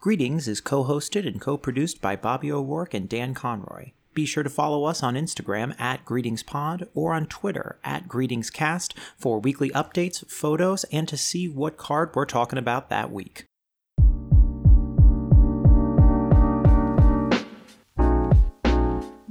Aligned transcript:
Greetings 0.00 0.48
is 0.48 0.62
co 0.62 0.82
hosted 0.84 1.28
and 1.28 1.38
co 1.38 1.58
produced 1.58 2.00
by 2.00 2.16
Bobby 2.16 2.50
O'Rourke 2.50 2.94
and 2.94 3.06
Dan 3.06 3.34
Conroy. 3.34 3.90
Be 4.14 4.24
sure 4.24 4.42
to 4.42 4.48
follow 4.48 4.84
us 4.84 5.02
on 5.02 5.12
Instagram 5.12 5.78
at 5.78 6.06
GreetingsPod 6.06 6.88
or 6.94 7.12
on 7.12 7.26
Twitter 7.26 7.78
at 7.84 8.08
GreetingsCast 8.08 8.94
for 9.18 9.38
weekly 9.38 9.68
updates, 9.72 10.26
photos, 10.26 10.84
and 10.84 11.06
to 11.06 11.18
see 11.18 11.50
what 11.50 11.76
card 11.76 12.12
we're 12.14 12.24
talking 12.24 12.58
about 12.58 12.88
that 12.88 13.12
week. 13.12 13.44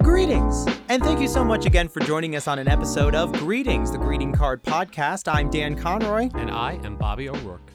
Greetings! 0.04 0.68
And 0.88 1.04
thank 1.04 1.20
you 1.20 1.28
so 1.28 1.44
much 1.44 1.66
again 1.66 1.88
for 1.88 2.02
joining 2.02 2.36
us 2.36 2.48
on 2.48 2.60
an 2.60 2.68
episode 2.68 3.16
of 3.16 3.34
Greetings, 3.34 3.92
the 3.92 3.98
Greeting 3.98 4.34
Card 4.34 4.62
Podcast. 4.64 5.34
I'm 5.34 5.50
Dan 5.50 5.76
Conroy. 5.76 6.30
And 6.36 6.52
I 6.52 6.74
am 6.84 6.96
Bobby 6.96 7.28
O'Rourke. 7.28 7.72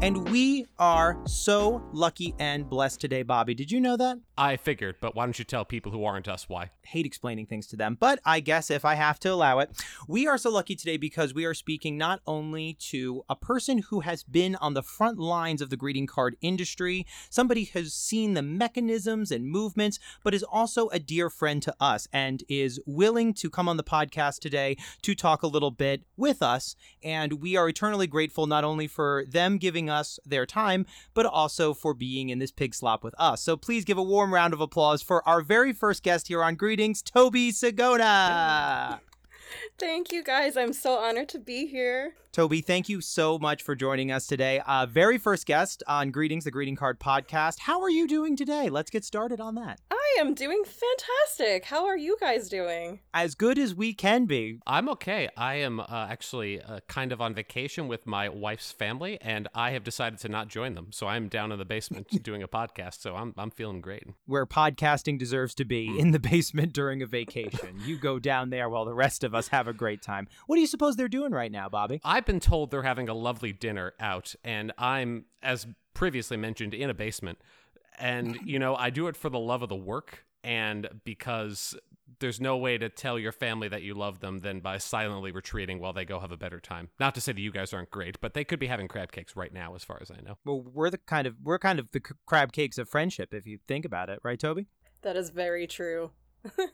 And 0.00 0.30
we 0.30 0.66
are 0.78 1.18
so 1.26 1.82
lucky 1.92 2.32
and 2.38 2.68
blessed 2.70 3.00
today, 3.00 3.24
Bobby. 3.24 3.54
Did 3.54 3.72
you 3.72 3.80
know 3.80 3.96
that? 3.96 4.18
I 4.38 4.56
figured, 4.56 4.96
but 5.00 5.16
why 5.16 5.26
don't 5.26 5.36
you 5.36 5.44
tell 5.44 5.64
people 5.64 5.90
who 5.90 6.04
aren't 6.04 6.28
us 6.28 6.48
why? 6.48 6.70
Hate 6.82 7.04
explaining 7.04 7.46
things 7.46 7.66
to 7.66 7.76
them, 7.76 7.96
but 7.98 8.20
I 8.24 8.38
guess 8.38 8.70
if 8.70 8.84
I 8.84 8.94
have 8.94 9.18
to 9.20 9.32
allow 9.32 9.58
it, 9.58 9.72
we 10.06 10.28
are 10.28 10.38
so 10.38 10.48
lucky 10.48 10.76
today 10.76 10.96
because 10.96 11.34
we 11.34 11.44
are 11.44 11.54
speaking 11.54 11.98
not 11.98 12.20
only 12.24 12.74
to 12.90 13.24
a 13.28 13.34
person 13.34 13.78
who 13.78 14.00
has 14.00 14.22
been 14.22 14.54
on 14.56 14.74
the 14.74 14.82
front 14.82 15.18
lines 15.18 15.60
of 15.60 15.70
the 15.70 15.76
greeting 15.76 16.06
card 16.06 16.36
industry, 16.40 17.04
somebody 17.28 17.64
has 17.64 17.92
seen 17.92 18.34
the 18.34 18.42
mechanisms 18.42 19.32
and 19.32 19.44
movements, 19.50 19.98
but 20.22 20.34
is 20.34 20.44
also 20.44 20.88
a 20.90 21.00
dear 21.00 21.28
friend 21.30 21.60
to 21.64 21.74
us 21.80 22.06
and 22.12 22.44
is 22.48 22.80
willing 22.86 23.34
to 23.34 23.50
come 23.50 23.68
on 23.68 23.76
the 23.76 23.82
podcast 23.82 24.38
today 24.38 24.76
to 25.02 25.16
talk 25.16 25.42
a 25.42 25.48
little 25.48 25.72
bit 25.72 26.04
with 26.16 26.42
us. 26.42 26.76
And 27.02 27.34
we 27.34 27.56
are 27.56 27.68
eternally 27.68 28.06
grateful 28.06 28.46
not 28.46 28.62
only 28.62 28.86
for 28.86 29.24
them 29.28 29.58
giving 29.58 29.90
us 29.90 30.20
their 30.24 30.46
time, 30.46 30.86
but 31.12 31.26
also 31.26 31.74
for 31.74 31.92
being 31.92 32.28
in 32.28 32.38
this 32.38 32.52
pig 32.52 32.72
slop 32.72 33.02
with 33.02 33.16
us. 33.18 33.42
So 33.42 33.56
please 33.56 33.84
give 33.84 33.98
a 33.98 34.02
warm 34.02 34.27
round 34.32 34.54
of 34.54 34.60
applause 34.60 35.02
for 35.02 35.26
our 35.28 35.40
very 35.40 35.72
first 35.72 36.02
guest 36.02 36.28
here 36.28 36.42
on 36.42 36.54
Greetings, 36.54 37.02
Tobi 37.02 37.50
Sigona. 37.50 39.00
Thank 39.78 40.12
you 40.12 40.22
guys. 40.22 40.56
I'm 40.56 40.72
so 40.72 40.94
honored 40.94 41.28
to 41.30 41.38
be 41.38 41.66
here. 41.66 42.14
Tobi, 42.32 42.64
thank 42.64 42.88
you 42.88 43.00
so 43.00 43.38
much 43.38 43.62
for 43.62 43.74
joining 43.74 44.12
us 44.12 44.26
today. 44.26 44.60
Uh, 44.66 44.86
very 44.86 45.18
first 45.18 45.46
guest 45.46 45.82
on 45.86 46.10
Greetings, 46.10 46.44
the 46.44 46.50
Greeting 46.50 46.76
Card 46.76 47.00
podcast. 47.00 47.60
How 47.60 47.80
are 47.80 47.90
you 47.90 48.06
doing 48.06 48.36
today? 48.36 48.68
Let's 48.68 48.90
get 48.90 49.04
started 49.04 49.40
on 49.40 49.54
that. 49.56 49.80
I 49.90 50.16
am 50.20 50.34
doing 50.34 50.62
fantastic. 50.64 51.64
How 51.64 51.86
are 51.86 51.96
you 51.96 52.16
guys 52.20 52.48
doing? 52.48 53.00
As 53.14 53.34
good 53.34 53.58
as 53.58 53.74
we 53.74 53.94
can 53.94 54.26
be. 54.26 54.60
I'm 54.66 54.88
okay. 54.90 55.28
I 55.36 55.54
am 55.56 55.80
uh, 55.80 55.86
actually 55.88 56.60
uh, 56.60 56.80
kind 56.86 57.12
of 57.12 57.20
on 57.20 57.34
vacation 57.34 57.88
with 57.88 58.06
my 58.06 58.28
wife's 58.28 58.72
family, 58.72 59.18
and 59.20 59.48
I 59.54 59.70
have 59.70 59.82
decided 59.82 60.18
to 60.20 60.28
not 60.28 60.48
join 60.48 60.74
them. 60.74 60.88
So 60.92 61.06
I'm 61.06 61.28
down 61.28 61.50
in 61.50 61.58
the 61.58 61.64
basement 61.64 62.08
doing 62.22 62.42
a 62.42 62.48
podcast. 62.48 63.00
So 63.00 63.16
I'm 63.16 63.32
I'm 63.38 63.50
feeling 63.50 63.80
great. 63.80 64.04
Where 64.26 64.46
podcasting 64.46 65.18
deserves 65.18 65.54
to 65.56 65.64
be 65.64 65.98
in 65.98 66.10
the 66.10 66.18
basement 66.30 66.72
during 66.72 67.02
a 67.02 67.06
vacation. 67.06 67.80
you 67.84 67.96
go 67.96 68.18
down 68.18 68.50
there 68.50 68.68
while 68.68 68.84
the 68.84 68.94
rest 68.94 69.24
of 69.24 69.34
us 69.34 69.48
have 69.48 69.66
a 69.66 69.72
great 69.72 70.02
time. 70.02 70.28
What 70.46 70.56
do 70.56 70.60
you 70.60 70.66
suppose 70.66 70.96
they're 70.96 71.08
doing 71.08 71.32
right 71.32 71.50
now, 71.50 71.68
Bobby? 71.68 72.00
I've 72.18 72.26
been 72.26 72.40
told 72.40 72.72
they're 72.72 72.82
having 72.82 73.08
a 73.08 73.14
lovely 73.14 73.52
dinner 73.52 73.92
out, 74.00 74.34
and 74.42 74.72
I'm, 74.76 75.26
as 75.40 75.68
previously 75.94 76.36
mentioned, 76.36 76.74
in 76.74 76.90
a 76.90 76.94
basement. 76.94 77.38
And, 77.96 78.40
you 78.44 78.58
know, 78.58 78.74
I 78.74 78.90
do 78.90 79.06
it 79.06 79.16
for 79.16 79.30
the 79.30 79.38
love 79.38 79.62
of 79.62 79.68
the 79.68 79.76
work 79.76 80.24
and 80.42 80.88
because 81.04 81.76
there's 82.18 82.40
no 82.40 82.56
way 82.56 82.76
to 82.76 82.88
tell 82.88 83.20
your 83.20 83.30
family 83.30 83.68
that 83.68 83.82
you 83.82 83.94
love 83.94 84.18
them 84.18 84.38
than 84.38 84.58
by 84.58 84.78
silently 84.78 85.30
retreating 85.30 85.78
while 85.78 85.92
they 85.92 86.04
go 86.04 86.18
have 86.18 86.32
a 86.32 86.36
better 86.36 86.58
time. 86.58 86.88
Not 86.98 87.14
to 87.14 87.20
say 87.20 87.30
that 87.30 87.40
you 87.40 87.52
guys 87.52 87.72
aren't 87.72 87.92
great, 87.92 88.20
but 88.20 88.34
they 88.34 88.42
could 88.42 88.58
be 88.58 88.66
having 88.66 88.88
crab 88.88 89.12
cakes 89.12 89.36
right 89.36 89.54
now, 89.54 89.76
as 89.76 89.84
far 89.84 90.00
as 90.02 90.10
I 90.10 90.20
know. 90.20 90.38
Well, 90.44 90.60
we're 90.60 90.90
the 90.90 90.98
kind 90.98 91.28
of 91.28 91.36
we're 91.40 91.60
kind 91.60 91.78
of 91.78 91.92
the 91.92 92.00
crab 92.26 92.50
cakes 92.50 92.78
of 92.78 92.88
friendship, 92.88 93.32
if 93.32 93.46
you 93.46 93.60
think 93.68 93.84
about 93.84 94.10
it, 94.10 94.18
right, 94.24 94.40
Tobi? 94.40 94.66
That 95.02 95.16
is 95.16 95.30
very 95.30 95.68
true. 95.68 96.10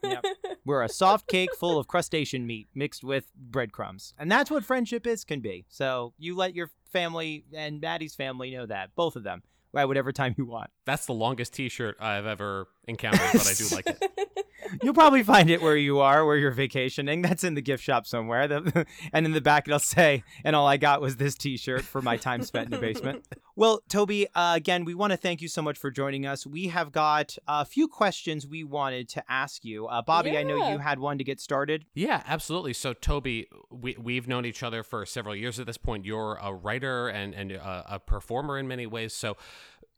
Yep. 0.02 0.24
We're 0.64 0.82
a 0.82 0.88
soft 0.88 1.28
cake 1.28 1.54
full 1.54 1.78
of 1.78 1.86
crustacean 1.86 2.46
meat 2.46 2.68
mixed 2.74 3.04
with 3.04 3.30
breadcrumbs. 3.36 4.14
And 4.18 4.30
that's 4.30 4.50
what 4.50 4.64
friendship 4.64 5.06
is 5.06 5.24
can 5.24 5.40
be. 5.40 5.66
So 5.68 6.14
you 6.18 6.36
let 6.36 6.54
your 6.54 6.70
family 6.92 7.44
and 7.52 7.80
Maddie's 7.80 8.14
family 8.14 8.52
know 8.52 8.66
that, 8.66 8.94
both 8.94 9.16
of 9.16 9.24
them, 9.24 9.42
at 9.76 9.88
whatever 9.88 10.12
time 10.12 10.34
you 10.38 10.46
want. 10.46 10.70
That's 10.84 11.06
the 11.06 11.14
longest 11.14 11.54
t 11.54 11.68
shirt 11.68 11.96
I've 12.00 12.26
ever 12.26 12.68
encountered, 12.86 13.20
but 13.32 13.46
I 13.46 13.54
do 13.54 13.74
like 13.74 13.86
it. 13.86 14.28
You'll 14.82 14.94
probably 14.94 15.22
find 15.22 15.50
it 15.50 15.60
where 15.60 15.76
you 15.76 16.00
are, 16.00 16.24
where 16.24 16.36
you're 16.36 16.50
vacationing. 16.50 17.22
That's 17.22 17.44
in 17.44 17.54
the 17.54 17.62
gift 17.62 17.82
shop 17.82 18.06
somewhere. 18.06 18.48
The, 18.48 18.86
and 19.12 19.26
in 19.26 19.32
the 19.32 19.40
back, 19.40 19.68
it'll 19.68 19.78
say, 19.78 20.24
and 20.42 20.56
all 20.56 20.66
I 20.66 20.76
got 20.76 21.00
was 21.00 21.16
this 21.16 21.34
t 21.34 21.56
shirt 21.56 21.82
for 21.82 22.00
my 22.02 22.16
time 22.16 22.42
spent 22.42 22.66
in 22.66 22.70
the 22.70 22.78
basement. 22.78 23.24
Well, 23.56 23.82
Tobi, 23.88 24.26
uh, 24.34 24.54
again, 24.56 24.84
we 24.84 24.96
want 24.96 25.12
to 25.12 25.16
thank 25.16 25.40
you 25.40 25.46
so 25.46 25.62
much 25.62 25.78
for 25.78 25.88
joining 25.92 26.26
us. 26.26 26.44
We 26.44 26.66
have 26.68 26.90
got 26.90 27.38
a 27.46 27.64
few 27.64 27.86
questions 27.86 28.44
we 28.44 28.64
wanted 28.64 29.08
to 29.10 29.22
ask 29.28 29.64
you. 29.64 29.86
Uh, 29.86 30.02
Bobby, 30.02 30.30
yeah. 30.30 30.40
I 30.40 30.42
know 30.42 30.72
you 30.72 30.78
had 30.78 30.98
one 30.98 31.18
to 31.18 31.24
get 31.24 31.40
started. 31.40 31.84
Yeah, 31.94 32.24
absolutely. 32.26 32.72
So, 32.72 32.94
Tobi, 32.94 33.46
we, 33.70 33.96
we've 33.96 34.26
known 34.26 34.44
each 34.44 34.64
other 34.64 34.82
for 34.82 35.06
several 35.06 35.36
years 35.36 35.60
at 35.60 35.66
this 35.66 35.76
point. 35.76 36.04
You're 36.04 36.36
a 36.42 36.52
writer 36.52 37.06
and, 37.06 37.32
and 37.32 37.52
a, 37.52 37.84
a 37.90 37.98
performer 38.00 38.58
in 38.58 38.66
many 38.66 38.88
ways. 38.88 39.14
So, 39.14 39.36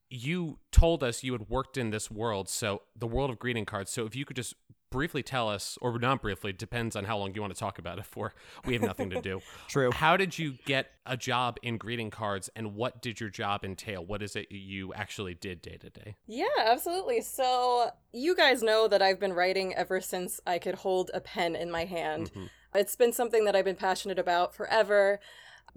you 0.09 0.59
told 0.71 1.03
us 1.03 1.25
you 1.25 1.33
had 1.33 1.49
worked 1.49 1.77
in 1.77 1.91
this 1.91 2.11
world, 2.11 2.49
so 2.49 2.83
the 2.95 3.07
world 3.07 3.31
of 3.31 3.39
greeting 3.39 3.65
cards. 3.65 3.91
So 3.91 4.07
if 4.07 4.15
you 4.15 4.25
could 4.25 4.37
just 4.37 4.55
briefly 4.91 5.23
tell 5.23 5.49
us, 5.49 5.77
or 5.81 5.99
not 5.99 6.23
briefly, 6.23 6.53
depends 6.53 6.95
on 6.95 7.05
how 7.05 7.19
long 7.19 7.35
you 7.35 7.41
want 7.41 7.53
to 7.53 7.59
talk 7.59 7.79
about 7.79 7.99
it 7.99 8.07
for. 8.07 8.33
We 8.65 8.75
have 8.75 8.83
nothing 8.83 9.11
to 9.11 9.21
do. 9.21 9.41
True. 9.69 9.91
How 9.91 10.17
did 10.17 10.39
you 10.39 10.55
get 10.65 10.93
a 11.05 11.17
job 11.17 11.59
in 11.63 11.77
greeting 11.77 12.11
cards, 12.11 12.49
and 12.55 12.75
what 12.75 13.03
did 13.03 13.21
your 13.21 13.29
job 13.29 13.65
entail? 13.65 14.05
What 14.05 14.23
is 14.23 14.37
it 14.37 14.51
you 14.51 14.95
actually 14.95 15.35
did 15.35 15.61
day 15.61 15.77
to 15.79 15.91
day? 15.91 16.17
Yeah, 16.27 16.47
absolutely. 16.65 17.21
So 17.21 17.91
you 18.13 18.37
guys 18.37 18.63
know 18.63 18.87
that 18.89 19.03
I've 19.03 19.21
been 19.21 19.33
writing 19.33 19.75
ever 19.75 20.01
since 20.01 20.41
I 20.47 20.59
could 20.59 20.77
hold 20.77 21.11
a 21.13 21.21
pen 21.21 21.57
in 21.57 21.71
my 21.71 21.85
hand. 21.85 22.31
Mm-hmm. 22.31 22.47
It's 22.75 22.97
been 22.97 23.13
something 23.13 23.45
that 23.45 23.57
I've 23.57 23.65
been 23.65 23.77
passionate 23.77 24.19
about 24.19 24.55
forever 24.55 25.21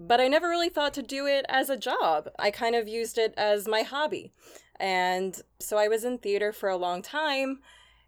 but 0.00 0.18
I 0.18 0.28
never 0.28 0.48
really 0.48 0.70
thought 0.70 0.94
to 0.94 1.02
do 1.02 1.26
it 1.26 1.44
as 1.50 1.68
a 1.68 1.76
job. 1.76 2.30
I 2.38 2.50
kind 2.50 2.74
of 2.74 2.88
used 2.88 3.18
it 3.18 3.34
as 3.36 3.68
my 3.68 3.82
hobby. 3.82 4.32
And 4.76 5.38
so 5.58 5.76
I 5.76 5.88
was 5.88 6.04
in 6.04 6.16
theater 6.16 6.52
for 6.52 6.70
a 6.70 6.76
long 6.76 7.02
time. 7.02 7.60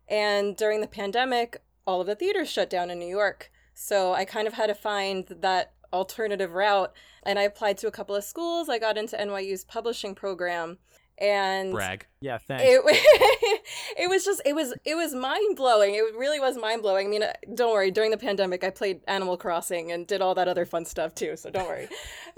And 0.09 0.57
during 0.57 0.81
the 0.81 0.87
pandemic, 0.87 1.63
all 1.87 2.01
of 2.01 2.07
the 2.07 2.15
theaters 2.15 2.51
shut 2.51 2.71
down 2.71 2.91
in 2.91 2.99
New 2.99 3.07
York. 3.07 3.53
So 3.75 4.15
I 4.15 4.25
kind 4.25 4.49
of 4.49 4.55
had 4.55 4.69
to 4.69 4.75
find 4.75 5.27
that 5.29 5.75
alternative 5.93 6.55
route. 6.55 6.95
And 7.25 7.39
I 7.39 7.43
applied 7.43 7.77
to 7.79 7.89
a 7.89 7.93
couple 7.93 8.17
of 8.17 8.25
schools. 8.25 8.71
I 8.71 8.79
got 8.79 8.97
into 8.97 9.17
NYU's 9.17 9.65
publishing 9.65 10.15
program 10.15 10.79
and 11.23 11.71
brag. 11.71 12.05
Yeah, 12.21 12.39
thanks. 12.39 12.65
It, 12.67 13.63
it 13.99 14.11
was 14.11 14.25
just 14.25 14.43
it 14.45 14.55
was 14.55 14.75
it 14.85 14.97
was 14.97 15.15
mind 15.15 15.57
blowing. 15.57 15.95
It 15.95 16.17
really 16.17 16.41
was 16.41 16.59
mind 16.59 16.83
blowing. 16.83 17.07
I 17.07 17.11
mean, 17.11 17.23
uh, 17.23 17.33
don't 17.55 17.73
worry. 17.73 17.91
During 17.93 18.11
the 18.11 18.19
pandemic, 18.19 18.65
I 18.65 18.71
played 18.71 19.01
Animal 19.07 19.37
Crossing 19.37 19.93
and 19.93 20.07
did 20.07 20.21
all 20.21 20.35
that 20.35 20.49
other 20.49 20.67
fun 20.67 20.85
stuff 20.85 21.15
too. 21.15 21.37
So 21.37 21.51
don't 21.51 21.69
worry. 21.69 21.89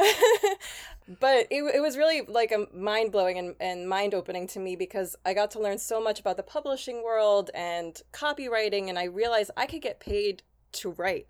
but 1.18 1.46
it 1.50 1.62
it 1.74 1.80
was 1.80 1.96
really 1.96 2.22
like 2.28 2.52
a 2.52 2.66
mind 2.76 3.10
blowing 3.10 3.38
and, 3.38 3.54
and 3.58 3.88
mind 3.88 4.14
opening 4.14 4.46
to 4.48 4.60
me 4.60 4.76
because 4.76 5.16
I 5.24 5.32
got 5.32 5.50
to 5.52 5.60
learn 5.60 5.78
so 5.78 6.00
much 6.00 6.20
about 6.20 6.36
the 6.36 6.42
publishing 6.42 7.02
world 7.02 7.50
and 7.54 8.00
copywriting, 8.12 8.90
and 8.90 8.98
I 8.98 9.04
realized 9.04 9.50
I 9.56 9.66
could 9.66 9.82
get 9.82 9.98
paid 9.98 10.42
to 10.72 10.90
write 10.90 11.26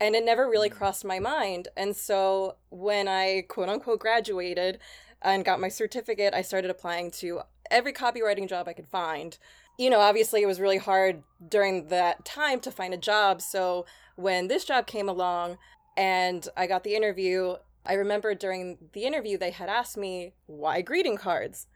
and 0.00 0.14
it 0.16 0.24
never 0.24 0.48
really 0.48 0.70
mm. 0.70 0.74
crossed 0.74 1.04
my 1.04 1.18
mind. 1.18 1.68
And 1.76 1.94
so 1.94 2.56
when 2.70 3.06
I 3.06 3.44
quote 3.48 3.68
unquote 3.68 4.00
graduated, 4.00 4.78
and 5.22 5.44
got 5.44 5.60
my 5.60 5.68
certificate, 5.68 6.34
I 6.34 6.42
started 6.42 6.70
applying 6.70 7.10
to 7.12 7.40
every 7.70 7.92
copywriting 7.92 8.48
job 8.48 8.68
I 8.68 8.72
could 8.72 8.88
find. 8.88 9.36
You 9.78 9.90
know, 9.90 10.00
obviously, 10.00 10.42
it 10.42 10.46
was 10.46 10.60
really 10.60 10.78
hard 10.78 11.22
during 11.46 11.88
that 11.88 12.24
time 12.24 12.60
to 12.60 12.70
find 12.70 12.92
a 12.92 12.98
job. 12.98 13.40
So 13.40 13.86
when 14.16 14.48
this 14.48 14.64
job 14.64 14.86
came 14.86 15.08
along 15.08 15.58
and 15.96 16.46
I 16.56 16.66
got 16.66 16.84
the 16.84 16.94
interview, 16.94 17.56
I 17.86 17.94
remember 17.94 18.34
during 18.34 18.78
the 18.92 19.04
interview, 19.04 19.38
they 19.38 19.50
had 19.50 19.68
asked 19.68 19.96
me, 19.96 20.34
why 20.46 20.82
greeting 20.82 21.16
cards? 21.16 21.66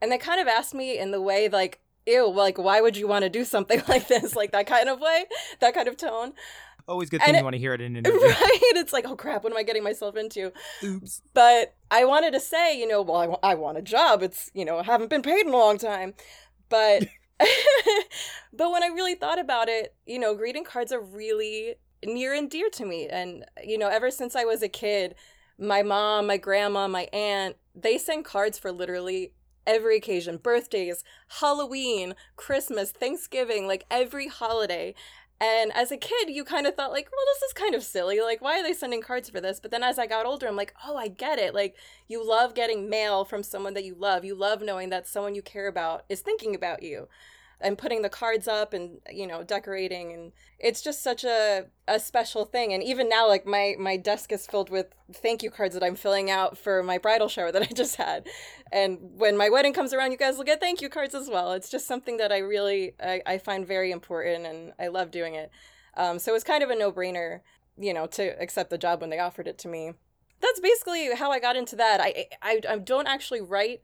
And 0.00 0.12
they 0.12 0.18
kind 0.18 0.40
of 0.40 0.48
asked 0.48 0.74
me 0.74 0.98
in 0.98 1.10
the 1.10 1.22
way, 1.22 1.48
like, 1.48 1.80
ew, 2.06 2.30
like, 2.30 2.58
why 2.58 2.80
would 2.80 2.96
you 2.96 3.08
want 3.08 3.22
to 3.22 3.30
do 3.30 3.44
something 3.44 3.82
like 3.88 4.08
this? 4.08 4.36
Like 4.36 4.52
that 4.52 4.66
kind 4.66 4.88
of 4.88 5.00
way, 5.00 5.24
that 5.60 5.74
kind 5.74 5.88
of 5.88 5.96
tone. 5.96 6.32
Always 6.86 7.08
good 7.08 7.22
thing 7.22 7.34
you 7.36 7.44
want 7.44 7.54
to 7.54 7.58
hear 7.58 7.74
it 7.74 7.80
in 7.80 7.96
an 7.96 8.04
interview. 8.04 8.28
Right? 8.28 8.60
It's 8.76 8.92
like, 8.92 9.06
oh 9.08 9.16
crap, 9.16 9.42
what 9.42 9.52
am 9.52 9.56
I 9.56 9.62
getting 9.62 9.82
myself 9.82 10.16
into? 10.16 10.52
Oops. 10.82 11.22
But 11.32 11.74
I 11.90 12.04
wanted 12.04 12.32
to 12.32 12.40
say, 12.40 12.78
you 12.78 12.86
know, 12.86 13.00
well, 13.02 13.16
I, 13.16 13.24
w- 13.24 13.40
I 13.42 13.54
want 13.54 13.78
a 13.78 13.82
job. 13.82 14.22
It's, 14.22 14.50
you 14.54 14.64
know, 14.64 14.78
I 14.78 14.82
haven't 14.82 15.10
been 15.10 15.22
paid 15.22 15.46
in 15.46 15.52
a 15.52 15.56
long 15.56 15.78
time. 15.78 16.14
But, 16.68 17.04
but 18.52 18.70
when 18.70 18.82
I 18.82 18.88
really 18.88 19.14
thought 19.14 19.38
about 19.38 19.68
it, 19.68 19.94
you 20.06 20.18
know, 20.18 20.34
greeting 20.34 20.64
cards 20.64 20.92
are 20.92 21.00
really 21.00 21.76
near 22.04 22.34
and 22.34 22.50
dear 22.50 22.68
to 22.70 22.84
me. 22.84 23.08
And, 23.08 23.44
you 23.62 23.78
know, 23.78 23.88
ever 23.88 24.10
since 24.10 24.36
I 24.36 24.44
was 24.44 24.62
a 24.62 24.68
kid, 24.68 25.14
my 25.58 25.82
mom, 25.82 26.26
my 26.26 26.36
grandma, 26.36 26.86
my 26.88 27.08
aunt, 27.12 27.56
they 27.74 27.98
send 27.98 28.24
cards 28.24 28.58
for 28.58 28.72
literally 28.72 29.32
every 29.66 29.96
occasion 29.96 30.36
birthdays, 30.36 31.04
Halloween, 31.40 32.14
Christmas, 32.36 32.90
Thanksgiving, 32.90 33.66
like 33.66 33.84
every 33.90 34.28
holiday. 34.28 34.94
And 35.40 35.72
as 35.74 35.90
a 35.90 35.96
kid, 35.96 36.30
you 36.30 36.44
kind 36.44 36.66
of 36.66 36.74
thought, 36.74 36.92
like, 36.92 37.08
well, 37.10 37.26
this 37.34 37.42
is 37.42 37.52
kind 37.52 37.74
of 37.74 37.82
silly. 37.82 38.20
Like, 38.20 38.40
why 38.40 38.60
are 38.60 38.62
they 38.62 38.72
sending 38.72 39.02
cards 39.02 39.28
for 39.28 39.40
this? 39.40 39.60
But 39.60 39.70
then 39.70 39.82
as 39.82 39.98
I 39.98 40.06
got 40.06 40.26
older, 40.26 40.46
I'm 40.46 40.56
like, 40.56 40.74
oh, 40.86 40.96
I 40.96 41.08
get 41.08 41.38
it. 41.38 41.54
Like, 41.54 41.76
you 42.08 42.26
love 42.26 42.54
getting 42.54 42.88
mail 42.88 43.24
from 43.24 43.42
someone 43.42 43.74
that 43.74 43.84
you 43.84 43.94
love. 43.94 44.24
You 44.24 44.34
love 44.34 44.62
knowing 44.62 44.90
that 44.90 45.08
someone 45.08 45.34
you 45.34 45.42
care 45.42 45.66
about 45.66 46.04
is 46.08 46.20
thinking 46.20 46.54
about 46.54 46.82
you 46.82 47.08
and 47.64 47.78
putting 47.78 48.02
the 48.02 48.08
cards 48.10 48.46
up 48.46 48.74
and 48.74 49.00
you 49.10 49.26
know 49.26 49.42
decorating 49.42 50.12
and 50.12 50.32
it's 50.60 50.82
just 50.82 51.02
such 51.02 51.24
a 51.24 51.66
a 51.88 51.98
special 51.98 52.44
thing. 52.44 52.72
And 52.72 52.82
even 52.82 53.08
now 53.08 53.26
like 53.26 53.46
my 53.46 53.74
my 53.78 53.96
desk 53.96 54.30
is 54.30 54.46
filled 54.46 54.70
with 54.70 54.94
thank 55.12 55.42
you 55.42 55.50
cards 55.50 55.74
that 55.74 55.82
I'm 55.82 55.96
filling 55.96 56.30
out 56.30 56.56
for 56.58 56.82
my 56.82 56.98
bridal 56.98 57.28
shower 57.28 57.50
that 57.50 57.62
I 57.62 57.66
just 57.74 57.96
had. 57.96 58.28
And 58.70 58.98
when 59.16 59.36
my 59.36 59.48
wedding 59.48 59.72
comes 59.72 59.92
around 59.92 60.12
you 60.12 60.18
guys 60.18 60.36
will 60.36 60.44
get 60.44 60.60
thank 60.60 60.82
you 60.82 60.88
cards 60.88 61.14
as 61.14 61.28
well. 61.28 61.52
It's 61.52 61.70
just 61.70 61.86
something 61.86 62.18
that 62.18 62.30
I 62.30 62.38
really 62.38 62.92
I, 63.02 63.22
I 63.26 63.38
find 63.38 63.66
very 63.66 63.90
important 63.90 64.46
and 64.46 64.72
I 64.78 64.88
love 64.88 65.10
doing 65.10 65.34
it. 65.34 65.50
Um, 65.96 66.18
so 66.18 66.34
it's 66.34 66.44
kind 66.44 66.62
of 66.62 66.70
a 66.70 66.76
no-brainer 66.76 67.40
you 67.78 67.94
know 67.94 68.06
to 68.06 68.40
accept 68.40 68.70
the 68.70 68.78
job 68.78 69.00
when 69.00 69.10
they 69.10 69.18
offered 69.18 69.48
it 69.48 69.58
to 69.58 69.68
me. 69.68 69.94
That's 70.40 70.60
basically 70.60 71.14
how 71.14 71.30
I 71.30 71.40
got 71.40 71.56
into 71.56 71.76
that. 71.76 72.00
I 72.00 72.26
I, 72.42 72.60
I 72.68 72.78
don't 72.78 73.08
actually 73.08 73.40
write 73.40 73.80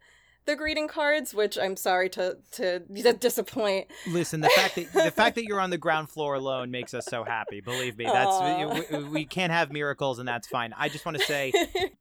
the 0.50 0.56
greeting 0.56 0.88
cards, 0.88 1.32
which 1.32 1.56
I'm 1.56 1.76
sorry 1.76 2.08
to 2.10 2.36
to 2.52 2.80
disappoint. 3.20 3.86
Listen, 4.08 4.40
the 4.40 4.50
fact 4.50 4.74
that 4.74 4.92
the 4.92 5.10
fact 5.10 5.36
that 5.36 5.44
you're 5.44 5.60
on 5.60 5.70
the 5.70 5.78
ground 5.78 6.10
floor 6.10 6.34
alone 6.34 6.70
makes 6.70 6.92
us 6.92 7.06
so 7.06 7.22
happy. 7.24 7.60
Believe 7.60 7.96
me, 7.96 8.04
that's 8.04 8.90
we, 8.90 9.04
we, 9.04 9.24
can't 9.24 9.52
have 9.52 9.72
miracles, 9.72 10.18
and 10.18 10.26
that's 10.26 10.48
fine. 10.48 10.74
I 10.76 10.88
just 10.88 11.06
want 11.06 11.18
to 11.18 11.24
say 11.26 11.52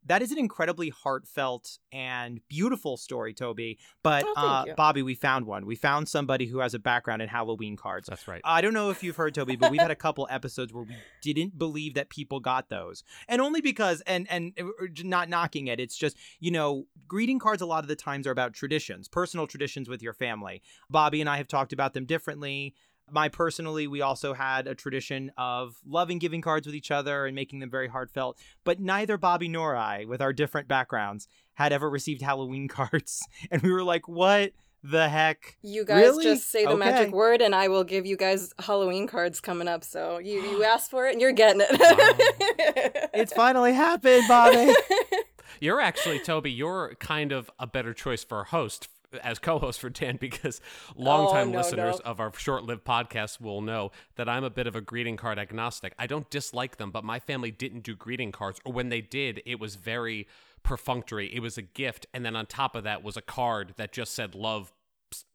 that 0.07 0.22
is 0.22 0.31
an 0.31 0.40
incredibly 0.40 0.90
heartfelt 0.90 1.78
and 1.94 2.42
beautiful 2.50 2.98
story, 2.98 3.34
Tobi. 3.34 3.78
But 4.04 4.25
oh, 4.25 4.34
uh, 4.36 4.66
Bobby, 4.75 5.04
we 5.04 5.13
found 5.13 5.45
one. 5.45 5.66
We 5.66 5.75
found 5.75 6.10
somebody 6.10 6.48
who 6.48 6.60
has 6.60 6.74
a 6.74 6.80
background 6.80 7.22
in 7.22 7.30
Halloween 7.30 7.78
cards. 7.78 8.07
That's 8.10 8.28
right. 8.28 8.42
I 8.44 8.62
don't 8.62 8.74
know 8.74 8.90
if 8.90 9.04
you've 9.04 9.16
heard 9.16 9.36
Tobi, 9.36 9.60
but 9.60 9.69
we've 9.69 9.80
had 9.80 9.92
a 9.92 9.95
couple 9.95 10.28
episodes 10.31 10.74
where 10.74 10.84
we 10.84 10.95
didn't 11.22 11.57
believe 11.57 11.94
that 11.94 12.10
people 12.10 12.40
got 12.40 12.69
those, 12.69 13.04
and 13.28 13.42
only 13.42 13.62
because 13.62 14.02
and 14.07 14.28
and 14.31 14.54
uh, 14.60 14.88
not 15.04 15.30
knocking 15.30 15.68
it. 15.68 15.80
It's 15.80 15.95
just 15.95 16.18
you 16.40 16.50
know 16.50 16.88
greeting 17.07 17.38
cards 17.38 17.62
a 17.62 17.68
lot 17.68 17.84
of 17.84 17.88
the 17.88 17.95
times 17.95 18.25
are 18.25 18.31
about 18.40 18.54
traditions, 18.54 19.10
personal 19.10 19.48
traditions 19.48 19.90
with 19.90 20.02
your 20.02 20.14
family. 20.14 20.62
Bobby 20.90 21.20
and 21.20 21.30
I 21.30 21.38
have 21.38 21.48
talked 21.48 21.74
about 21.74 21.94
them 21.94 22.06
differently. 22.06 22.74
My 23.12 23.28
personally, 23.28 23.86
we 23.86 24.02
also 24.02 24.34
had 24.34 24.66
a 24.66 24.76
tradition 24.76 25.32
of 25.38 25.76
loving 25.86 26.20
giving 26.20 26.42
cards 26.42 26.66
with 26.66 26.76
each 26.76 26.90
other 26.90 27.26
and 27.26 27.36
making 27.36 27.60
them 27.60 27.70
very 27.70 27.90
heartfelt. 27.90 28.38
But 28.64 28.80
neither 28.80 29.18
Bobby 29.18 29.50
nor 29.50 29.76
I, 29.76 30.06
with 30.06 30.22
our 30.22 30.32
different 30.32 30.70
backgrounds, 30.70 31.28
had 31.56 31.74
ever 31.74 31.90
received 31.90 32.22
Halloween 32.22 32.68
cards. 32.70 33.28
And 33.52 33.62
we 33.62 33.72
were 33.72 33.84
like, 33.84 34.08
what? 34.08 34.54
the 34.82 35.10
heck? 35.10 35.58
You 35.62 35.84
guys 35.84 36.02
really? 36.02 36.24
just 36.24 36.50
say 36.50 36.64
the 36.64 36.72
okay. 36.72 36.80
magic 36.80 37.14
word, 37.14 37.42
and 37.42 37.54
I 37.54 37.68
will 37.68 37.84
give 37.84 38.06
you 38.06 38.16
guys 38.16 38.54
Halloween 38.60 39.08
cards 39.08 39.42
coming 39.42 39.68
up. 39.68 39.84
So 39.84 40.20
you 40.20 40.42
you 40.42 40.64
asked 40.74 40.90
for 40.90 41.06
it, 41.06 41.12
and 41.12 41.20
you're 41.20 41.34
getting 41.34 41.62
it. 41.62 41.70
Wow. 41.72 43.10
it's 43.14 43.34
finally 43.34 43.74
happened, 43.74 44.24
Bobby. 44.30 44.74
You're 45.60 45.81
actually 45.81 46.19
Tobi. 46.19 46.56
You're 46.56 46.96
kind 46.96 47.31
of 47.31 47.50
a 47.60 47.68
better 47.68 47.94
choice 47.94 48.24
for 48.24 48.42
a 48.42 48.46
host 48.46 48.90
as 49.24 49.40
co-host 49.40 49.80
for 49.80 49.90
Dan 49.90 50.18
because 50.18 50.62
longtime 50.96 51.50
oh, 51.50 51.51
no, 51.51 51.57
listeners 51.57 52.00
no. 52.04 52.12
of 52.12 52.19
our 52.19 52.31
short-lived 52.36 52.84
podcast 52.84 53.42
will 53.42 53.62
know 53.62 53.92
that 54.16 54.30
I'm 54.30 54.44
a 54.44 54.50
bit 54.50 54.68
of 54.68 54.75
a 54.75 54.81
greeting 54.81 55.18
card 55.18 55.40
agnostic. 55.40 55.94
I 55.98 56.07
don't 56.07 56.30
dislike 56.30 56.78
them, 56.78 56.92
but 56.92 57.04
my 57.04 57.19
family 57.19 57.51
didn't 57.51 57.84
do 57.84 57.96
greeting 57.96 58.31
cards, 58.31 58.60
or 58.63 58.74
when 58.74 58.90
they 58.90 59.01
did, 59.01 59.42
it 59.46 59.60
was 59.60 59.75
very 59.75 60.28
perfunctory. 60.62 61.34
It 61.34 61.40
was 61.40 61.57
a 61.57 61.62
gift, 61.62 62.06
and 62.13 62.25
then 62.25 62.36
on 62.36 62.45
top 62.45 62.75
of 62.75 62.84
that 62.84 63.04
was 63.04 63.18
a 63.18 63.22
card 63.22 63.74
that 63.78 63.92
just 63.92 64.13
said 64.13 64.36
"love 64.36 64.72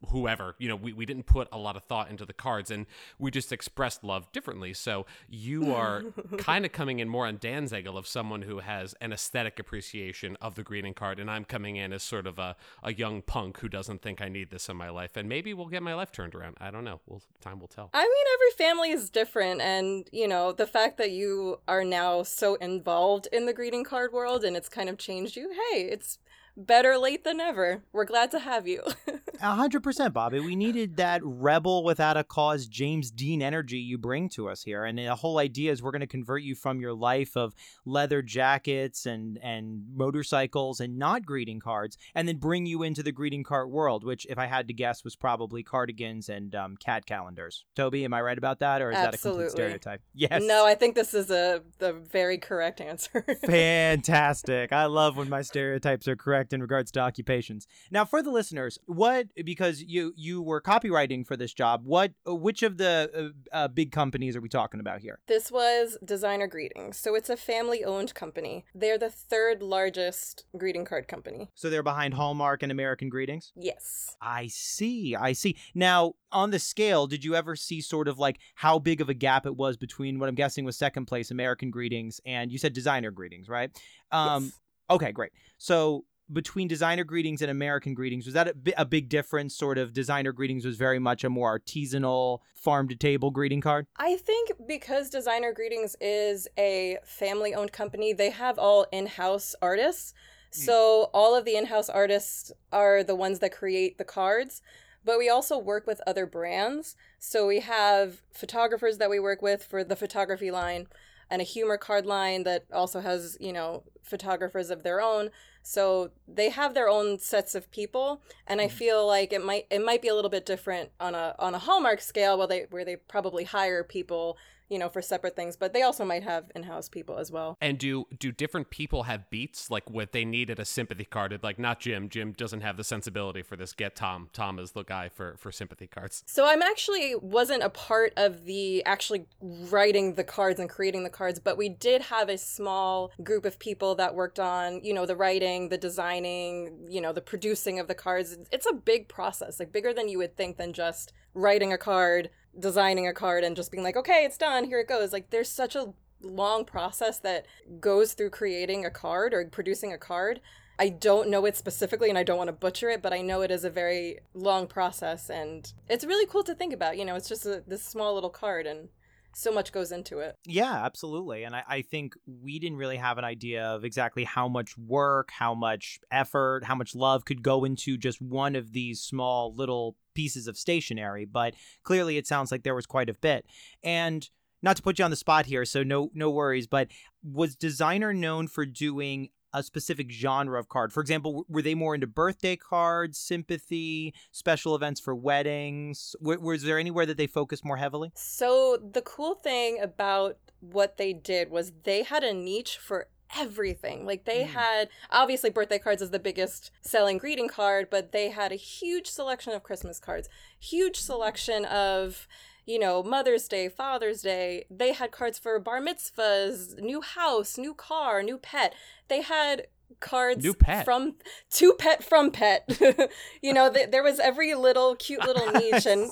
whoever 0.09 0.55
you 0.59 0.67
know 0.67 0.75
we, 0.75 0.93
we 0.93 1.05
didn't 1.05 1.25
put 1.25 1.47
a 1.51 1.57
lot 1.57 1.75
of 1.75 1.83
thought 1.83 2.09
into 2.09 2.25
the 2.25 2.33
cards 2.33 2.71
and 2.71 2.85
we 3.19 3.31
just 3.31 3.51
expressed 3.51 4.03
love 4.03 4.31
differently. 4.31 4.73
So 4.73 5.05
you 5.27 5.73
are 5.73 6.03
kind 6.37 6.65
of 6.65 6.71
coming 6.71 6.99
in 6.99 7.09
more 7.09 7.25
on 7.25 7.37
dan's 7.37 7.73
angle 7.73 7.97
of 7.97 8.07
someone 8.07 8.43
who 8.43 8.59
has 8.59 8.95
an 9.01 9.11
aesthetic 9.11 9.59
appreciation 9.59 10.37
of 10.41 10.55
the 10.55 10.63
greeting 10.63 10.93
card 10.93 11.19
and 11.19 11.29
i'm 11.29 11.45
coming 11.45 11.75
in 11.75 11.93
as 11.93 12.03
sort 12.03 12.27
of 12.27 12.39
a, 12.39 12.55
a 12.83 12.93
young 12.93 13.21
punk 13.21 13.59
who 13.59 13.69
doesn't 13.69 14.01
think 14.01 14.21
i 14.21 14.29
need 14.29 14.49
this 14.49 14.69
in 14.69 14.77
my 14.77 14.89
life 14.89 15.15
and 15.15 15.27
maybe 15.27 15.53
we'll 15.53 15.67
get 15.67 15.83
my 15.83 15.93
life 15.93 16.11
turned 16.11 16.35
around. 16.35 16.57
I 16.59 16.71
don't 16.71 16.83
know. 16.83 17.01
We'll, 17.05 17.21
time 17.41 17.59
will 17.59 17.67
tell. 17.67 17.89
I 17.93 18.03
mean 18.03 18.25
every 18.33 18.51
family 18.57 18.91
is 18.91 19.09
different 19.09 19.61
and 19.61 20.07
you 20.11 20.27
know 20.27 20.51
the 20.51 20.67
fact 20.67 20.97
that 20.97 21.11
you 21.11 21.59
are 21.67 21.83
now 21.83 22.23
so 22.23 22.55
involved 22.55 23.27
in 23.31 23.45
the 23.45 23.53
greeting 23.53 23.83
card 23.83 24.11
world 24.13 24.43
and 24.43 24.55
it's 24.55 24.69
kind 24.69 24.89
of 24.89 24.97
changed 24.97 25.35
you 25.35 25.51
hey 25.51 25.81
it's 25.83 26.19
better 26.57 26.97
late 26.97 27.23
than 27.23 27.37
never. 27.37 27.83
We're 27.91 28.05
glad 28.05 28.31
to 28.31 28.39
have 28.39 28.67
you. 28.67 28.81
A 29.41 29.53
hundred 29.53 29.83
percent, 29.83 30.13
Bobby. 30.13 30.39
We 30.39 30.55
needed 30.55 30.97
that 30.97 31.21
rebel 31.23 31.83
without 31.83 32.15
a 32.15 32.23
cause 32.23 32.67
James 32.67 33.11
Dean 33.11 33.41
energy 33.41 33.77
you 33.77 33.97
bring 33.97 34.29
to 34.29 34.49
us 34.49 34.63
here. 34.63 34.85
And 34.85 34.97
the 34.97 35.13
whole 35.15 35.39
idea 35.39 35.71
is 35.71 35.83
we're 35.83 35.91
going 35.91 35.99
to 36.01 36.07
convert 36.07 36.43
you 36.43 36.55
from 36.55 36.79
your 36.79 36.93
life 36.93 37.35
of 37.35 37.53
leather 37.85 38.21
jackets 38.21 39.05
and, 39.05 39.37
and 39.43 39.83
motorcycles 39.93 40.79
and 40.79 40.97
not 40.97 41.25
greeting 41.25 41.59
cards 41.59 41.97
and 42.13 42.27
then 42.27 42.37
bring 42.37 42.65
you 42.65 42.83
into 42.83 43.03
the 43.03 43.11
greeting 43.11 43.43
card 43.43 43.69
world, 43.69 44.03
which, 44.03 44.25
if 44.29 44.37
I 44.37 44.45
had 44.45 44.67
to 44.69 44.73
guess, 44.73 45.03
was 45.03 45.15
probably 45.15 45.63
cardigans 45.63 46.29
and 46.29 46.55
um, 46.55 46.77
cat 46.77 47.05
calendars. 47.05 47.65
Tobi, 47.75 48.05
am 48.05 48.13
I 48.13 48.21
right 48.21 48.37
about 48.37 48.59
that? 48.59 48.81
Or 48.81 48.91
is 48.91 48.97
Absolutely. 48.97 49.09
that 49.09 49.19
a 49.19 49.21
complete 49.21 49.51
stereotype? 49.51 50.01
Yes. 50.13 50.41
No, 50.43 50.65
I 50.65 50.75
think 50.75 50.95
this 50.95 51.13
is 51.13 51.29
a 51.29 51.61
the 51.79 51.93
very 51.93 52.37
correct 52.37 52.79
answer. 52.79 53.25
Fantastic. 53.45 54.71
I 54.71 54.85
love 54.85 55.17
when 55.17 55.29
my 55.29 55.41
stereotypes 55.41 56.07
are 56.07 56.15
correct 56.15 56.44
correct 56.45 56.53
in 56.53 56.61
regards 56.61 56.91
to 56.91 56.99
occupations. 56.99 57.67
Now, 57.91 58.05
for 58.05 58.21
the 58.21 58.31
listeners, 58.31 58.79
what 58.85 59.27
because 59.43 59.81
you 59.81 60.13
you 60.15 60.41
were 60.41 60.61
copywriting 60.61 61.25
for 61.25 61.37
this 61.37 61.53
job, 61.53 61.81
what 61.85 62.13
which 62.25 62.63
of 62.63 62.77
the 62.77 63.33
uh, 63.51 63.55
uh, 63.55 63.67
big 63.67 63.91
companies 63.91 64.35
are 64.35 64.41
we 64.41 64.49
talking 64.49 64.79
about 64.79 65.01
here? 65.01 65.19
This 65.27 65.51
was 65.51 65.97
Designer 66.03 66.47
Greetings, 66.47 66.97
so 66.97 67.15
it's 67.15 67.29
a 67.29 67.37
family-owned 67.37 68.13
company. 68.13 68.65
They're 68.73 68.97
the 68.97 69.09
third 69.09 69.61
largest 69.61 70.45
greeting 70.57 70.85
card 70.85 71.07
company. 71.07 71.49
So 71.55 71.69
they're 71.69 71.83
behind 71.83 72.13
Hallmark 72.13 72.63
and 72.63 72.71
American 72.71 73.09
Greetings. 73.09 73.51
Yes. 73.55 74.15
I 74.21 74.47
see. 74.47 75.15
I 75.15 75.33
see. 75.33 75.57
Now, 75.73 76.13
on 76.31 76.51
the 76.51 76.59
scale, 76.59 77.07
did 77.07 77.23
you 77.23 77.35
ever 77.35 77.55
see 77.55 77.81
sort 77.81 78.07
of 78.07 78.19
like 78.19 78.39
how 78.55 78.79
big 78.79 79.01
of 79.01 79.09
a 79.09 79.13
gap 79.13 79.45
it 79.45 79.55
was 79.55 79.77
between 79.77 80.19
what 80.19 80.29
I'm 80.29 80.35
guessing 80.35 80.65
was 80.65 80.77
second 80.77 81.05
place 81.05 81.31
American 81.31 81.71
Greetings 81.71 82.19
and 82.25 82.51
you 82.51 82.57
said 82.57 82.73
Designer 82.73 83.11
Greetings, 83.11 83.47
right? 83.47 83.71
Um, 84.11 84.45
yes. 84.45 84.59
Okay, 84.89 85.11
great. 85.11 85.31
So 85.57 86.05
between 86.31 86.67
designer 86.67 87.03
greetings 87.03 87.41
and 87.41 87.51
American 87.51 87.93
greetings? 87.93 88.25
Was 88.25 88.33
that 88.33 88.47
a, 88.47 88.81
a, 88.81 88.85
big 88.85 89.09
difference? 89.09 89.55
Sort 89.55 89.77
of 89.77 89.93
designer 89.93 90.31
greetings 90.31 90.65
was 90.65 90.77
very 90.77 90.99
much 90.99 91.23
a 91.23 91.29
more 91.29 91.57
artisanal, 91.59 92.39
farm 92.55 92.87
to 92.89 92.95
table 92.95 93.31
greeting 93.31 93.61
card? 93.61 93.87
I 93.97 94.17
think 94.17 94.51
because 94.67 95.09
designer 95.09 95.53
greetings 95.53 95.95
is 96.01 96.47
a 96.57 96.97
family 97.03 97.53
owned 97.53 97.71
company, 97.71 98.13
they 98.13 98.31
have 98.31 98.57
all 98.57 98.85
in 98.91 99.07
house 99.07 99.55
artists. 99.61 100.13
Hmm. 100.53 100.61
So 100.61 101.09
all 101.13 101.35
of 101.35 101.45
the 101.45 101.55
in 101.55 101.67
house 101.67 101.89
artists 101.89 102.51
are 102.71 103.03
the 103.03 103.15
ones 103.15 103.39
that 103.39 103.51
create 103.51 103.97
the 103.97 104.03
cards. 104.03 104.61
But 105.03 105.19
we 105.19 105.29
also 105.29 105.59
work 105.59 105.85
with 105.85 106.01
other 106.07 106.25
brands. 106.25 106.95
So 107.19 107.45
we 107.45 107.59
have 107.59 108.23
photographers 108.31 108.97
that 108.97 109.09
we 109.09 109.19
work 109.19 109.41
with 109.41 109.63
for 109.63 109.83
the 109.83 109.95
photography 109.95 110.49
line 110.49 110.87
and 111.29 111.41
a 111.41 111.45
humor 111.45 111.77
card 111.77 112.05
line 112.05 112.43
that 112.43 112.65
also 112.73 113.01
has, 113.01 113.37
you 113.39 113.53
know, 113.53 113.83
photographers 114.01 114.69
of 114.69 114.83
their 114.83 115.01
own. 115.01 115.29
So 115.67 116.11
they 116.27 116.51
have 116.51 116.75
their 116.75 116.87
own 116.87 117.17
sets 117.17 117.55
of 117.55 117.71
people, 117.71 118.21
and 118.45 118.61
I 118.61 118.67
mm-hmm. 118.67 118.77
feel 118.77 119.07
like 119.07 119.33
it 119.33 119.43
might 119.43 119.65
it 119.71 119.83
might 119.83 119.99
be 119.99 120.07
a 120.07 120.13
little 120.13 120.29
bit 120.29 120.45
different 120.45 120.91
on 120.99 121.15
a 121.15 121.33
on 121.39 121.55
a 121.55 121.59
Hallmark 121.59 122.01
scale, 122.01 122.37
where 122.37 122.45
they 122.45 122.67
where 122.69 122.85
they 122.85 122.97
probably 122.97 123.45
hire 123.45 123.83
people 123.83 124.37
you 124.69 124.79
know, 124.79 124.89
for 124.89 125.01
separate 125.01 125.35
things, 125.35 125.55
but 125.55 125.73
they 125.73 125.81
also 125.81 126.03
might 126.05 126.23
have 126.23 126.51
in-house 126.55 126.89
people 126.89 127.17
as 127.17 127.31
well. 127.31 127.57
And 127.61 127.77
do 127.77 128.07
do 128.17 128.31
different 128.31 128.69
people 128.69 129.03
have 129.03 129.29
beats 129.29 129.69
like 129.69 129.89
what 129.89 130.11
they 130.11 130.25
needed 130.25 130.59
a 130.59 130.65
sympathy 130.65 131.05
card? 131.05 131.37
Like 131.43 131.59
not 131.59 131.79
Jim. 131.79 132.09
Jim 132.09 132.31
doesn't 132.31 132.61
have 132.61 132.77
the 132.77 132.83
sensibility 132.83 133.41
for 133.41 133.55
this. 133.55 133.73
Get 133.73 133.95
Tom. 133.95 134.29
Tom 134.33 134.59
is 134.59 134.71
the 134.71 134.83
guy 134.83 135.09
for 135.09 135.35
for 135.37 135.51
sympathy 135.51 135.87
cards. 135.87 136.23
So 136.25 136.45
I'm 136.45 136.61
actually 136.61 137.15
wasn't 137.15 137.63
a 137.63 137.69
part 137.69 138.13
of 138.17 138.45
the 138.45 138.83
actually 138.85 139.25
writing 139.41 140.15
the 140.15 140.23
cards 140.23 140.59
and 140.59 140.69
creating 140.69 141.03
the 141.03 141.09
cards, 141.09 141.39
but 141.39 141.57
we 141.57 141.69
did 141.69 142.03
have 142.03 142.29
a 142.29 142.37
small 142.37 143.11
group 143.23 143.45
of 143.45 143.59
people 143.59 143.95
that 143.95 144.15
worked 144.15 144.39
on, 144.39 144.83
you 144.83 144.93
know, 144.93 145.05
the 145.05 145.15
writing, 145.15 145.69
the 145.69 145.77
designing, 145.77 146.87
you 146.89 147.01
know, 147.01 147.13
the 147.13 147.21
producing 147.21 147.79
of 147.79 147.87
the 147.87 147.95
cards. 147.95 148.37
It's 148.51 148.65
a 148.65 148.73
big 148.73 149.07
process, 149.07 149.59
like 149.59 149.71
bigger 149.71 149.93
than 149.93 150.09
you 150.09 150.17
would 150.17 150.35
think 150.35 150.57
than 150.57 150.73
just 150.73 151.13
writing 151.33 151.73
a 151.73 151.77
card 151.77 152.29
designing 152.59 153.07
a 153.07 153.13
card 153.13 153.43
and 153.43 153.55
just 153.55 153.71
being 153.71 153.83
like, 153.83 153.97
okay, 153.97 154.25
it's 154.25 154.37
done, 154.37 154.65
here 154.65 154.79
it 154.79 154.87
goes. 154.87 155.13
Like, 155.13 155.29
there's 155.29 155.49
such 155.49 155.75
a 155.75 155.93
long 156.21 156.65
process 156.65 157.19
that 157.19 157.45
goes 157.79 158.13
through 158.13 158.29
creating 158.31 158.85
a 158.85 158.89
card 158.89 159.33
or 159.33 159.45
producing 159.45 159.93
a 159.93 159.97
card. 159.97 160.41
I 160.77 160.89
don't 160.89 161.29
know 161.29 161.45
it 161.45 161.55
specifically 161.55 162.09
and 162.09 162.17
I 162.17 162.23
don't 162.23 162.37
want 162.37 162.49
to 162.49 162.53
butcher 162.53 162.89
it, 162.89 163.01
but 163.01 163.13
I 163.13 163.21
know 163.21 163.41
it 163.41 163.51
is 163.51 163.63
a 163.63 163.69
very 163.69 164.19
long 164.33 164.67
process 164.67 165.29
and 165.29 165.71
it's 165.89 166.05
really 166.05 166.25
cool 166.25 166.43
to 166.43 166.55
think 166.55 166.73
about. 166.73 166.97
You 166.97 167.05
know, 167.05 167.15
it's 167.15 167.29
just 167.29 167.45
a, 167.45 167.63
this 167.65 167.83
small 167.83 168.13
little 168.13 168.29
card 168.29 168.67
and 168.67 168.89
so 169.37 169.51
much 169.51 169.73
goes 169.73 169.91
into 169.91 170.19
it. 170.19 170.37
Yeah, 170.45 170.85
absolutely. 170.85 171.43
And 171.43 171.55
I, 171.55 171.63
I 171.67 171.81
think 171.81 172.15
we 172.25 172.57
didn't 172.57 172.77
really 172.77 172.95
have 172.95 173.17
an 173.17 173.25
idea 173.25 173.65
of 173.65 173.83
exactly 173.83 174.23
how 174.23 174.47
much 174.47 174.77
work, 174.77 175.29
how 175.29 175.53
much 175.53 175.99
effort, 176.09 176.63
how 176.63 176.73
much 176.73 176.95
love 176.95 177.25
could 177.25 177.43
go 177.43 177.65
into 177.65 177.97
just 177.97 178.21
one 178.21 178.55
of 178.55 178.71
these 178.71 179.01
small 179.01 179.53
little 179.53 179.97
pieces 180.13 180.47
of 180.47 180.57
stationery. 180.57 181.25
But 181.25 181.53
clearly, 181.83 182.17
it 182.17 182.25
sounds 182.25 182.49
like 182.49 182.63
there 182.63 182.75
was 182.75 182.85
quite 182.85 183.09
a 183.09 183.13
bit. 183.13 183.45
And 183.83 184.27
not 184.61 184.77
to 184.77 184.81
put 184.81 184.97
you 184.97 185.05
on 185.05 185.11
the 185.11 185.17
spot 185.17 185.45
here, 185.45 185.65
so 185.65 185.83
no 185.83 186.11
no 186.13 186.31
worries. 186.31 186.65
But 186.65 186.87
was 187.21 187.57
designer 187.57 188.13
known 188.13 188.47
for 188.47 188.65
doing 188.65 189.29
a 189.55 189.63
specific 189.63 190.11
genre 190.11 190.59
of 190.59 190.69
card? 190.69 190.93
For 190.93 191.01
example, 191.01 191.45
were 191.49 191.61
they 191.61 191.75
more 191.75 191.95
into 191.95 192.07
birthday 192.07 192.55
cards, 192.55 193.17
sympathy, 193.17 194.13
special 194.31 194.75
events 194.75 194.99
for 194.99 195.15
weddings? 195.15 196.15
W- 196.21 196.39
was 196.39 196.63
there 196.63 196.77
anywhere 196.77 197.05
that 197.05 197.17
they 197.17 197.27
focused 197.27 197.65
more 197.65 197.77
heavily? 197.77 198.11
So, 198.15 198.77
the 198.77 199.01
cool 199.01 199.35
thing 199.35 199.79
about 199.81 200.37
what 200.59 200.97
they 200.97 201.13
did 201.13 201.49
was 201.49 201.71
they 201.83 202.03
had 202.03 202.23
a 202.23 202.33
niche 202.33 202.77
for 202.77 203.07
everything. 203.35 204.05
Like 204.05 204.25
they 204.25 204.43
mm. 204.43 204.47
had 204.47 204.89
obviously 205.09 205.49
birthday 205.49 205.79
cards 205.79 206.01
is 206.01 206.11
the 206.11 206.19
biggest 206.19 206.71
selling 206.81 207.17
greeting 207.17 207.47
card, 207.47 207.89
but 207.89 208.11
they 208.11 208.29
had 208.29 208.51
a 208.51 208.55
huge 208.55 209.07
selection 209.07 209.53
of 209.53 209.63
Christmas 209.63 209.99
cards, 209.99 210.29
huge 210.59 210.97
selection 210.97 211.65
of 211.65 212.27
you 212.65 212.79
know, 212.79 213.03
Mother's 213.03 213.47
Day, 213.47 213.69
Father's 213.69 214.21
Day. 214.21 214.65
They 214.69 214.93
had 214.93 215.11
cards 215.11 215.37
for 215.37 215.59
bar 215.59 215.79
mitzvahs, 215.79 216.79
new 216.79 217.01
house, 217.01 217.57
new 217.57 217.73
car, 217.73 218.23
new 218.23 218.37
pet. 218.37 218.73
They 219.07 219.21
had 219.21 219.67
cards 219.99 220.43
new 220.43 220.53
pet. 220.53 220.85
from 220.85 221.15
to 221.51 221.73
pet 221.73 222.03
from 222.03 222.31
pet. 222.31 222.79
you 223.41 223.53
know, 223.53 223.71
th- 223.71 223.91
there 223.91 224.03
was 224.03 224.19
every 224.19 224.55
little 224.55 224.95
cute 224.95 225.25
little 225.25 225.51
niche 225.51 225.85
and 225.85 226.09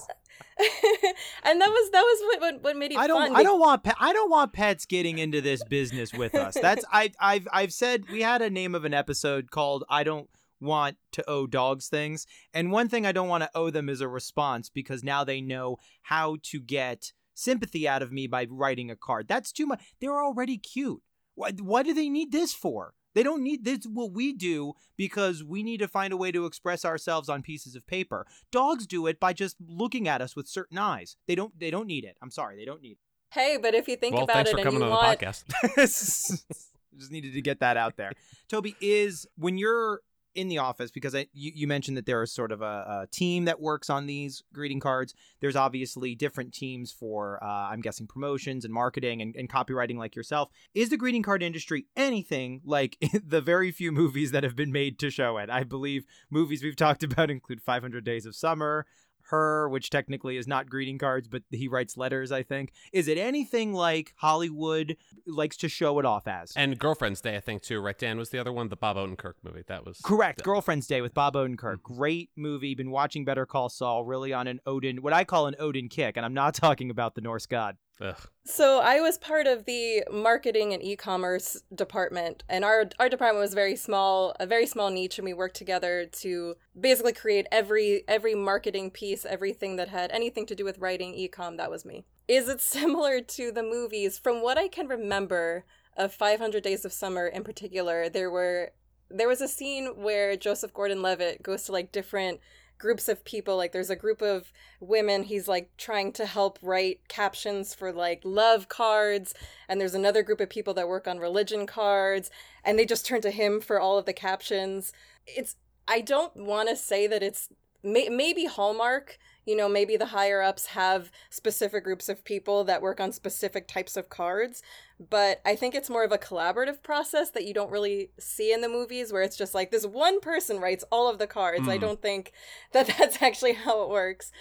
and 1.43 1.61
that 1.61 1.69
was 1.69 1.91
that 1.91 2.01
was 2.01 2.21
what 2.21 2.41
what, 2.41 2.63
what 2.63 2.77
made 2.77 2.91
it 2.91 2.97
I 2.97 3.07
don't 3.07 3.29
fun. 3.29 3.35
I 3.35 3.43
don't 3.43 3.59
want 3.59 3.83
pe- 3.83 3.91
I 3.99 4.13
don't 4.13 4.29
want 4.29 4.53
pets 4.53 4.85
getting 4.85 5.17
into 5.17 5.41
this 5.41 5.63
business 5.63 6.13
with 6.13 6.35
us. 6.35 6.55
That's 6.59 6.85
I 6.91 7.11
I've 7.19 7.47
I've 7.51 7.73
said 7.73 8.05
we 8.11 8.21
had 8.21 8.41
a 8.41 8.49
name 8.49 8.75
of 8.75 8.85
an 8.85 8.93
episode 8.93 9.49
called 9.49 9.83
I 9.89 10.03
don't 10.03 10.29
want 10.63 10.97
to 11.13 11.29
owe 11.29 11.47
dogs 11.47 11.87
things. 11.87 12.25
And 12.53 12.71
one 12.71 12.89
thing 12.89 13.05
I 13.05 13.11
don't 13.11 13.27
want 13.27 13.43
to 13.43 13.51
owe 13.53 13.69
them 13.69 13.89
is 13.89 14.01
a 14.01 14.07
response 14.07 14.69
because 14.69 15.03
now 15.03 15.23
they 15.23 15.41
know 15.41 15.77
how 16.03 16.37
to 16.43 16.59
get 16.59 17.13
sympathy 17.33 17.87
out 17.87 18.01
of 18.01 18.11
me 18.11 18.27
by 18.27 18.47
writing 18.49 18.89
a 18.89 18.95
card. 18.95 19.27
That's 19.27 19.51
too 19.51 19.65
much. 19.65 19.81
They're 19.99 20.23
already 20.23 20.57
cute. 20.57 21.01
What, 21.35 21.61
what 21.61 21.85
do 21.85 21.93
they 21.93 22.09
need 22.09 22.31
this 22.31 22.53
for? 22.53 22.93
They 23.15 23.23
don't 23.23 23.43
need 23.43 23.63
this 23.63 23.85
what 23.85 24.11
we 24.11 24.33
do 24.33 24.73
because 24.97 25.43
we 25.43 25.63
need 25.63 25.77
to 25.77 25.87
find 25.87 26.13
a 26.13 26.17
way 26.17 26.31
to 26.31 26.45
express 26.45 26.83
ourselves 26.83 27.29
on 27.29 27.43
pieces 27.43 27.75
of 27.75 27.85
paper. 27.85 28.25
Dogs 28.51 28.87
do 28.87 29.07
it 29.07 29.19
by 29.19 29.33
just 29.33 29.55
looking 29.65 30.07
at 30.07 30.21
us 30.21 30.35
with 30.35 30.47
certain 30.47 30.77
eyes. 30.77 31.15
They 31.27 31.35
don't 31.35 31.57
they 31.59 31.69
don't 31.69 31.87
need 31.87 32.05
it. 32.05 32.17
I'm 32.21 32.31
sorry, 32.31 32.57
they 32.57 32.65
don't 32.65 32.81
need 32.81 32.93
it. 32.93 32.97
Hey, 33.29 33.57
but 33.61 33.73
if 33.73 33.87
you 33.87 33.95
think 33.95 34.15
well, 34.15 34.23
about 34.25 34.47
it 34.47 34.59
and 34.59 34.73
you 34.73 34.79
want 34.79 35.21
just 36.97 37.11
needed 37.11 37.33
to 37.33 37.41
get 37.41 37.59
that 37.59 37.77
out 37.77 37.97
there. 37.97 38.11
Tobi 38.51 38.75
is 38.81 39.27
when 39.37 39.57
you're 39.57 40.01
in 40.35 40.47
the 40.47 40.57
office 40.57 40.91
because 40.91 41.15
I, 41.15 41.27
you, 41.33 41.51
you 41.53 41.67
mentioned 41.67 41.97
that 41.97 42.05
there 42.05 42.21
is 42.23 42.31
sort 42.31 42.51
of 42.51 42.61
a, 42.61 42.65
a, 43.03 43.07
team 43.11 43.45
that 43.45 43.59
works 43.59 43.89
on 43.89 44.07
these 44.07 44.43
greeting 44.53 44.79
cards. 44.79 45.13
There's 45.39 45.55
obviously 45.55 46.15
different 46.15 46.53
teams 46.53 46.91
for, 46.91 47.43
uh, 47.43 47.47
I'm 47.47 47.81
guessing, 47.81 48.07
promotions 48.07 48.65
and 48.65 48.73
marketing 48.73 49.21
and, 49.21 49.35
and 49.35 49.49
copywriting 49.49 49.97
like 49.97 50.15
yourself. 50.15 50.49
Is 50.73 50.89
the 50.89 50.97
greeting 50.97 51.23
card 51.23 51.43
industry 51.43 51.85
anything 51.95 52.61
like 52.65 52.97
the 53.25 53.41
very 53.41 53.71
few 53.71 53.91
movies 53.91 54.31
that 54.31 54.43
have 54.43 54.55
been 54.55 54.71
made 54.71 54.99
to 54.99 55.09
show 55.09 55.37
it? 55.37 55.49
I 55.49 55.63
believe 55.63 56.05
movies 56.29 56.63
we've 56.63 56.75
talked 56.75 57.03
about 57.03 57.29
include 57.29 57.61
500 57.61 58.03
Days 58.03 58.25
of 58.25 58.35
Summer, 58.35 58.85
her, 59.29 59.69
which 59.69 59.89
technically 59.89 60.37
is 60.37 60.47
not 60.47 60.69
greeting 60.69 60.97
cards, 60.97 61.27
but 61.27 61.43
he 61.49 61.67
writes 61.67 61.97
letters, 61.97 62.31
I 62.31 62.43
think. 62.43 62.71
Is 62.91 63.07
it 63.07 63.17
anything 63.17 63.73
like 63.73 64.13
Hollywood 64.17 64.97
likes 65.25 65.57
to 65.57 65.69
show 65.69 65.99
it 65.99 66.05
off 66.05 66.27
as? 66.27 66.53
And 66.55 66.77
Girlfriend's 66.77 67.21
Day, 67.21 67.35
I 67.35 67.39
think, 67.39 67.61
too, 67.61 67.79
right? 67.79 67.97
Dan 67.97 68.17
was 68.17 68.29
the 68.29 68.39
other 68.39 68.51
one, 68.51 68.69
the 68.69 68.75
Bob 68.75 68.97
Odenkirk 68.97 69.33
movie. 69.43 69.63
That 69.67 69.85
was 69.85 69.99
correct. 70.03 70.39
The... 70.39 70.43
Girlfriend's 70.43 70.87
Day 70.87 71.01
with 71.01 71.13
Bob 71.13 71.35
Odenkirk. 71.35 71.77
Mm-hmm. 71.77 71.93
Great 71.93 72.29
movie. 72.35 72.75
Been 72.75 72.91
watching 72.91 73.25
Better 73.25 73.45
Call 73.45 73.69
Saul, 73.69 74.03
really 74.03 74.33
on 74.33 74.47
an 74.47 74.59
Odin, 74.65 75.01
what 75.01 75.13
I 75.13 75.23
call 75.23 75.47
an 75.47 75.55
Odin 75.59 75.89
kick. 75.89 76.17
And 76.17 76.25
I'm 76.25 76.33
not 76.33 76.53
talking 76.55 76.89
about 76.89 77.15
the 77.15 77.21
Norse 77.21 77.45
god. 77.45 77.77
Ugh. 78.01 78.17
So 78.45 78.79
I 78.79 78.99
was 78.99 79.17
part 79.17 79.47
of 79.47 79.65
the 79.65 80.03
marketing 80.11 80.73
and 80.73 80.83
e-commerce 80.83 81.61
department, 81.73 82.43
and 82.49 82.65
our 82.65 82.89
our 82.99 83.07
department 83.07 83.41
was 83.41 83.53
very 83.53 83.75
small, 83.75 84.35
a 84.39 84.45
very 84.45 84.65
small 84.65 84.89
niche, 84.89 85.17
and 85.17 85.25
we 85.25 85.33
worked 85.33 85.55
together 85.55 86.05
to 86.21 86.55
basically 86.79 87.13
create 87.13 87.47
every 87.51 88.03
every 88.07 88.35
marketing 88.35 88.91
piece, 88.91 89.25
everything 89.25 89.75
that 89.75 89.89
had 89.89 90.11
anything 90.11 90.45
to 90.47 90.55
do 90.55 90.65
with 90.65 90.79
writing 90.79 91.13
e-com. 91.13 91.57
That 91.57 91.71
was 91.71 91.85
me. 91.85 92.05
Is 92.27 92.49
it 92.49 92.61
similar 92.77 93.21
to 93.21 93.51
the 93.51 93.63
movies? 93.63 94.17
From 94.17 94.41
what 94.41 94.57
I 94.57 94.67
can 94.67 94.87
remember 94.87 95.65
of 95.95 96.13
500 96.13 96.63
Days 96.63 96.85
of 96.85 96.91
Summer 96.91 97.27
in 97.27 97.43
particular, 97.43 98.09
there 98.09 98.31
were 98.31 98.71
there 99.09 99.27
was 99.27 99.41
a 99.41 99.47
scene 99.47 99.93
where 99.95 100.35
Joseph 100.35 100.73
Gordon-Levitt 100.73 101.43
goes 101.43 101.63
to 101.63 101.71
like 101.71 101.91
different 101.91 102.39
groups 102.77 103.07
of 103.07 103.23
people 103.23 103.55
like 103.55 103.71
there's 103.71 103.89
a 103.89 103.95
group 103.95 104.21
of 104.21 104.51
women 104.79 105.23
he's 105.23 105.47
like 105.47 105.69
trying 105.77 106.11
to 106.11 106.25
help 106.25 106.59
write 106.61 106.99
captions 107.07 107.73
for 107.73 107.91
like 107.91 108.21
love 108.23 108.67
cards 108.67 109.33
and 109.69 109.79
there's 109.79 109.95
another 109.95 110.23
group 110.23 110.41
of 110.41 110.49
people 110.49 110.73
that 110.73 110.87
work 110.87 111.07
on 111.07 111.17
religion 111.19 111.65
cards 111.65 112.29
and 112.63 112.77
they 112.77 112.85
just 112.85 113.05
turn 113.05 113.21
to 113.21 113.31
him 113.31 113.61
for 113.61 113.79
all 113.79 113.97
of 113.97 114.05
the 114.05 114.13
captions. 114.13 114.91
It's 115.25 115.55
i 115.87 116.01
don't 116.01 116.35
want 116.35 116.69
to 116.69 116.75
say 116.75 117.07
that 117.07 117.23
it's 117.23 117.49
may- 117.83 118.09
maybe 118.09 118.45
hallmark 118.45 119.17
you 119.45 119.55
know 119.55 119.67
maybe 119.67 119.97
the 119.97 120.07
higher 120.07 120.41
ups 120.41 120.67
have 120.67 121.11
specific 121.29 121.83
groups 121.83 122.09
of 122.09 122.23
people 122.23 122.63
that 122.63 122.81
work 122.81 122.99
on 122.99 123.11
specific 123.11 123.67
types 123.67 123.97
of 123.97 124.09
cards 124.09 124.63
but 125.09 125.41
i 125.45 125.55
think 125.55 125.75
it's 125.75 125.89
more 125.89 126.03
of 126.03 126.11
a 126.11 126.17
collaborative 126.17 126.81
process 126.83 127.29
that 127.31 127.45
you 127.45 127.53
don't 127.53 127.71
really 127.71 128.09
see 128.19 128.51
in 128.53 128.61
the 128.61 128.69
movies 128.69 129.11
where 129.11 129.21
it's 129.21 129.37
just 129.37 129.53
like 129.53 129.71
this 129.71 129.85
one 129.85 130.19
person 130.19 130.59
writes 130.59 130.83
all 130.91 131.09
of 131.09 131.17
the 131.17 131.27
cards 131.27 131.65
mm. 131.65 131.69
i 131.69 131.75
hmm. 131.75 131.81
don't 131.81 132.01
think 132.01 132.31
that 132.71 132.87
that's 132.97 133.21
actually 133.21 133.53
how 133.53 133.83
it 133.83 133.89
works 133.89 134.31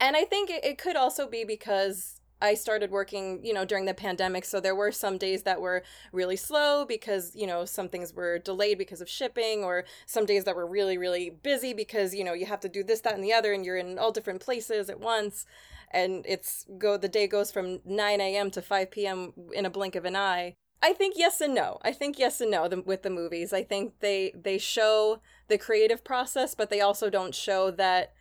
and 0.00 0.16
i 0.16 0.24
think 0.24 0.50
it, 0.50 0.64
it 0.64 0.78
could 0.78 0.96
also 0.96 1.28
be 1.28 1.44
because 1.44 2.18
I 2.40 2.54
started 2.54 2.90
working, 2.90 3.44
you 3.44 3.52
know, 3.52 3.64
during 3.64 3.84
the 3.84 3.94
pandemic. 3.94 4.44
So 4.44 4.60
there 4.60 4.74
were 4.74 4.92
some 4.92 5.18
days 5.18 5.42
that 5.42 5.60
were 5.60 5.82
really 6.12 6.36
slow 6.36 6.84
because, 6.84 7.34
you 7.34 7.46
know, 7.46 7.64
some 7.64 7.88
things 7.88 8.14
were 8.14 8.38
delayed 8.38 8.78
because 8.78 9.00
of 9.00 9.08
shipping, 9.08 9.64
or 9.64 9.84
some 10.06 10.24
days 10.24 10.44
that 10.44 10.54
were 10.54 10.66
really, 10.66 10.98
really 10.98 11.30
busy 11.30 11.72
because, 11.72 12.14
you 12.14 12.22
know, 12.22 12.34
you 12.34 12.46
have 12.46 12.60
to 12.60 12.68
do 12.68 12.84
this, 12.84 13.00
that, 13.00 13.14
and 13.14 13.24
the 13.24 13.32
other, 13.32 13.52
and 13.52 13.64
you're 13.64 13.76
in 13.76 13.98
all 13.98 14.12
different 14.12 14.40
places 14.40 14.88
at 14.88 15.00
once. 15.00 15.46
And 15.90 16.24
it's 16.28 16.66
go, 16.78 16.96
the 16.96 17.08
day 17.08 17.26
goes 17.26 17.50
from 17.50 17.80
9 17.84 18.20
a.m. 18.20 18.50
to 18.50 18.62
5 18.62 18.90
p.m. 18.90 19.32
in 19.54 19.66
a 19.66 19.70
blink 19.70 19.96
of 19.96 20.04
an 20.04 20.16
eye. 20.16 20.54
I 20.82 20.92
think 20.92 21.14
yes 21.16 21.40
and 21.40 21.54
no. 21.54 21.78
I 21.82 21.92
think 21.92 22.18
yes 22.18 22.40
and 22.40 22.50
no 22.50 22.68
the, 22.68 22.80
with 22.82 23.02
the 23.02 23.10
movies. 23.10 23.52
I 23.52 23.64
think 23.64 23.94
they 24.00 24.32
they 24.34 24.58
show 24.58 25.20
the 25.48 25.58
creative 25.58 26.04
process, 26.04 26.54
but 26.54 26.70
they 26.70 26.80
also 26.80 27.10
don't 27.10 27.34
show 27.34 27.70
that 27.72 28.12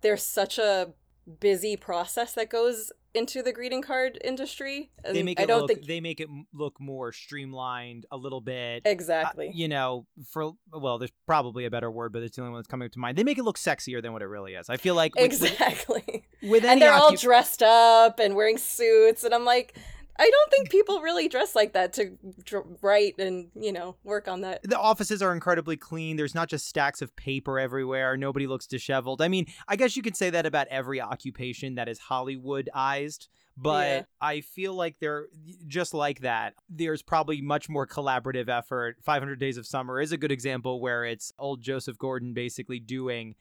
there's 0.00 0.22
such 0.22 0.58
a 0.58 0.92
busy 1.30 1.76
process 1.76 2.34
that 2.34 2.50
goes 2.50 2.92
into 3.14 3.42
the 3.42 3.52
greeting 3.52 3.82
card 3.82 4.18
industry. 4.22 4.90
And 5.04 5.16
they 5.16 5.22
make 5.22 5.40
it 5.40 5.42
I 5.42 5.46
don't 5.46 5.62
look, 5.62 5.68
think 5.68 5.86
they 5.86 6.00
make 6.00 6.20
it 6.20 6.28
look 6.52 6.80
more 6.80 7.12
streamlined 7.12 8.06
a 8.10 8.16
little 8.16 8.40
bit. 8.40 8.82
Exactly. 8.84 9.48
Uh, 9.48 9.52
you 9.54 9.68
know, 9.68 10.06
for 10.28 10.52
well, 10.72 10.98
there's 10.98 11.12
probably 11.26 11.64
a 11.64 11.70
better 11.70 11.90
word, 11.90 12.12
but 12.12 12.22
it's 12.22 12.36
the 12.36 12.42
only 12.42 12.52
one 12.52 12.58
that's 12.60 12.68
coming 12.68 12.88
to 12.88 12.98
mind. 12.98 13.18
They 13.18 13.24
make 13.24 13.38
it 13.38 13.44
look 13.44 13.58
sexier 13.58 14.02
than 14.02 14.12
what 14.12 14.22
it 14.22 14.26
really 14.26 14.54
is. 14.54 14.68
I 14.68 14.76
feel 14.76 14.94
like 14.94 15.14
with, 15.14 15.24
exactly. 15.24 16.24
With, 16.42 16.50
with 16.50 16.64
and 16.64 16.80
they're 16.80 16.92
all 16.92 17.16
dressed 17.16 17.62
up 17.62 18.20
and 18.20 18.36
wearing 18.36 18.58
suits, 18.58 19.24
and 19.24 19.34
I'm 19.34 19.44
like, 19.44 19.76
I 20.20 20.30
don't 20.30 20.50
think 20.50 20.70
people 20.70 21.00
really 21.00 21.28
dress 21.28 21.56
like 21.56 21.72
that 21.72 21.94
to 21.94 22.18
dr- 22.44 22.66
write 22.82 23.18
and 23.18 23.48
you 23.54 23.72
know 23.72 23.96
work 24.04 24.28
on 24.28 24.42
that. 24.42 24.62
The 24.62 24.78
offices 24.78 25.22
are 25.22 25.32
incredibly 25.32 25.78
clean. 25.78 26.16
There's 26.16 26.34
not 26.34 26.50
just 26.50 26.68
stacks 26.68 27.00
of 27.00 27.16
paper 27.16 27.58
everywhere. 27.58 28.18
Nobody 28.18 28.46
looks 28.46 28.66
disheveled. 28.66 29.22
I 29.22 29.28
mean, 29.28 29.46
I 29.66 29.76
guess 29.76 29.96
you 29.96 30.02
could 30.02 30.16
say 30.16 30.28
that 30.28 30.44
about 30.44 30.66
every 30.68 31.00
occupation 31.00 31.76
that 31.76 31.88
is 31.88 31.98
Hollywoodized. 31.98 33.28
But 33.56 33.88
yeah. 33.88 34.02
I 34.20 34.40
feel 34.42 34.74
like 34.74 34.96
they're 35.00 35.26
just 35.66 35.94
like 35.94 36.20
that. 36.20 36.54
There's 36.68 37.02
probably 37.02 37.40
much 37.40 37.68
more 37.68 37.86
collaborative 37.86 38.48
effort. 38.48 38.96
500 39.02 39.38
Days 39.38 39.56
of 39.56 39.66
Summer 39.66 40.00
is 40.00 40.12
a 40.12 40.16
good 40.16 40.32
example 40.32 40.80
where 40.80 41.04
it's 41.04 41.32
old 41.38 41.62
Joseph 41.62 41.98
Gordon 41.98 42.32
basically 42.34 42.78
doing 42.78 43.34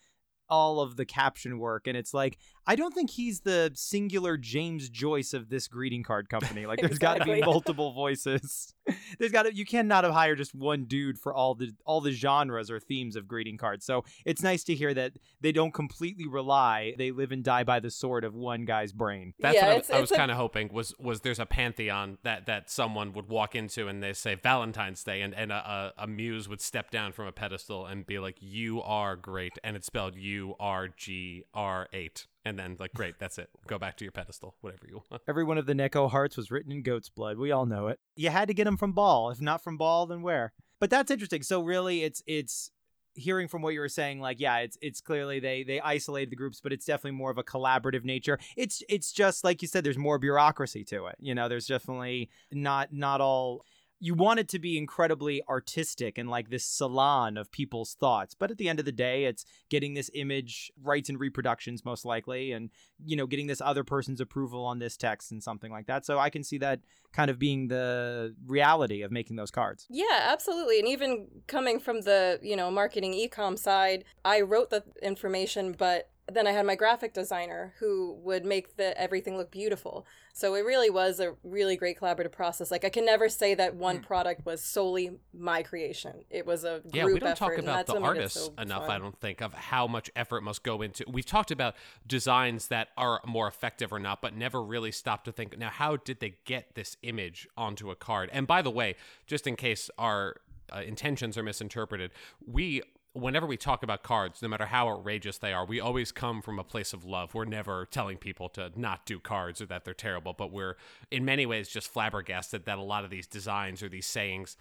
all 0.50 0.79
of 0.81 0.95
the 0.95 1.05
caption 1.05 1.59
work 1.59 1.88
and 1.88 1.95
it's 1.95 2.13
like 2.13 2.38
I 2.69 2.75
don't 2.75 2.93
think 2.93 3.09
he's 3.09 3.39
the 3.39 3.71
singular 3.73 4.38
James 4.38 4.89
Joyce 4.89 5.33
of 5.33 5.49
this 5.49 5.67
greeting 5.67 6.03
card 6.03 6.29
company. 6.29 6.67
Like 6.67 6.79
there's 6.81 6.91
exactly. 6.91 7.19
got 7.19 7.25
to 7.25 7.33
be 7.33 7.41
multiple 7.41 7.93
voices. 7.93 8.75
there's 9.19 9.31
got 9.31 9.47
to 9.47 9.55
you 9.55 9.65
cannot 9.65 10.03
have 10.03 10.13
hired 10.13 10.38
just 10.38 10.53
one 10.53 10.85
dude 10.85 11.17
for 11.17 11.33
all 11.33 11.55
the 11.55 11.71
all 11.83 11.99
the 11.99 12.11
genres 12.11 12.69
or 12.69 12.79
themes 12.79 13.15
of 13.15 13.27
greeting 13.27 13.57
cards. 13.57 13.88
So 13.88 14.05
it's 14.23 14.43
nice 14.43 14.63
to 14.65 14.75
hear 14.75 14.93
that 14.93 15.13
they 15.41 15.51
don't 15.51 15.73
completely 15.73 16.27
rely. 16.27 16.93
They 16.95 17.09
live 17.09 17.31
and 17.31 17.43
die 17.43 17.63
by 17.63 17.79
the 17.79 17.89
sword 17.89 18.23
of 18.23 18.35
one 18.35 18.65
guy's 18.65 18.93
brain. 18.93 19.33
That's 19.39 19.55
yeah, 19.55 19.73
what 19.73 19.91
I, 19.91 19.97
I 19.97 20.01
was 20.01 20.11
kind 20.11 20.29
of 20.29 20.38
hoping 20.38 20.71
was 20.71 20.93
was 20.99 21.21
there's 21.21 21.39
a 21.39 21.47
pantheon 21.47 22.19
that 22.21 22.45
that 22.45 22.69
someone 22.69 23.13
would 23.13 23.29
walk 23.29 23.55
into 23.55 23.88
and 23.88 24.03
they 24.03 24.13
say 24.13 24.35
Valentine's 24.35 25.03
Day 25.03 25.23
and 25.23 25.33
and 25.33 25.51
a, 25.51 25.93
a, 25.97 26.03
a 26.03 26.07
muse 26.07 26.47
would 26.47 26.61
step 26.61 26.91
down 26.91 27.13
from 27.13 27.25
a 27.25 27.31
pedestal 27.31 27.88
and 27.88 28.05
be 28.05 28.19
like 28.19 28.38
you 28.39 28.79
are 28.83 29.15
great 29.15 29.53
and 29.63 29.75
it's 29.75 29.88
spelled 29.88 30.15
U 30.15 30.53
R 30.59 30.88
G 30.88 31.45
R 31.55 31.88
eight 31.93 32.27
and 32.50 32.58
then 32.58 32.75
like 32.79 32.94
great, 32.94 33.20
that's 33.20 33.38
it. 33.38 33.50
Go 33.68 33.77
back 33.77 33.96
to 33.98 34.06
your 34.06 34.12
pedestal, 34.12 34.56
whatever 34.62 34.88
you 34.88 35.01
want. 35.10 35.22
Every 35.27 35.44
one 35.44 35.58
of 35.58 35.68
the 35.68 35.74
Necco 35.74 36.10
hearts 36.10 36.36
was 36.36 36.50
written 36.50 36.72
in 36.72 36.82
goat's 36.82 37.10
blood. 37.10 37.38
We 37.38 37.51
all 37.51 37.65
know 37.65 37.88
it. 37.88 38.00
You 38.15 38.29
had 38.29 38.48
to 38.48 38.53
get 38.53 38.65
them 38.65 38.77
from 38.77 38.94
Ball. 38.94 39.29
If 39.29 39.39
not 39.39 39.63
from 39.63 39.77
Ball, 39.77 40.08
then 40.08 40.24
where? 40.24 40.51
But 40.79 40.89
that's 40.89 41.12
interesting. 41.12 41.44
So 41.44 41.62
really, 41.62 42.03
it's 42.03 42.24
it's 42.25 42.72
hearing 43.15 43.48
from 43.48 43.62
what 43.62 43.74
you 43.74 43.79
were 43.79 43.89
saying 43.89 44.22
like 44.22 44.39
yeah 44.39 44.60
it's 44.60 44.77
it's 44.82 45.01
clearly 45.01 45.39
they 45.39 45.63
they 45.63 45.82
isolated 45.82 46.29
the 46.29 46.36
groups 46.36 46.62
but 46.62 46.72
it's 46.72 46.86
definitely 46.86 47.12
more 47.12 47.32
of 47.32 47.38
a 47.38 47.44
collaborative 47.44 48.06
nature 48.06 48.39
it's 48.56 48.82
it's 48.88 49.12
just 49.12 49.44
like 49.44 49.62
you 49.62 49.68
said 49.68 49.84
there's 49.84 49.98
more 49.98 50.18
bureaucracy 50.20 50.86
to 50.86 51.08
it 51.08 51.15
you 51.20 51.36
know 51.36 51.50
there's 51.50 51.68
definitely 51.68 52.29
not 52.51 52.94
not 52.94 53.20
all 53.20 53.65
you 54.00 54.13
want 54.13 54.39
it 54.39 54.48
to 54.48 54.60
be 54.60 54.77
incredibly 54.77 55.41
artistic 55.50 56.18
and 56.18 56.29
like 56.29 56.50
this 56.50 56.65
salon 56.65 57.38
of 57.38 57.51
people's 57.51 57.96
thoughts 57.96 58.34
but 58.34 58.51
at 58.51 58.58
the 58.58 58.70
end 58.70 58.79
of 58.79 58.86
the 58.86 58.91
day 58.91 59.25
it's 59.25 59.46
getting 59.70 59.94
this 59.94 60.10
image 60.13 60.72
rights 60.82 61.10
and 61.10 61.20
reproductions 61.20 61.84
most 61.84 62.06
likely 62.06 62.51
and 62.51 62.70
you 63.06 63.15
know 63.15 63.27
getting 63.27 63.48
this 63.48 63.62
other 63.62 63.84
person's 63.84 64.22
approval 64.22 64.65
on 64.65 64.79
this 64.79 64.96
text 64.96 65.32
and 65.32 65.44
something 65.44 65.72
like 65.72 65.88
that 65.88 66.06
so 66.06 66.18
i 66.18 66.29
can 66.29 66.44
see 66.44 66.58
that 66.58 66.79
kind 67.12 67.32
of 67.32 67.39
being 67.39 67.68
the 67.68 68.36
reality 68.46 69.01
of 69.01 69.12
making 69.12 69.36
those 69.36 69.51
cards 69.51 69.88
Yeah, 69.89 70.20
absolutely. 70.22 70.79
And 70.79 70.88
even 70.88 71.27
coming 71.48 71.79
from 71.79 72.01
the, 72.01 72.39
you 72.41 72.56
know, 72.56 72.70
marketing 72.72 73.13
ecom 73.13 73.58
side, 73.58 74.06
I 74.24 74.41
wrote 74.41 74.70
the 74.70 74.84
information, 75.01 75.74
but 75.77 76.10
then 76.33 76.48
I 76.48 76.51
had 76.51 76.65
my 76.65 76.75
graphic 76.75 77.13
designer 77.13 77.74
who 77.79 78.17
would 78.24 78.45
make 78.45 78.77
the 78.77 79.00
everything 79.00 79.38
look 79.38 79.51
beautiful. 79.51 80.05
So 80.33 80.55
it 80.55 80.62
really 80.62 80.89
was 80.89 81.19
a 81.19 81.36
really 81.43 81.75
great 81.75 82.00
collaborative 82.00 82.31
process. 82.31 82.71
Like 82.71 82.86
I 82.86 82.89
can 82.89 83.05
never 83.05 83.29
say 83.29 83.55
that 83.55 83.75
one 83.75 84.00
product 84.00 84.45
was 84.45 84.63
solely 84.63 85.12
my 85.33 85.63
creation. 85.63 86.24
It 86.29 86.45
was 86.45 86.63
a 86.63 86.79
group 86.79 86.93
Yeah, 86.93 87.05
we 87.05 87.19
don't 87.19 87.29
effort, 87.29 87.39
talk 87.39 87.51
and 87.53 87.63
about 87.63 87.75
that's 87.75 87.93
the 87.93 88.00
what 88.00 88.13
made 88.13 88.17
it 88.19 88.21
artists 88.21 88.45
so 88.45 88.53
enough, 88.62 88.86
fun. 88.88 88.95
I 88.95 89.00
don't 89.00 89.19
think, 89.19 89.41
of 89.41 89.53
how 89.53 89.88
much 89.88 90.09
effort 90.15 90.41
must 90.41 90.63
go 90.63 90.81
into. 90.81 91.03
We've 91.07 91.25
talked 91.25 91.51
about 91.51 91.75
designs 92.07 92.67
that 92.67 92.89
are 92.98 93.21
more 93.25 93.48
effective 93.48 93.91
or 93.91 94.00
not, 94.00 94.21
but 94.21 94.36
never 94.36 94.62
really 94.63 94.91
stopped 94.91 95.25
to 95.25 95.31
think, 95.31 95.57
now, 95.57 95.69
how 95.69 95.98
did 95.98 96.19
they 96.19 96.36
get 96.45 96.75
this 96.75 96.95
image 97.03 97.48
onto 97.57 97.91
a 97.91 97.95
card? 97.95 98.29
And 98.31 98.48
by 98.48 98.62
the 98.62 98.71
way, 98.71 98.95
just 99.27 99.48
in 99.48 99.55
case 99.55 99.89
our 99.98 100.38
uh, 100.74 100.81
intentions 100.81 101.38
are 101.38 101.43
misinterpreted, 101.43 102.12
we. 102.45 102.81
Whenever 103.13 103.48
we 103.48 103.58
talk 103.58 103.82
about 103.82 104.04
cards, 104.04 104.42
no 104.42 104.48
matter 104.48 104.68
how 104.68 104.88
outrageous 104.88 105.39
they 105.39 105.51
are, 105.51 105.66
we 105.66 105.80
always 105.80 106.12
come 106.12 106.42
from 106.42 106.60
a 106.60 106.63
place 106.63 106.94
of 106.94 107.04
love. 107.04 107.34
We're 107.34 107.46
never 107.46 107.88
telling 107.89 108.18
people 108.18 108.50
to 108.50 108.72
not 108.75 109.06
do 109.06 109.20
cards 109.20 109.62
or 109.62 109.66
that 109.66 109.84
they're 109.84 109.96
terrible, 109.96 110.34
but 110.34 110.51
we're 110.51 110.78
in 111.10 111.25
many 111.25 111.46
ways 111.46 111.70
just 111.70 111.88
flabbergasted 111.88 112.66
that 112.66 112.78
a 112.78 112.84
lot 112.84 113.04
of 113.04 113.10
these 113.10 113.25
designs 113.25 113.82
or 113.82 113.89
these 113.89 114.06
sayings 114.06 114.58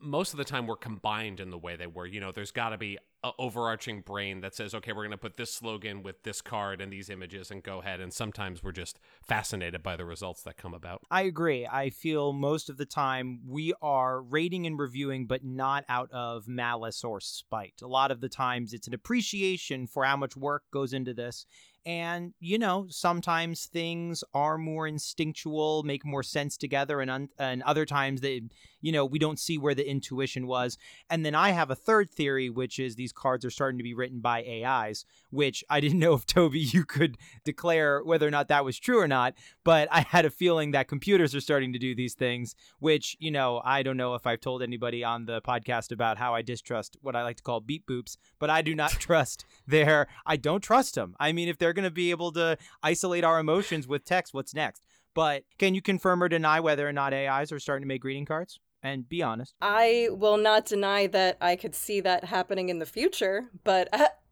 most 0.00 0.32
of 0.32 0.38
the 0.38 0.44
time 0.44 0.66
we're 0.66 0.76
combined 0.76 1.40
in 1.40 1.50
the 1.50 1.58
way 1.58 1.76
they 1.76 1.86
were. 1.86 2.06
You 2.06 2.20
know, 2.20 2.32
there's 2.32 2.52
got 2.52 2.70
to 2.70 2.78
be 2.78 2.98
an 3.24 3.32
overarching 3.38 4.00
brain 4.00 4.40
that 4.40 4.54
says, 4.54 4.74
okay, 4.74 4.92
we're 4.92 5.02
going 5.02 5.10
to 5.10 5.16
put 5.16 5.36
this 5.36 5.52
slogan 5.52 6.02
with 6.02 6.22
this 6.22 6.40
card 6.40 6.80
and 6.80 6.92
these 6.92 7.10
images 7.10 7.50
and 7.50 7.62
go 7.62 7.80
ahead. 7.80 8.00
And 8.00 8.12
sometimes 8.12 8.62
we're 8.62 8.72
just 8.72 8.98
fascinated 9.26 9.82
by 9.82 9.96
the 9.96 10.04
results 10.04 10.42
that 10.42 10.56
come 10.56 10.74
about. 10.74 11.02
I 11.10 11.22
agree. 11.22 11.66
I 11.66 11.90
feel 11.90 12.32
most 12.32 12.68
of 12.68 12.76
the 12.76 12.86
time 12.86 13.40
we 13.46 13.74
are 13.82 14.22
rating 14.22 14.66
and 14.66 14.78
reviewing, 14.78 15.26
but 15.26 15.44
not 15.44 15.84
out 15.88 16.10
of 16.12 16.46
malice 16.46 17.02
or 17.04 17.20
spite. 17.20 17.80
A 17.82 17.88
lot 17.88 18.10
of 18.10 18.20
the 18.20 18.28
times 18.28 18.72
it's 18.72 18.86
an 18.86 18.94
appreciation 18.94 19.86
for 19.86 20.04
how 20.04 20.16
much 20.16 20.36
work 20.36 20.64
goes 20.72 20.92
into 20.92 21.14
this. 21.14 21.46
And, 21.84 22.32
you 22.38 22.58
know, 22.58 22.86
sometimes 22.90 23.66
things 23.66 24.22
are 24.34 24.56
more 24.56 24.86
instinctual, 24.86 25.82
make 25.82 26.04
more 26.04 26.22
sense 26.22 26.56
together, 26.56 27.00
and, 27.00 27.10
un- 27.10 27.28
and 27.40 27.62
other 27.64 27.84
times 27.84 28.20
they, 28.20 28.42
you 28.80 28.92
know, 28.92 29.04
we 29.04 29.18
don't 29.18 29.38
see 29.38 29.58
where 29.58 29.74
the 29.74 29.88
intuition 29.88 30.46
was. 30.46 30.78
And 31.10 31.26
then 31.26 31.34
I 31.34 31.50
have 31.50 31.70
a 31.70 31.74
third 31.74 32.12
theory, 32.12 32.48
which 32.48 32.78
is 32.78 32.94
these 32.94 33.12
cards 33.12 33.44
are 33.44 33.50
starting 33.50 33.78
to 33.78 33.84
be 33.84 33.94
written 33.94 34.20
by 34.20 34.44
AIs, 34.44 35.04
which 35.30 35.64
I 35.68 35.80
didn't 35.80 35.98
know 35.98 36.14
if 36.14 36.24
Tobi, 36.26 36.72
you 36.72 36.84
could 36.84 37.16
declare 37.44 38.02
whether 38.04 38.28
or 38.28 38.30
not 38.30 38.46
that 38.48 38.64
was 38.64 38.78
true 38.78 39.00
or 39.00 39.08
not. 39.08 39.34
But 39.64 39.88
I 39.90 40.02
had 40.02 40.24
a 40.24 40.30
feeling 40.30 40.70
that 40.72 40.86
computers 40.86 41.34
are 41.34 41.40
starting 41.40 41.72
to 41.72 41.80
do 41.80 41.96
these 41.96 42.14
things, 42.14 42.54
which, 42.78 43.16
you 43.18 43.32
know, 43.32 43.60
I 43.64 43.82
don't 43.82 43.96
know 43.96 44.14
if 44.14 44.24
I've 44.24 44.40
told 44.40 44.62
anybody 44.62 45.02
on 45.02 45.26
the 45.26 45.40
podcast 45.42 45.90
about 45.90 46.18
how 46.18 46.32
I 46.34 46.42
distrust 46.42 46.96
what 47.02 47.16
I 47.16 47.24
like 47.24 47.38
to 47.38 47.42
call 47.42 47.60
beat 47.60 47.86
boops, 47.86 48.16
but 48.38 48.50
I 48.50 48.62
do 48.62 48.74
not 48.76 48.90
trust 49.00 49.44
their, 49.66 50.06
I 50.24 50.36
don't 50.36 50.60
trust 50.60 50.94
them. 50.94 51.16
I 51.18 51.32
mean, 51.32 51.48
if 51.48 51.58
they're 51.58 51.71
going 51.72 51.84
to 51.84 51.90
be 51.90 52.10
able 52.10 52.32
to 52.32 52.56
isolate 52.82 53.24
our 53.24 53.38
emotions 53.38 53.86
with 53.86 54.04
text, 54.04 54.34
what's 54.34 54.54
next? 54.54 54.82
But 55.14 55.44
can 55.58 55.74
you 55.74 55.82
confirm 55.82 56.22
or 56.22 56.28
deny 56.28 56.60
whether 56.60 56.88
or 56.88 56.92
not 56.92 57.12
AIs 57.12 57.52
are 57.52 57.58
starting 57.58 57.82
to 57.82 57.88
make 57.88 58.00
greeting 58.02 58.24
cards? 58.24 58.58
And 58.82 59.08
be 59.08 59.22
honest. 59.22 59.54
I 59.62 60.08
will 60.10 60.38
not 60.38 60.66
deny 60.66 61.06
that 61.08 61.36
I 61.40 61.54
could 61.54 61.74
see 61.74 62.00
that 62.00 62.24
happening 62.24 62.68
in 62.68 62.80
the 62.80 62.86
future, 62.86 63.50
but 63.62 63.88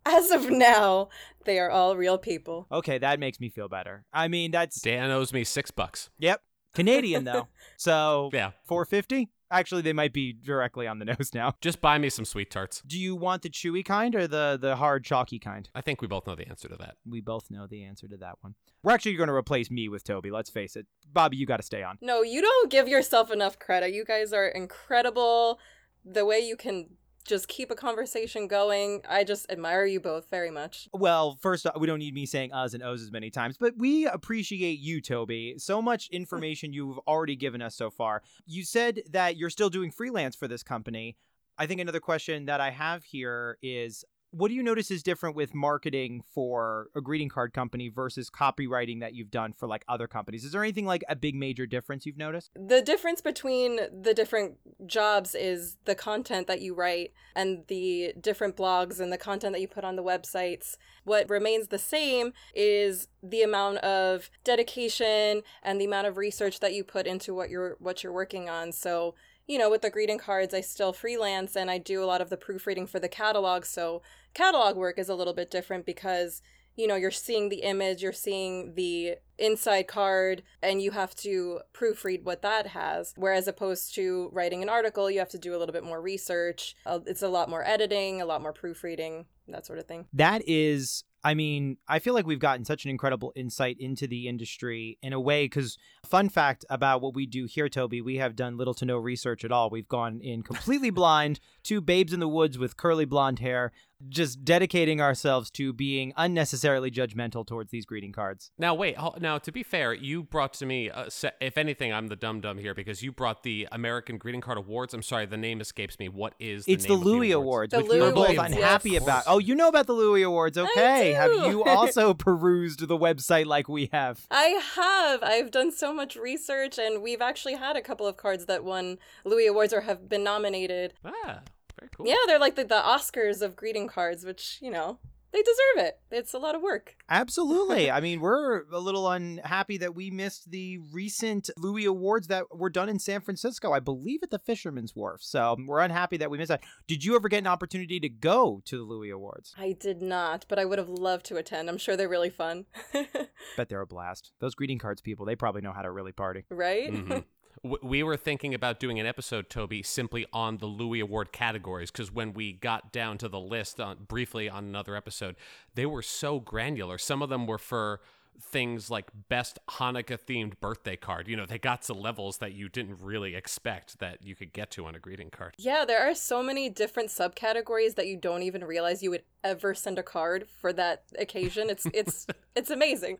as 0.07 0.31
of 0.33 0.51
now, 0.51 1.09
they 1.45 1.59
are 1.59 1.71
all 1.71 1.97
real 1.97 2.19
people. 2.19 2.67
Okay, 2.73 2.99
that 2.99 3.21
makes 3.21 3.39
me 3.39 3.49
feel 3.49 3.69
better. 3.69 4.05
I 4.13 4.27
mean, 4.29 4.51
that's 4.51 4.81
Dan 4.81 5.11
owes 5.11 5.33
me 5.33 5.45
six 5.45 5.71
bucks. 5.71 6.11
yep, 6.19 6.43
Canadian 6.75 7.25
though. 7.25 7.49
So 7.77 8.31
Yeah. 8.33 8.51
450. 8.67 9.31
Actually, 9.51 9.83
they 9.83 9.93
might 9.93 10.13
be 10.13 10.33
directly 10.33 10.87
on 10.87 10.99
the 10.99 11.05
nose 11.19 11.33
now. 11.35 11.55
Just 11.61 11.81
buy 11.81 11.99
me 11.99 12.09
some 12.09 12.25
sweet 12.25 12.51
tarts. 12.51 12.83
Do 12.87 12.99
you 12.99 13.17
want 13.17 13.43
the 13.43 13.51
chewy 13.51 13.85
kind 13.85 14.15
or 14.15 14.27
the 14.27 14.59
the 14.61 14.77
hard 14.77 15.05
chalky 15.05 15.39
kind? 15.39 15.69
I 15.75 15.81
think 15.81 16.01
we 16.01 16.09
both 16.09 16.27
know 16.27 16.35
the 16.35 16.49
answer 16.49 16.69
to 16.69 16.77
that. 16.77 16.97
We 17.09 17.21
both 17.21 17.51
know 17.51 17.67
the 17.67 17.85
answer 17.85 18.09
to 18.09 18.17
that 18.19 18.37
one. 18.41 18.55
We're 18.83 18.93
actually 18.93 19.17
going 19.17 19.29
to 19.29 19.35
replace 19.35 19.71
me 19.71 19.89
with 19.89 20.05
Tobi. 20.05 20.31
Let's 20.31 20.51
face 20.51 20.77
it, 20.77 20.87
Bobby, 21.13 21.37
you 21.37 21.47
got 21.47 21.59
to 21.59 21.63
stay 21.63 21.83
on. 21.83 21.99
No, 22.01 22.23
you 22.23 22.41
don't 22.41 22.71
give 22.71 22.89
yourself 22.89 23.31
enough 23.31 23.59
credit. 23.59 23.93
You 23.93 24.05
guys 24.05 24.33
are 24.33 24.49
incredible. 24.49 25.59
The 26.05 26.25
way 26.25 26.39
you 26.41 26.57
can 26.57 26.89
just 27.25 27.49
keep 27.49 27.71
a 27.71 27.75
conversation 27.75 28.47
going, 28.47 29.03
I 29.09 29.25
just 29.25 29.51
admire 29.51 29.85
you 29.85 30.01
both 30.01 30.29
very 30.31 30.51
much. 30.51 30.89
Well, 30.93 31.39
first, 31.41 31.67
off, 31.67 31.79
we 31.79 31.87
don't 31.87 31.99
need 31.99 32.15
me 32.15 32.27
saying 32.27 32.51
uhs 32.51 32.75
and 32.75 32.83
ohs 32.83 33.03
as 33.03 33.13
many 33.13 33.31
times, 33.31 33.57
but 33.59 33.75
we 33.77 34.07
appreciate 34.07 34.79
you, 34.79 35.01
Tobi. 35.01 35.61
So 35.61 35.81
much 35.81 36.09
information 36.13 36.73
you've 36.73 36.99
already 37.07 37.37
given 37.37 37.63
us 37.63 37.75
so 37.77 37.91
far. 37.91 38.23
You 38.47 38.65
said 38.65 39.03
that 39.11 39.37
you're 39.37 39.51
still 39.51 39.71
doing 39.71 39.91
freelance 39.91 40.37
for 40.37 40.49
this 40.49 40.63
company. 40.63 41.17
I 41.59 41.67
think 41.67 41.81
another 41.81 42.01
question 42.01 42.47
that 42.47 42.61
I 42.61 42.71
have 42.71 43.05
here 43.05 43.59
is 43.63 44.05
what 44.33 44.49
do 44.49 44.55
you 44.55 44.63
notice 44.63 44.91
is 44.91 45.03
different 45.03 45.35
with 45.35 45.55
marketing 45.55 46.23
for 46.33 46.89
a 46.95 47.01
greeting 47.01 47.29
card 47.29 47.53
company 47.53 47.89
versus 47.89 48.31
copywriting 48.31 49.01
that 49.01 49.15
you've 49.15 49.31
done 49.31 49.53
for 49.53 49.67
like 49.67 49.85
other 49.89 50.07
companies? 50.07 50.45
Is 50.45 50.53
there 50.53 50.63
anything 50.63 50.87
like 50.87 51.03
a 51.09 51.17
big 51.17 51.35
major 51.35 51.67
difference 51.67 52.07
you've 52.07 52.17
noticed? 52.17 52.53
The 52.55 52.81
difference 52.81 53.21
between 53.21 53.81
the 54.03 54.15
different 54.15 54.57
jobs 54.87 55.35
is 55.35 55.79
the 55.85 55.97
content 55.97 56.47
that 56.47 56.61
you 56.61 56.75
write 56.75 57.13
and 57.35 57.65
the 57.67 58.15
different 58.21 58.57
blogs 58.57 59.01
and 59.01 59.13
the 59.13 59.19
content 59.19 59.53
that 59.55 59.61
you 59.61 59.69
put 59.69 59.85
on 59.85 59.97
the 59.97 60.05
websites. 60.05 60.77
What 61.05 61.29
remains 61.29 61.69
the 61.69 61.79
same 61.79 62.33
is 62.55 63.09
the 63.23 63.43
amount 63.43 63.79
of 63.79 64.31
dedication 64.45 65.43
and 65.63 65.81
the 65.81 65.87
amount 65.87 66.07
of 66.07 66.17
research 66.17 66.61
that 66.61 66.73
you 66.73 66.85
put 66.85 67.07
into 67.07 67.35
what 67.35 67.51
you're 67.51 67.77
what 67.81 68.05
you're 68.05 68.13
working 68.13 68.49
on. 68.49 68.71
So, 68.73 69.15
you 69.49 69.59
know, 69.59 69.69
with 69.69 69.83
the 69.83 69.91
greeting 69.91 70.19
cards, 70.19 70.55
I 70.55 70.61
still 70.61 70.93
freelance 70.93 71.57
and 71.57 71.71
I 71.71 71.79
do 71.79 72.03
a 72.03 72.07
lot 72.07 72.21
of 72.21 72.31
the 72.31 72.37
proofreading 72.37 72.87
for 72.87 73.01
the 73.01 73.09
catalog. 73.09 73.65
So, 73.65 74.03
catalog 74.35 74.77
work 74.77 74.99
is 74.99 75.09
a 75.09 75.15
little 75.15 75.35
bit 75.35 75.51
different 75.51 75.87
because 75.87 76.43
you 76.77 76.87
know 76.87 76.95
you're 76.95 77.11
seeing 77.11 77.49
the 77.49 77.63
image 77.63 78.03
you're 78.03 78.13
seeing 78.13 78.75
the 78.75 79.17
inside 79.39 79.87
card 79.87 80.43
and 80.63 80.81
you 80.81 80.91
have 80.93 81.15
to 81.15 81.61
proofread 81.75 82.23
what 82.25 82.43
that 82.43 82.69
has 82.69 83.13
whereas 83.17 83.49
opposed 83.49 83.95
to 83.95 84.31
writing 84.33 84.63
an 84.63 84.69
article 84.69 85.11
you 85.11 85.19
have 85.19 85.29
to 85.29 85.39
do 85.39 85.55
a 85.55 85.59
little 85.59 85.73
bit 85.73 85.85
more 85.85 86.01
research 86.01 86.75
Uh, 86.87 87.01
it's 87.07 87.23
a 87.23 87.29
lot 87.29 87.49
more 87.49 87.65
editing 87.67 88.23
a 88.23 88.27
lot 88.27 88.41
more 88.41 88.53
proofreading 88.53 89.27
that 89.49 89.67
sort 89.67 89.79
of 89.79 89.87
thing 89.87 90.07
that 90.13 90.43
is 90.47 91.05
I 91.23 91.35
mean, 91.35 91.77
I 91.87 91.99
feel 91.99 92.15
like 92.15 92.27
we've 92.27 92.39
gotten 92.39 92.65
such 92.65 92.85
an 92.85 92.91
incredible 92.91 93.33
insight 93.37 93.77
into 93.79 94.07
the 94.07 94.27
industry 94.27 94.99
in 95.03 95.13
a 95.13 95.21
way. 95.21 95.45
Because, 95.45 95.77
fun 96.05 96.29
fact 96.29 96.65
about 96.71 97.03
what 97.03 97.15
we 97.15 97.27
do 97.27 97.45
here, 97.45 97.69
Tobi, 97.69 98.03
we 98.03 98.17
have 98.17 98.37
done 98.37 98.57
little 98.57 98.75
to 98.75 98.87
no 98.87 98.97
research 98.97 99.45
at 99.45 99.53
all. 99.53 99.69
We've 99.69 99.89
gone 99.89 100.21
in 100.23 100.43
completely 100.43 100.91
blind, 100.91 101.41
two 101.63 101.81
babes 101.81 102.13
in 102.13 102.21
the 102.21 102.29
woods 102.29 102.59
with 102.59 102.77
curly 102.77 103.05
blonde 103.05 103.41
hair, 103.41 103.73
just 104.09 104.45
dedicating 104.45 105.01
ourselves 105.01 105.51
to 105.53 105.73
being 105.73 106.13
unnecessarily 106.17 106.91
judgmental 106.91 107.47
towards 107.47 107.71
these 107.71 107.85
greeting 107.85 108.13
cards. 108.13 108.51
Now, 108.59 108.75
wait. 108.75 108.97
Now, 109.21 109.39
to 109.39 109.53
be 109.53 109.63
fair, 109.63 109.93
you 109.93 110.23
brought 110.23 110.55
to 110.55 110.67
me, 110.67 110.91
uh, 110.91 111.09
se- 111.09 111.33
if 111.41 111.59
anything, 111.59 111.93
I'm 111.93 112.09
the 112.09 112.17
dum 112.17 112.41
dum 112.41 112.59
here 112.59 112.75
because 112.75 113.03
you 113.03 113.13
brought 113.13 113.43
the 113.43 113.69
American 113.73 114.19
Greeting 114.19 114.41
Card 114.41 114.59
Awards. 114.59 114.95
I'm 114.95 115.03
sorry, 115.03 115.27
the 115.27 115.37
name 115.37 115.61
escapes 115.61 115.99
me. 115.99 116.09
What 116.09 116.35
is 116.39 116.65
the 116.65 116.73
It's 116.73 116.85
the 116.85 116.91
name 116.91 116.99
of 117.01 117.05
Louie 117.07 117.31
Awards, 117.33 117.73
Awards? 117.75 117.89
The 117.89 117.93
which 117.93 117.93
we 117.93 117.99
were 117.99 118.13
Louie 118.13 118.15
both 118.15 118.37
Awards, 118.37 118.53
unhappy 118.57 118.91
yes. 118.91 119.03
about. 119.03 119.25
Oh, 119.27 119.39
you 119.39 119.55
know 119.55 119.69
about 119.69 119.87
the 119.87 119.93
Louie 119.93 120.23
Awards. 120.23 120.57
Okay. 120.59 121.13
Have 121.13 121.31
do. 121.33 121.49
you 121.49 121.65
also 121.71 122.15
perused 122.15 122.87
the 122.89 122.99
website 122.99 123.47
like 123.47 123.69
we 123.69 123.89
have? 123.93 124.27
i 124.31 124.61
have 124.75 125.23
i've 125.23 125.51
done 125.51 125.71
so 125.73 125.93
much 125.93 126.17
research 126.17 126.79
and 126.79 127.03
we've 127.03 127.21
actually 127.21 127.55
had 127.55 127.77
a 127.77 127.81
couple 127.83 128.07
of 128.07 128.17
cards 128.17 128.47
that 128.47 128.65
won 128.65 128.99
louie 129.25 129.47
awards 129.47 129.73
or 129.73 129.83
have 129.83 130.09
been 130.09 130.23
nominated 130.25 130.95
Ah, 131.05 131.41
very 131.81 131.91
cool. 131.97 132.07
yeah 132.07 132.17
they're 132.27 132.39
like 132.39 132.55
the, 132.57 132.65
the 132.65 132.75
oscars 132.75 133.43
of 133.43 133.57
greeting 133.57 133.89
cards 133.89 134.25
which 134.25 134.59
you 134.61 134.71
know 134.71 134.99
they 135.33 135.43
deserve 135.43 135.87
it. 135.87 136.01
It's 136.11 136.35
a 136.35 136.39
lot 136.39 136.55
of 136.55 136.63
work. 136.63 136.97
Absolutely. 137.09 137.91
I 137.91 138.01
mean, 138.01 138.21
we're 138.21 138.65
a 138.73 138.81
little 138.81 139.09
unhappy 139.09 139.79
that 139.79 139.95
we 139.95 140.11
missed 140.11 140.51
the 140.51 140.79
recent 140.93 141.51
Louie 141.57 141.85
Awards 141.85 142.27
that 142.29 142.57
were 142.57 142.71
done 142.71 142.89
in 142.89 142.99
San 142.99 143.21
Francisco, 143.21 143.73
I 143.73 143.79
believe 143.81 144.21
at 144.23 144.31
the 144.31 144.39
Fisherman's 144.39 144.97
Wharf. 144.97 145.23
So 145.23 145.57
we're 145.67 145.81
unhappy 145.81 146.17
that 146.17 146.31
we 146.31 146.39
missed 146.39 146.49
that. 146.49 146.63
Did 146.89 147.05
you 147.05 147.15
ever 147.15 147.29
get 147.29 147.39
an 147.39 147.47
opportunity 147.47 148.01
to 148.01 148.09
go 148.09 148.61
to 148.65 148.77
the 148.77 148.83
Louie 148.83 149.11
Awards? 149.11 149.55
I 149.57 149.77
did 149.79 150.03
not, 150.03 150.47
but 150.49 150.59
I 150.59 150.65
would 150.65 150.79
have 150.79 150.89
loved 150.89 151.27
to 151.27 151.37
attend. 151.37 151.69
I'm 151.69 151.79
sure 151.79 151.97
they're 151.97 152.09
really 152.09 152.31
fun. 152.31 152.67
Bet 153.57 153.69
they're 153.69 153.81
a 153.81 153.87
blast. 153.87 154.33
Those 154.41 154.55
greeting 154.57 154.79
cards 154.79 155.01
people, 155.01 155.27
they 155.27 155.37
probably 155.37 155.63
know 155.63 155.73
how 155.73 155.83
to 155.83 155.91
really 155.93 156.13
party. 156.13 156.45
right? 156.51 156.93
Mm-hmm. 156.93 157.19
We 157.63 158.03
were 158.03 158.17
thinking 158.17 158.55
about 158.55 158.81
doing 158.81 158.99
an 158.99 159.07
episode, 159.07 159.49
Tobi, 159.49 159.85
simply 159.85 160.27
on 160.33 160.59
the 160.59 160.67
Louie 160.67 161.01
Award 161.01 161.33
categories 161.33 161.91
because 161.91 162.11
when 162.11 162.33
we 162.33 162.53
got 162.53 162.93
down 162.93 163.19
to 163.19 163.29
the 163.29 163.41
list 163.41 163.81
on, 163.81 164.05
briefly 164.09 164.49
on 164.49 164.65
another 164.65 164.97
episode, 164.97 165.37
they 165.75 165.85
were 165.85 166.03
so 166.03 166.41
granular. 166.41 166.97
Some 166.97 167.23
of 167.23 167.29
them 167.29 167.47
were 167.47 167.59
for 167.59 168.01
things 168.41 168.91
like 168.91 169.11
best 169.29 169.59
Hanukkah 169.69 170.19
themed 170.19 170.59
birthday 170.61 170.97
card. 170.97 171.29
You 171.29 171.37
know, 171.37 171.47
they 171.47 171.59
got 171.59 171.83
to 171.83 171.95
levels 171.95 172.39
that 172.39 172.53
you 172.53 172.69
didn't 172.69 172.99
really 173.01 173.35
expect 173.35 173.99
that 173.99 174.23
you 174.23 174.35
could 174.35 174.53
get 174.53 174.71
to 174.73 174.87
on 174.87 174.95
a 174.95 174.99
greeting 174.99 175.31
card. 175.31 175.55
Yeah, 175.59 175.85
there 175.85 176.09
are 176.09 176.15
so 176.15 176.43
many 176.43 176.69
different 176.69 177.11
subcategories 177.11 177.95
that 177.95 178.07
you 178.07 178.17
don't 178.17 178.43
even 178.43 178.65
realize 178.65 179.03
you 179.03 179.11
would 179.11 179.23
ever 179.43 179.75
send 179.75 179.99
a 179.99 180.03
card 180.03 180.47
for 180.61 180.73
that 180.73 181.05
occasion. 181.19 181.71
It's 181.71 181.87
it's 181.93 182.27
it's 182.57 182.71
amazing. 182.71 183.19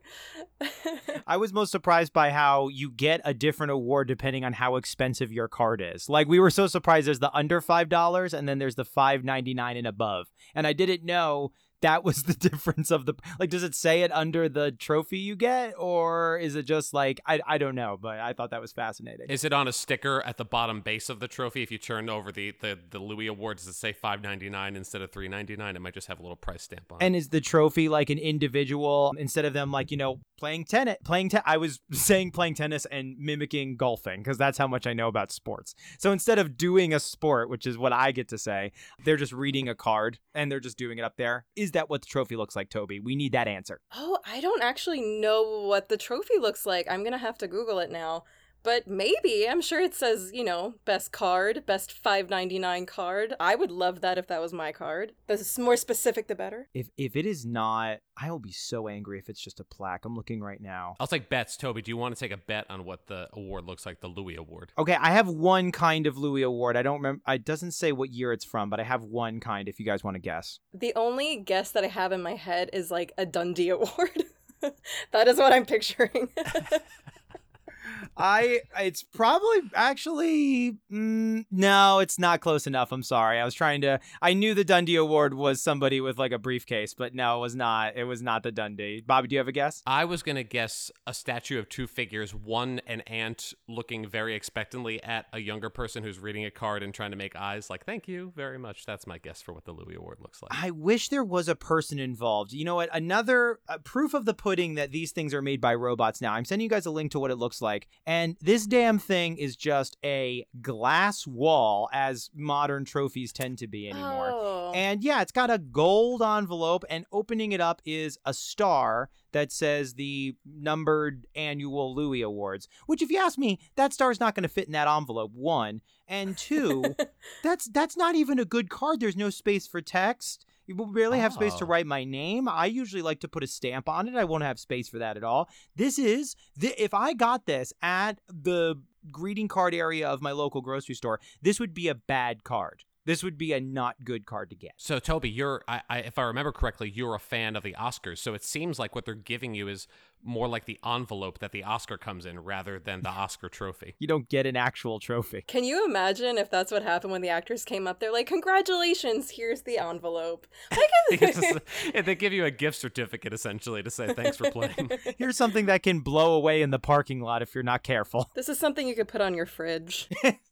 I 1.27 1.37
was 1.37 1.53
most 1.53 1.71
surprised 1.71 2.13
by 2.13 2.31
how 2.31 2.67
you 2.67 2.91
get 2.91 3.21
a 3.23 3.33
different 3.33 3.71
award 3.71 4.07
depending 4.07 4.43
on 4.43 4.53
how 4.53 4.75
expensive 4.75 5.31
your 5.31 5.47
card 5.47 5.81
is. 5.81 6.09
Like 6.09 6.27
we 6.27 6.39
were 6.39 6.49
so 6.49 6.67
surprised 6.67 7.07
there's 7.07 7.19
the 7.19 7.33
under 7.35 7.61
five 7.61 7.89
dollars 7.89 8.33
and 8.33 8.47
then 8.47 8.59
there's 8.59 8.75
the 8.75 8.85
five 8.85 9.23
ninety 9.23 9.53
nine 9.53 9.77
and 9.77 9.87
above. 9.87 10.27
And 10.55 10.67
I 10.67 10.73
didn't 10.73 11.03
know 11.03 11.51
that 11.81 12.03
was 12.03 12.23
the 12.23 12.33
difference 12.49 12.91
of 12.91 13.05
the 13.05 13.13
like 13.39 13.49
does 13.49 13.63
it 13.63 13.75
say 13.75 14.01
it 14.01 14.11
under 14.11 14.47
the 14.49 14.71
trophy 14.71 15.17
you 15.17 15.35
get 15.35 15.73
or 15.77 16.37
is 16.37 16.55
it 16.55 16.63
just 16.63 16.93
like 16.93 17.19
I, 17.25 17.39
I 17.47 17.57
don't 17.57 17.75
know 17.75 17.97
but 17.99 18.19
i 18.19 18.33
thought 18.33 18.51
that 18.51 18.61
was 18.61 18.71
fascinating 18.71 19.27
Is 19.29 19.43
it 19.43 19.53
on 19.53 19.67
a 19.67 19.71
sticker 19.73 20.21
at 20.23 20.37
the 20.37 20.45
bottom 20.45 20.81
base 20.81 21.09
of 21.09 21.19
the 21.19 21.27
trophy? 21.27 21.63
If 21.63 21.71
you 21.71 21.77
turn 21.77 22.09
over 22.09 22.31
the, 22.31 22.53
the, 22.61 22.77
the 22.89 22.99
Louie 22.99 23.27
Award, 23.27 23.57
does 23.57 23.67
it 23.67 23.73
say 23.73 23.93
five 23.93 24.21
ninety 24.21 24.49
nine 24.49 24.75
instead 24.75 25.01
of 25.01 25.11
three 25.11 25.27
ninety 25.27 25.55
nine? 25.55 25.75
It 25.75 25.81
might 25.81 25.93
just 25.93 26.07
have 26.07 26.19
a 26.19 26.21
little 26.21 26.35
price 26.35 26.63
stamp 26.63 26.91
on 26.91 27.01
it. 27.01 27.05
and 27.05 27.15
is 27.15 27.29
the 27.29 27.41
trophy 27.41 27.89
like 27.89 28.09
an 28.09 28.17
individual 28.51 29.13
instead 29.17 29.45
of 29.45 29.53
them 29.53 29.71
like 29.71 29.91
you 29.91 29.97
know 29.97 30.19
playing 30.37 30.65
tennis 30.65 30.97
playing 31.05 31.29
te- 31.29 31.37
i 31.45 31.55
was 31.57 31.79
saying 31.91 32.31
playing 32.31 32.53
tennis 32.55 32.85
and 32.85 33.15
mimicking 33.17 33.75
golfing 33.77 34.19
because 34.21 34.37
that's 34.37 34.57
how 34.57 34.67
much 34.67 34.85
i 34.87 34.93
know 34.93 35.07
about 35.07 35.31
sports 35.31 35.73
so 35.99 36.11
instead 36.11 36.37
of 36.39 36.57
doing 36.57 36.93
a 36.93 36.99
sport 36.99 37.49
which 37.49 37.65
is 37.65 37.77
what 37.77 37.93
i 37.93 38.11
get 38.11 38.27
to 38.27 38.37
say 38.37 38.71
they're 39.05 39.17
just 39.17 39.31
reading 39.31 39.69
a 39.69 39.75
card 39.75 40.17
and 40.33 40.51
they're 40.51 40.59
just 40.59 40.77
doing 40.77 40.97
it 40.97 41.03
up 41.03 41.15
there 41.17 41.45
is 41.55 41.70
that 41.73 41.89
what 41.89 42.01
the 42.01 42.07
trophy 42.07 42.35
looks 42.35 42.55
like 42.55 42.69
tobi 42.69 43.03
we 43.03 43.15
need 43.15 43.31
that 43.31 43.47
answer 43.47 43.79
Oh, 43.93 44.19
I 44.25 44.41
don't 44.41 44.63
actually 44.63 45.01
know 45.01 45.65
what 45.67 45.89
the 45.89 45.97
trophy 45.97 46.37
looks 46.39 46.65
like. 46.65 46.85
I'm 46.89 47.03
gonna 47.03 47.17
have 47.17 47.37
to 47.39 47.47
Google 47.47 47.79
it 47.79 47.91
now. 47.91 48.23
But 48.63 48.87
maybe. 48.87 49.47
I'm 49.49 49.61
sure 49.61 49.81
it 49.81 49.93
says, 49.95 50.31
you 50.33 50.43
know, 50.43 50.75
best 50.85 51.11
card, 51.11 51.63
best 51.65 51.91
599 51.91 52.85
card. 52.85 53.33
I 53.39 53.55
would 53.55 53.71
love 53.71 54.01
that 54.01 54.17
if 54.17 54.27
that 54.27 54.41
was 54.41 54.53
my 54.53 54.71
card. 54.71 55.13
The 55.27 55.41
more 55.59 55.77
specific, 55.77 56.27
the 56.27 56.35
better. 56.35 56.69
if 56.73 56.89
if 56.97 57.15
it 57.15 57.25
is 57.25 57.45
not 57.45 57.99
i 58.17 58.29
will 58.29 58.39
be 58.39 58.51
so 58.51 58.87
angry 58.87 59.17
if 59.17 59.29
it's 59.29 59.39
just 59.41 59.59
a 59.59 59.63
plaque 59.63 60.05
i'm 60.05 60.15
looking 60.15 60.41
right 60.41 60.61
now 60.61 60.95
I'll 60.99 61.07
take 61.07 61.29
bets. 61.29 61.57
Tobi, 61.57 61.81
do 61.83 61.89
you 61.89 61.97
want 61.97 62.15
to 62.15 62.19
take 62.19 62.31
a 62.31 62.37
bet 62.37 62.65
on 62.69 62.85
what 62.85 63.07
the 63.07 63.27
award 63.33 63.65
looks 63.65 63.85
like, 63.85 64.01
the 64.01 64.07
Louie 64.07 64.35
Award? 64.35 64.71
Okay, 64.77 64.95
I 64.99 65.11
have 65.11 65.27
one 65.27 65.71
kind 65.71 66.05
of 66.05 66.17
Louie 66.17 66.43
Award. 66.43 66.77
I 66.77 66.83
don't 66.83 66.97
remember. 66.97 67.21
It 67.27 67.45
doesn't 67.45 67.71
say 67.71 67.91
what 67.91 68.09
year 68.11 68.31
it's 68.33 68.45
from, 68.45 68.69
but 68.69 68.79
I 68.79 68.83
have 68.83 69.03
one 69.03 69.39
kind. 69.39 69.67
If 69.67 69.79
you 69.79 69.85
guys 69.85 70.03
want 70.03 70.15
to 70.15 70.19
guess, 70.19 70.59
The 70.73 70.93
only 70.95 71.37
guess 71.37 71.71
that 71.71 71.83
I 71.83 71.87
have 71.87 72.11
in 72.11 72.21
my 72.21 72.35
head 72.35 72.69
is 72.73 72.91
like 72.91 73.13
a 73.17 73.25
Dundie 73.25 73.69
Award. 73.75 74.23
that 75.11 75.27
is 75.27 75.37
what 75.37 75.51
I'm 75.53 75.65
picturing. 75.65 76.29
I 78.17 78.61
it's 78.79 79.03
probably 79.03 79.61
actually 79.73 80.77
mm, 80.91 81.45
no, 81.51 81.99
it's 81.99 82.19
not 82.19 82.41
close 82.41 82.67
enough. 82.67 82.91
I'm 82.91 83.03
sorry. 83.03 83.39
I 83.39 83.45
was 83.45 83.53
trying 83.53 83.81
to. 83.81 83.99
I 84.21 84.33
knew 84.33 84.53
the 84.53 84.65
Dundie 84.65 84.99
Award 84.99 85.33
was 85.33 85.61
somebody 85.61 86.01
with 86.01 86.17
like 86.17 86.31
a 86.31 86.39
briefcase, 86.39 86.93
but 86.93 87.15
no, 87.15 87.37
it 87.37 87.41
was 87.41 87.55
not. 87.55 87.95
It 87.95 88.03
was 88.03 88.21
not 88.21 88.43
the 88.43 88.51
Dundie. 88.51 89.01
Bobby, 89.05 89.27
do 89.27 89.35
you 89.35 89.39
have 89.39 89.47
a 89.47 89.51
guess? 89.51 89.81
I 89.85 90.05
was 90.05 90.23
going 90.23 90.35
to 90.35 90.43
guess 90.43 90.91
a 91.07 91.13
statue 91.13 91.59
of 91.59 91.69
two 91.69 91.87
figures 91.87 92.33
one, 92.33 92.81
an 92.87 93.01
ant 93.01 93.53
looking 93.67 94.07
very 94.07 94.35
expectantly 94.35 95.01
at 95.03 95.25
a 95.33 95.39
younger 95.39 95.69
person 95.69 96.03
who's 96.03 96.19
reading 96.19 96.45
a 96.45 96.51
card 96.51 96.83
and 96.83 96.93
trying 96.93 97.11
to 97.11 97.17
make 97.17 97.35
eyes 97.35 97.69
like, 97.69 97.85
thank 97.85 98.07
you 98.07 98.33
very 98.35 98.57
much. 98.57 98.85
That's 98.85 99.07
my 99.07 99.17
guess 99.17 99.41
for 99.41 99.53
what 99.53 99.65
the 99.65 99.71
Louie 99.71 99.95
Award 99.95 100.17
looks 100.21 100.41
like. 100.41 100.51
I 100.53 100.71
wish 100.71 101.09
there 101.09 101.23
was 101.23 101.47
a 101.47 101.55
person 101.55 101.99
involved. 101.99 102.53
You 102.53 102.65
know 102.65 102.75
what? 102.75 102.89
Another 102.93 103.59
uh, 103.67 103.77
proof 103.79 104.13
of 104.13 104.25
the 104.25 104.33
pudding 104.33 104.75
that 104.75 104.91
these 104.91 105.11
things 105.11 105.33
are 105.33 105.41
made 105.41 105.61
by 105.61 105.75
robots 105.75 106.21
now. 106.21 106.33
I'm 106.33 106.45
sending 106.45 106.63
you 106.63 106.69
guys 106.69 106.85
a 106.85 106.91
link 106.91 107.11
to 107.11 107.19
what 107.19 107.31
it 107.31 107.37
looks 107.37 107.61
like. 107.61 107.87
And 108.07 108.35
this 108.41 108.65
damn 108.65 108.97
thing 108.97 109.37
is 109.37 109.55
just 109.55 109.95
a 110.03 110.45
glass 110.61 111.27
wall, 111.27 111.87
as 111.93 112.31
modern 112.35 112.83
trophies 112.83 113.31
tend 113.31 113.59
to 113.59 113.67
be 113.67 113.89
anymore. 113.89 114.31
Oh. 114.31 114.71
And 114.73 115.03
yeah, 115.03 115.21
it's 115.21 115.31
got 115.31 115.51
a 115.51 115.59
gold 115.59 116.21
envelope, 116.21 116.83
and 116.89 117.05
opening 117.11 117.51
it 117.51 117.61
up 117.61 117.81
is 117.85 118.17
a 118.25 118.33
star 118.33 119.09
that 119.33 119.51
says 119.51 119.93
the 119.93 120.35
numbered 120.45 121.27
annual 121.35 121.95
Louie 121.95 122.21
Awards. 122.21 122.67
Which, 122.87 123.01
if 123.01 123.11
you 123.11 123.19
ask 123.19 123.37
me, 123.37 123.59
that 123.75 123.93
star's 123.93 124.19
not 124.19 124.33
going 124.35 124.43
to 124.43 124.49
fit 124.49 124.65
in 124.65 124.73
that 124.73 124.87
envelope. 124.87 125.31
One 125.33 125.81
and 126.07 126.37
two, 126.37 126.95
that's 127.43 127.65
that's 127.65 127.95
not 127.95 128.15
even 128.15 128.39
a 128.39 128.45
good 128.45 128.69
card. 128.69 128.99
There's 128.99 129.15
no 129.15 129.29
space 129.29 129.67
for 129.67 129.81
text. 129.81 130.45
You 130.71 130.77
will 130.77 130.85
barely 130.85 131.19
have 131.19 131.33
space 131.33 131.53
to 131.55 131.65
Oh. 131.65 131.67
write 131.67 131.85
my 131.85 132.05
name. 132.05 132.47
I 132.47 132.65
usually 132.67 133.01
like 133.01 133.19
to 133.19 133.27
put 133.27 133.43
a 133.43 133.47
stamp 133.47 133.89
on 133.89 134.07
it. 134.07 134.15
I 134.15 134.23
won't 134.23 134.43
have 134.43 134.57
space 134.57 134.87
for 134.87 134.99
that 134.99 135.17
at 135.17 135.23
all. 135.23 135.49
This 135.75 135.99
is 135.99 136.35
th- 136.57 136.75
if 136.77 136.93
I 136.93 137.13
got 137.13 137.45
this 137.45 137.73
at 137.81 138.21
the 138.29 138.75
greeting 139.11 139.49
card 139.49 139.73
area 139.73 140.07
of 140.07 140.21
my 140.21 140.31
local 140.31 140.61
grocery 140.61 140.95
store, 140.95 141.19
this 141.41 141.59
would 141.59 141.73
be 141.73 141.89
a 141.89 141.95
bad 141.95 142.45
card. 142.45 142.85
This 143.03 143.21
would 143.21 143.37
be 143.37 143.51
a 143.51 143.59
not 143.59 144.05
good 144.05 144.25
card 144.25 144.49
to 144.51 144.55
get. 144.55 144.73
So, 144.77 144.99
Tobi, 144.99 145.35
you're, 145.35 145.61
I, 145.67 145.81
I, 145.89 145.97
if 145.99 146.17
I 146.17 146.21
remember 146.23 146.51
correctly, 146.53 146.89
you're 146.89 147.15
a 147.15 147.19
fan 147.19 147.55
of 147.57 147.63
the 147.63 147.73
Oscars. 147.73 148.19
So 148.19 148.33
it 148.33 148.43
seems 148.43 148.79
like 148.79 148.95
what 148.95 149.03
they're 149.05 149.15
giving 149.15 149.55
you 149.55 149.67
is 149.67 149.87
more 150.23 150.47
like 150.47 150.65
the 150.65 150.79
envelope 150.85 151.39
that 151.39 151.51
the 151.51 151.63
Oscar 151.63 151.97
comes 151.97 152.25
in 152.25 152.39
rather 152.39 152.79
than 152.79 153.01
the 153.01 153.09
Oscar 153.09 153.49
trophy. 153.49 153.95
You 153.99 154.07
don't 154.07 154.27
get 154.29 154.45
an 154.45 154.55
actual 154.55 154.99
trophy. 154.99 155.43
Can 155.47 155.63
you 155.63 155.85
imagine 155.85 156.37
if 156.37 156.49
that's 156.49 156.71
what 156.71 156.83
happened 156.83 157.11
when 157.11 157.21
the 157.21 157.29
actors 157.29 157.63
came 157.63 157.87
up? 157.87 157.99
They're 157.99 158.11
like, 158.13 158.27
"Congratulations, 158.27 159.31
here's 159.31 159.61
the 159.63 159.77
envelope." 159.77 160.47
I 160.71 160.87
It's 161.11 161.39
guess- 161.39 161.53
just- 161.53 161.65
and 161.95 162.05
they 162.05 162.15
give 162.15 162.33
you 162.33 162.45
a 162.45 162.51
gift 162.51 162.77
certificate 162.77 163.33
essentially 163.33 163.83
to 163.83 163.89
say 163.89 164.13
thanks 164.13 164.37
for 164.37 164.49
playing. 164.51 164.89
Here's 165.17 165.35
something 165.37 165.65
that 165.65 165.83
can 165.83 165.99
blow 166.01 166.33
away 166.35 166.61
in 166.61 166.69
the 166.69 166.79
parking 166.79 167.21
lot 167.21 167.41
if 167.41 167.53
you're 167.55 167.63
not 167.63 167.83
careful. 167.83 168.29
this 168.35 168.47
is 168.49 168.57
something 168.59 168.87
you 168.87 168.95
could 168.95 169.07
put 169.07 169.21
on 169.21 169.33
your 169.33 169.45
fridge. 169.45 170.07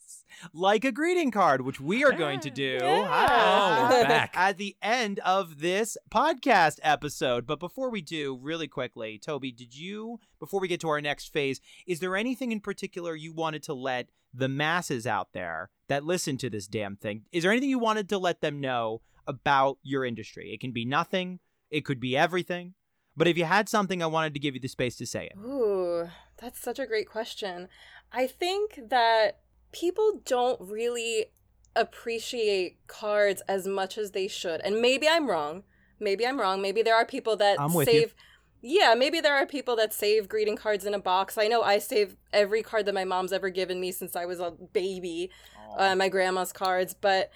like 0.53 0.85
a 0.85 0.91
greeting 0.91 1.31
card, 1.31 1.61
which 1.61 1.79
we 1.79 2.03
are 2.03 2.11
going 2.11 2.39
to 2.41 2.49
ah, 2.49 2.53
do 2.53 2.77
Yeah. 2.81 3.89
Oh, 3.91 4.03
back. 4.05 4.31
at 4.35 4.57
the 4.57 4.75
end 4.81 5.19
of 5.19 5.59
this 5.59 5.97
podcast 6.09 6.79
episode. 6.83 7.45
But 7.45 7.59
before 7.59 7.89
we 7.89 8.01
do, 8.01 8.37
really 8.41 8.67
quickly, 8.67 9.19
Tobi, 9.19 9.55
did 9.55 9.75
you, 9.75 10.19
before 10.39 10.59
we 10.59 10.67
get 10.67 10.81
to 10.81 10.89
our 10.89 11.01
next 11.01 11.31
phase, 11.33 11.61
is 11.87 11.99
there 11.99 12.15
anything 12.15 12.51
in 12.51 12.59
particular 12.59 13.15
you 13.15 13.33
wanted 13.33 13.63
to 13.63 13.73
let 13.73 14.09
the 14.33 14.49
masses 14.49 15.07
out 15.07 15.33
there 15.33 15.69
that 15.87 16.05
listen 16.05 16.37
to 16.37 16.49
this 16.49 16.67
damn 16.67 16.95
thing? 16.95 17.23
Is 17.31 17.43
there 17.43 17.51
anything 17.51 17.69
you 17.69 17.79
wanted 17.79 18.09
to 18.09 18.17
let 18.17 18.41
them 18.41 18.61
know 18.61 19.01
about 19.27 19.77
your 19.83 20.05
industry? 20.05 20.51
It 20.53 20.59
can 20.59 20.71
be 20.71 20.85
nothing, 20.85 21.39
it 21.69 21.85
could 21.85 21.99
be 21.99 22.17
everything. 22.17 22.73
But 23.17 23.27
if 23.27 23.37
you 23.37 23.43
had 23.43 23.67
something, 23.67 24.01
I 24.01 24.05
wanted 24.05 24.33
to 24.35 24.39
give 24.39 24.53
you 24.53 24.61
the 24.61 24.69
space 24.69 24.95
to 24.97 25.05
say 25.05 25.25
it. 25.25 25.37
Ooh, 25.37 26.07
that's 26.37 26.61
such 26.61 26.79
a 26.79 26.85
great 26.85 27.09
question. 27.09 27.67
I 28.13 28.27
think 28.27 28.79
that 28.89 29.39
people 29.71 30.21
don't 30.25 30.59
really 30.61 31.27
appreciate 31.75 32.77
cards 32.87 33.41
as 33.47 33.67
much 33.67 33.97
as 33.97 34.11
they 34.11 34.27
should. 34.27 34.61
And 34.61 34.81
maybe 34.81 35.07
I'm 35.07 35.29
wrong. 35.29 35.63
Maybe 35.99 36.25
I'm 36.25 36.39
wrong. 36.39 36.61
Maybe 36.61 36.81
there 36.81 36.95
are 36.95 37.05
people 37.05 37.35
that 37.37 37.57
with 37.73 37.87
you. 37.87 37.93
save 37.93 38.15
Yeah, 38.61 38.93
maybe 38.97 39.21
there 39.21 39.35
are 39.35 39.45
people 39.45 39.75
that 39.77 39.93
save 39.93 40.27
greeting 40.27 40.57
cards 40.57 40.85
in 40.85 40.93
a 40.93 40.99
box. 40.99 41.37
I 41.37 41.47
know 41.47 41.61
I 41.61 41.79
save 41.79 42.17
every 42.33 42.61
card 42.61 42.85
that 42.85 42.93
my 42.93 43.05
mom's 43.05 43.31
ever 43.31 43.49
given 43.49 43.79
me 43.79 43.91
since 43.91 44.15
I 44.15 44.25
was 44.25 44.39
a 44.39 44.51
baby, 44.51 45.29
uh, 45.77 45.95
my 45.95 46.09
grandma's 46.09 46.51
cards, 46.51 46.93
but 46.93 47.31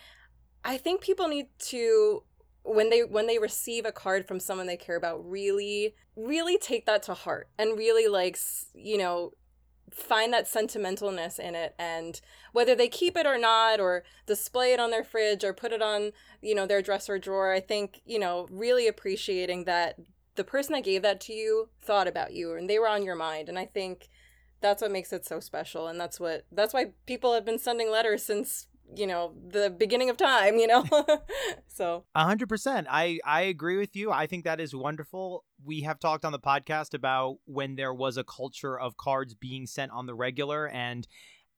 I 0.65 0.77
think 0.77 1.01
people 1.01 1.27
need 1.27 1.47
to 1.69 2.23
when 2.63 2.89
they 2.89 3.03
when 3.03 3.27
they 3.27 3.39
receive 3.39 3.85
a 3.85 3.91
card 3.91 4.27
from 4.27 4.39
someone 4.39 4.67
they 4.67 4.77
care 4.77 4.95
about 4.95 5.29
really 5.29 5.95
really 6.15 6.57
take 6.57 6.85
that 6.85 7.03
to 7.03 7.13
heart 7.13 7.49
and 7.59 7.77
really 7.77 8.07
like 8.07 8.37
you 8.73 8.97
know 8.97 9.33
find 9.91 10.33
that 10.33 10.45
sentimentalness 10.45 11.39
in 11.39 11.55
it 11.55 11.75
and 11.77 12.19
whether 12.51 12.75
they 12.75 12.87
keep 12.87 13.15
it 13.15 13.25
or 13.25 13.37
not 13.37 13.79
or 13.79 14.03
display 14.25 14.73
it 14.73 14.79
on 14.79 14.91
their 14.91 15.03
fridge 15.03 15.43
or 15.43 15.53
put 15.53 15.71
it 15.71 15.81
on 15.81 16.11
you 16.41 16.55
know 16.55 16.65
their 16.65 16.81
dresser 16.81 17.19
drawer 17.19 17.53
i 17.53 17.59
think 17.59 18.01
you 18.05 18.17
know 18.17 18.47
really 18.49 18.87
appreciating 18.87 19.65
that 19.65 19.99
the 20.35 20.43
person 20.43 20.73
that 20.73 20.83
gave 20.83 21.03
that 21.03 21.21
to 21.21 21.33
you 21.33 21.69
thought 21.81 22.07
about 22.07 22.33
you 22.33 22.55
and 22.55 22.69
they 22.69 22.79
were 22.79 22.87
on 22.87 23.03
your 23.03 23.15
mind 23.15 23.49
and 23.49 23.59
i 23.59 23.65
think 23.65 24.09
that's 24.61 24.81
what 24.81 24.91
makes 24.91 25.13
it 25.13 25.25
so 25.25 25.39
special 25.39 25.87
and 25.87 25.99
that's 25.99 26.19
what 26.19 26.45
that's 26.51 26.73
why 26.73 26.85
people 27.05 27.33
have 27.33 27.45
been 27.45 27.59
sending 27.59 27.91
letters 27.91 28.23
since 28.23 28.67
you 28.95 29.07
know, 29.07 29.33
the 29.47 29.69
beginning 29.69 30.09
of 30.09 30.17
time, 30.17 30.57
you 30.57 30.67
know? 30.67 30.85
so. 31.67 32.03
A 32.15 32.23
hundred 32.23 32.49
percent. 32.49 32.87
I, 32.89 33.19
I 33.25 33.41
agree 33.43 33.77
with 33.77 33.95
you. 33.95 34.11
I 34.11 34.27
think 34.27 34.43
that 34.45 34.59
is 34.59 34.75
wonderful. 34.75 35.43
We 35.65 35.81
have 35.81 35.99
talked 35.99 36.25
on 36.25 36.31
the 36.31 36.39
podcast 36.39 36.93
about 36.93 37.37
when 37.45 37.75
there 37.75 37.93
was 37.93 38.17
a 38.17 38.23
culture 38.23 38.77
of 38.77 38.97
cards 38.97 39.33
being 39.33 39.65
sent 39.65 39.91
on 39.91 40.05
the 40.05 40.15
regular 40.15 40.67
and 40.67 41.07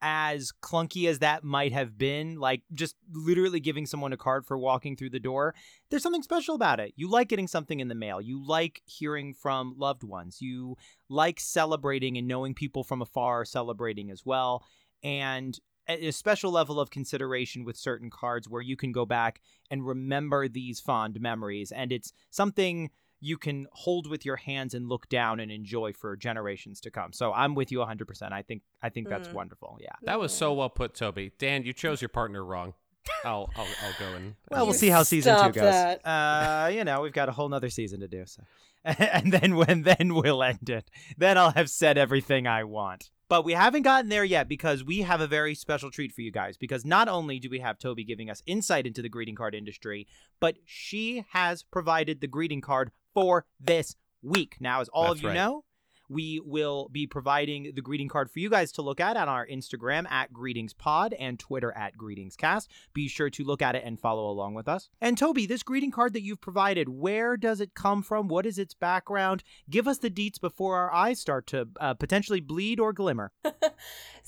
as 0.02 0.52
clunky 0.62 1.08
as 1.08 1.20
that 1.20 1.44
might 1.44 1.72
have 1.72 1.98
been, 1.98 2.38
like 2.38 2.62
just 2.74 2.96
literally 3.12 3.60
giving 3.60 3.86
someone 3.86 4.14
a 4.14 4.18
card 4.18 4.46
for 4.46 4.58
walking 4.58 4.96
through 4.96 5.10
the 5.10 5.20
door, 5.20 5.56
there's 5.90 6.04
something 6.04 6.22
special 6.22 6.54
about 6.54 6.80
it. 6.80 6.94
You 6.96 7.10
like 7.10 7.28
getting 7.28 7.48
something 7.48 7.80
in 7.80 7.88
the 7.88 7.96
mail. 7.96 8.22
You 8.22 8.46
like 8.46 8.82
hearing 8.86 9.34
from 9.34 9.74
loved 9.78 10.04
ones. 10.04 10.42
You 10.42 10.78
like 11.10 11.40
celebrating 11.40 12.18
and 12.18 12.28
knowing 12.28 12.54
people 12.54 12.84
from 12.84 13.02
afar 13.02 13.42
are 13.42 13.46
celebrating 13.46 14.12
as 14.12 14.24
well. 14.26 14.64
And 15.04 15.60
a 15.88 16.12
special 16.12 16.52
level 16.52 16.80
of 16.80 16.90
consideration 16.90 17.64
with 17.64 17.78
certain 17.78 18.10
cards 18.10 18.50
where 18.50 18.62
you 18.62 18.76
can 18.76 18.92
go 18.92 19.06
back 19.06 19.42
and 19.70 19.86
remember 19.86 20.48
these 20.48 20.80
fond 20.80 21.20
memories. 21.20 21.72
And 21.72 21.92
it's 21.92 22.12
something 22.32 22.90
you 23.26 23.38
can 23.38 23.66
hold 23.72 24.06
with 24.08 24.24
your 24.26 24.36
hands 24.36 24.74
and 24.76 24.88
look 24.88 25.10
down 25.10 25.40
and 25.40 25.52
enjoy 25.52 25.92
for 25.94 26.16
generations 26.16 26.80
to 26.82 26.92
come. 26.92 27.12
So 27.12 27.34
I'm 27.34 27.56
with 27.56 27.72
you 27.72 27.80
100%. 27.80 28.32
I 28.32 28.42
think 28.44 28.62
I 28.82 28.90
think 28.90 29.10
that's 29.10 29.28
Mm. 29.30 29.34
wonderful. 29.34 29.78
Yeah. 29.82 29.96
That 30.04 30.20
was 30.20 30.32
so 30.34 30.54
well 30.54 30.70
put, 30.70 30.94
Tobi. 30.94 31.32
Dan, 31.40 31.64
you 31.64 31.74
chose 31.74 32.02
your 32.02 32.10
partner 32.10 32.44
wrong. 32.46 32.74
I'll 33.24 33.50
I'll, 33.56 33.68
I'll 33.84 33.96
go 34.00 34.14
and 34.16 34.36
Well, 34.52 34.66
we'll 34.66 34.74
see 34.74 34.90
how 34.90 35.04
season 35.04 35.36
2 35.38 35.52
goes. 35.54 35.64
that. 35.64 36.06
Uh, 36.06 36.68
you 36.72 36.84
know, 36.84 37.02
we've 37.02 37.14
got 37.14 37.30
a 37.30 37.32
whole 37.32 37.50
nother 37.50 37.70
season 37.70 38.00
to 38.02 38.08
do 38.08 38.24
so. 38.26 38.44
and 38.86 39.32
then 39.34 39.56
when 39.56 39.82
then 39.82 40.14
we'll 40.14 40.44
end 40.44 40.70
it. 40.70 40.90
Then 41.18 41.38
I'll 41.38 41.52
have 41.52 41.70
said 41.70 41.98
everything 41.98 42.46
I 42.48 42.64
want. 42.64 43.10
But 43.28 43.44
we 43.44 43.54
haven't 43.54 43.82
gotten 43.82 44.10
there 44.10 44.24
yet 44.24 44.48
because 44.48 44.84
we 44.84 45.00
have 45.02 45.20
a 45.20 45.26
very 45.26 45.56
special 45.56 45.90
treat 45.90 46.12
for 46.12 46.22
you 46.22 46.32
guys. 46.32 46.58
Because 46.58 46.86
not 46.86 47.08
only 47.08 47.40
do 47.40 47.50
we 47.50 47.58
have 47.60 47.80
Tobi 47.80 48.06
giving 48.06 48.30
us 48.30 48.44
insight 48.46 48.86
into 48.86 49.02
the 49.02 49.10
greeting 49.10 49.34
card 49.36 49.56
industry, 49.56 50.06
but 50.40 50.58
she 50.66 51.26
has 51.32 51.64
provided 51.64 52.22
the 52.22 52.28
greeting 52.28 52.62
card 52.62 52.92
for 53.16 53.46
this 53.60 53.96
week. 54.22 54.58
Now, 54.60 54.82
as 54.82 54.90
all 54.90 55.06
That's 55.06 55.16
of 55.16 55.22
you 55.24 55.30
right. 55.30 55.36
know, 55.36 55.64
we 56.08 56.40
will 56.46 56.88
be 56.92 57.08
providing 57.08 57.72
the 57.74 57.82
greeting 57.82 58.08
card 58.08 58.30
for 58.30 58.38
you 58.38 58.48
guys 58.48 58.72
to 58.74 58.84
look 58.84 59.00
at 59.00 59.18
on 59.18 59.28
our 59.28 59.48
Instagram 59.48 60.10
at 60.12 60.32
greetingspod 60.32 61.14
and 61.18 61.40
Twitter 61.40 61.72
at 61.76 61.98
greetingscast. 61.98 62.68
Be 62.94 63.08
sure 63.08 63.32
to 63.32 63.44
look 63.44 63.64
at 63.64 63.76
it 63.76 63.84
and 63.84 64.00
follow 64.00 64.30
along 64.30 64.54
with 64.54 64.68
us. 64.68 64.90
And 65.02 65.18
Tobi, 65.18 65.48
this 65.48 65.64
greeting 65.64 65.90
card 65.90 66.14
that 66.14 66.22
you've 66.22 66.42
provided, 66.42 66.90
where 66.90 67.38
does 67.38 67.60
it 67.60 67.74
come 67.74 68.04
from? 68.04 68.28
What 68.28 68.46
is 68.46 68.60
its 68.60 68.76
background? 68.76 69.44
Give 69.68 69.88
us 69.88 69.98
the 69.98 70.12
deets 70.12 70.40
before 70.40 70.76
our 70.78 70.94
eyes 70.94 71.20
start 71.20 71.48
to 71.48 71.70
uh, 71.80 71.96
potentially 71.96 72.40
bleed 72.40 72.80
or 72.80 72.94
glimmer. 72.94 73.32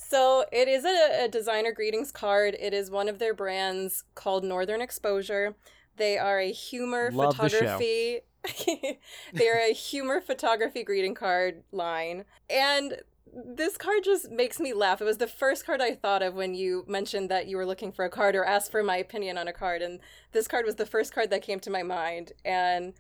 So 0.10 0.46
it 0.54 0.70
is 0.70 0.86
a, 0.86 1.26
a 1.26 1.28
designer 1.28 1.74
greetings 1.74 2.14
card. 2.14 2.56
It 2.60 2.74
is 2.74 2.90
one 2.90 3.10
of 3.10 3.20
their 3.20 3.34
brands 3.34 4.06
called 4.16 4.46
Northern 4.46 4.80
Exposure. 4.80 5.56
They 5.98 6.18
are 6.18 6.40
a 6.40 6.52
humor 6.52 7.10
Love 7.12 7.38
the 7.38 7.50
photography. 7.50 8.22
they 9.34 9.50
are 9.50 9.60
a 9.60 9.74
humor 9.74 10.22
photography 10.22 10.84
greeting 10.84 11.14
card 11.14 11.64
line, 11.72 12.24
and 12.50 13.02
this 13.34 13.78
card 13.78 14.04
just 14.04 14.32
makes 14.32 14.60
me 14.60 14.74
laugh. 14.74 15.02
It 15.02 15.06
was 15.06 15.18
the 15.18 15.28
first 15.28 15.66
card 15.66 15.82
I 15.82 15.94
thought 15.94 16.24
of 16.24 16.34
when 16.34 16.54
you 16.54 16.86
mentioned 16.88 17.30
that 17.30 17.48
you 17.48 17.58
were 17.58 17.66
looking 17.66 17.92
for 17.92 18.06
a 18.06 18.10
card 18.10 18.36
or 18.36 18.46
asked 18.46 18.72
for 18.72 18.84
my 18.84 18.98
opinion 18.98 19.38
on 19.38 19.48
a 19.48 19.54
card, 19.54 19.82
and 19.82 20.00
this 20.32 20.48
card 20.48 20.66
was 20.66 20.76
the 20.76 20.86
first 20.86 21.14
card 21.14 21.30
that 21.30 21.42
came 21.42 21.60
to 21.62 21.70
my 21.70 21.84
mind. 21.84 22.32
And 22.46 22.94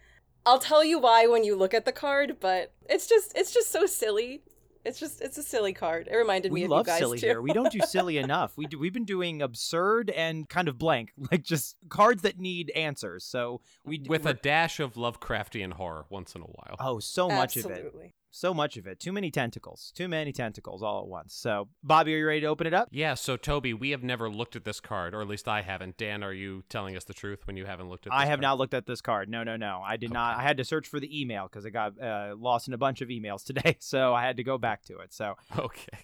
I'll 0.46 0.60
tell 0.60 0.84
you 0.84 1.00
why 1.00 1.28
when 1.28 1.44
you 1.44 1.56
look 1.56 1.74
at 1.74 1.86
the 1.86 1.92
card, 1.92 2.38
but 2.40 2.74
it's 2.90 3.08
just 3.08 3.34
it's 3.36 3.54
just 3.54 3.72
so 3.72 3.86
silly. 3.86 4.44
It's 4.88 5.00
just 5.00 5.22
it's 5.22 5.38
a 5.38 5.44
silly 5.44 5.74
card. 5.74 6.08
It 6.10 6.16
reminded 6.16 6.52
me 6.52 6.62
We 6.62 6.66
of 6.66 6.72
love 6.72 6.80
you 6.88 6.94
guys 6.94 7.00
silly 7.00 7.20
too. 7.20 7.26
here. 7.28 7.42
We 7.42 7.52
don't 7.52 7.72
do 7.72 7.80
silly 7.88 8.18
enough. 8.18 8.58
We 8.58 8.66
do, 8.68 8.80
we've 8.80 8.94
been 8.94 9.06
doing 9.06 9.42
absurd 9.42 10.10
and 10.12 10.48
kind 10.48 10.68
of 10.68 10.78
blank, 10.78 11.12
like 11.32 11.44
just 11.44 11.76
cards 11.90 12.22
that 12.22 12.40
need 12.40 12.72
answers. 12.72 13.26
So 13.26 13.62
we 13.86 14.04
with 14.08 14.26
a 14.26 14.34
dash 14.34 14.80
of 14.80 14.94
Lovecraftian 14.94 15.74
horror 15.74 16.06
once 16.10 16.36
in 16.36 16.42
a 16.42 16.46
while. 16.46 16.76
oh 16.80 17.00
so 17.00 17.28
much 17.28 17.58
of 17.58 17.66
it. 17.66 17.94
So 18.30 18.54
much 18.54 18.78
of 18.78 18.86
it. 18.86 19.00
Too 19.00 19.12
many 19.12 19.32
tentacles. 19.32 19.92
Too 19.96 20.08
many 20.08 20.32
tentacles 20.32 20.84
all 20.84 21.02
at 21.02 21.08
once. 21.08 21.34
So, 21.34 21.70
Bobby, 21.82 22.14
are 22.14 22.18
you 22.18 22.28
ready 22.28 22.42
to 22.42 22.48
open 22.48 22.68
it 22.68 22.74
up? 22.74 22.90
Yeah, 22.92 23.16
so 23.16 23.36
Tobi, 23.38 23.74
we 23.78 23.90
have 23.92 24.04
never 24.04 24.30
looked 24.30 24.56
at 24.56 24.64
this 24.64 24.80
card, 24.80 25.14
or 25.16 25.22
at 25.22 25.28
least 25.28 25.48
I 25.48 25.62
haven't. 25.62 25.98
Dan, 25.98 26.24
are 26.24 26.34
you 26.34 26.64
telling 26.70 26.96
us 26.96 27.04
the 27.06 27.14
truth 27.14 27.48
when 27.48 27.58
you 27.58 27.66
haven't 27.66 27.90
looked 27.90 28.06
at 28.06 28.12
this 28.12 28.18
I 28.20 28.26
have 28.26 28.38
card? 28.38 28.42
not 28.42 28.58
looked 28.60 28.74
at 28.74 28.86
this 28.86 29.02
card. 29.02 29.30
No, 29.30 29.44
no, 29.44 29.56
no. 29.56 29.82
I 29.84 29.98
did 29.98 30.12
not. 30.14 30.38
I 30.38 30.44
had 30.44 30.58
to 30.58 30.64
search 30.66 30.88
for 30.88 31.00
the 31.00 31.20
email 31.22 31.48
because 31.50 31.66
I 31.66 31.70
got 31.70 32.00
uh, 32.02 32.36
lost 32.38 32.68
in 32.68 32.74
a 32.74 32.78
bunch 32.78 33.02
of 33.02 33.10
emails 33.10 33.44
today. 33.44 33.78
So 33.88 34.14
I 34.14 34.24
had 34.24 34.38
to 34.38 34.44
go 34.44 34.58
back 34.58 34.84
to 34.86 34.98
it. 35.00 35.14
So, 35.14 35.36
Okay. 35.58 35.98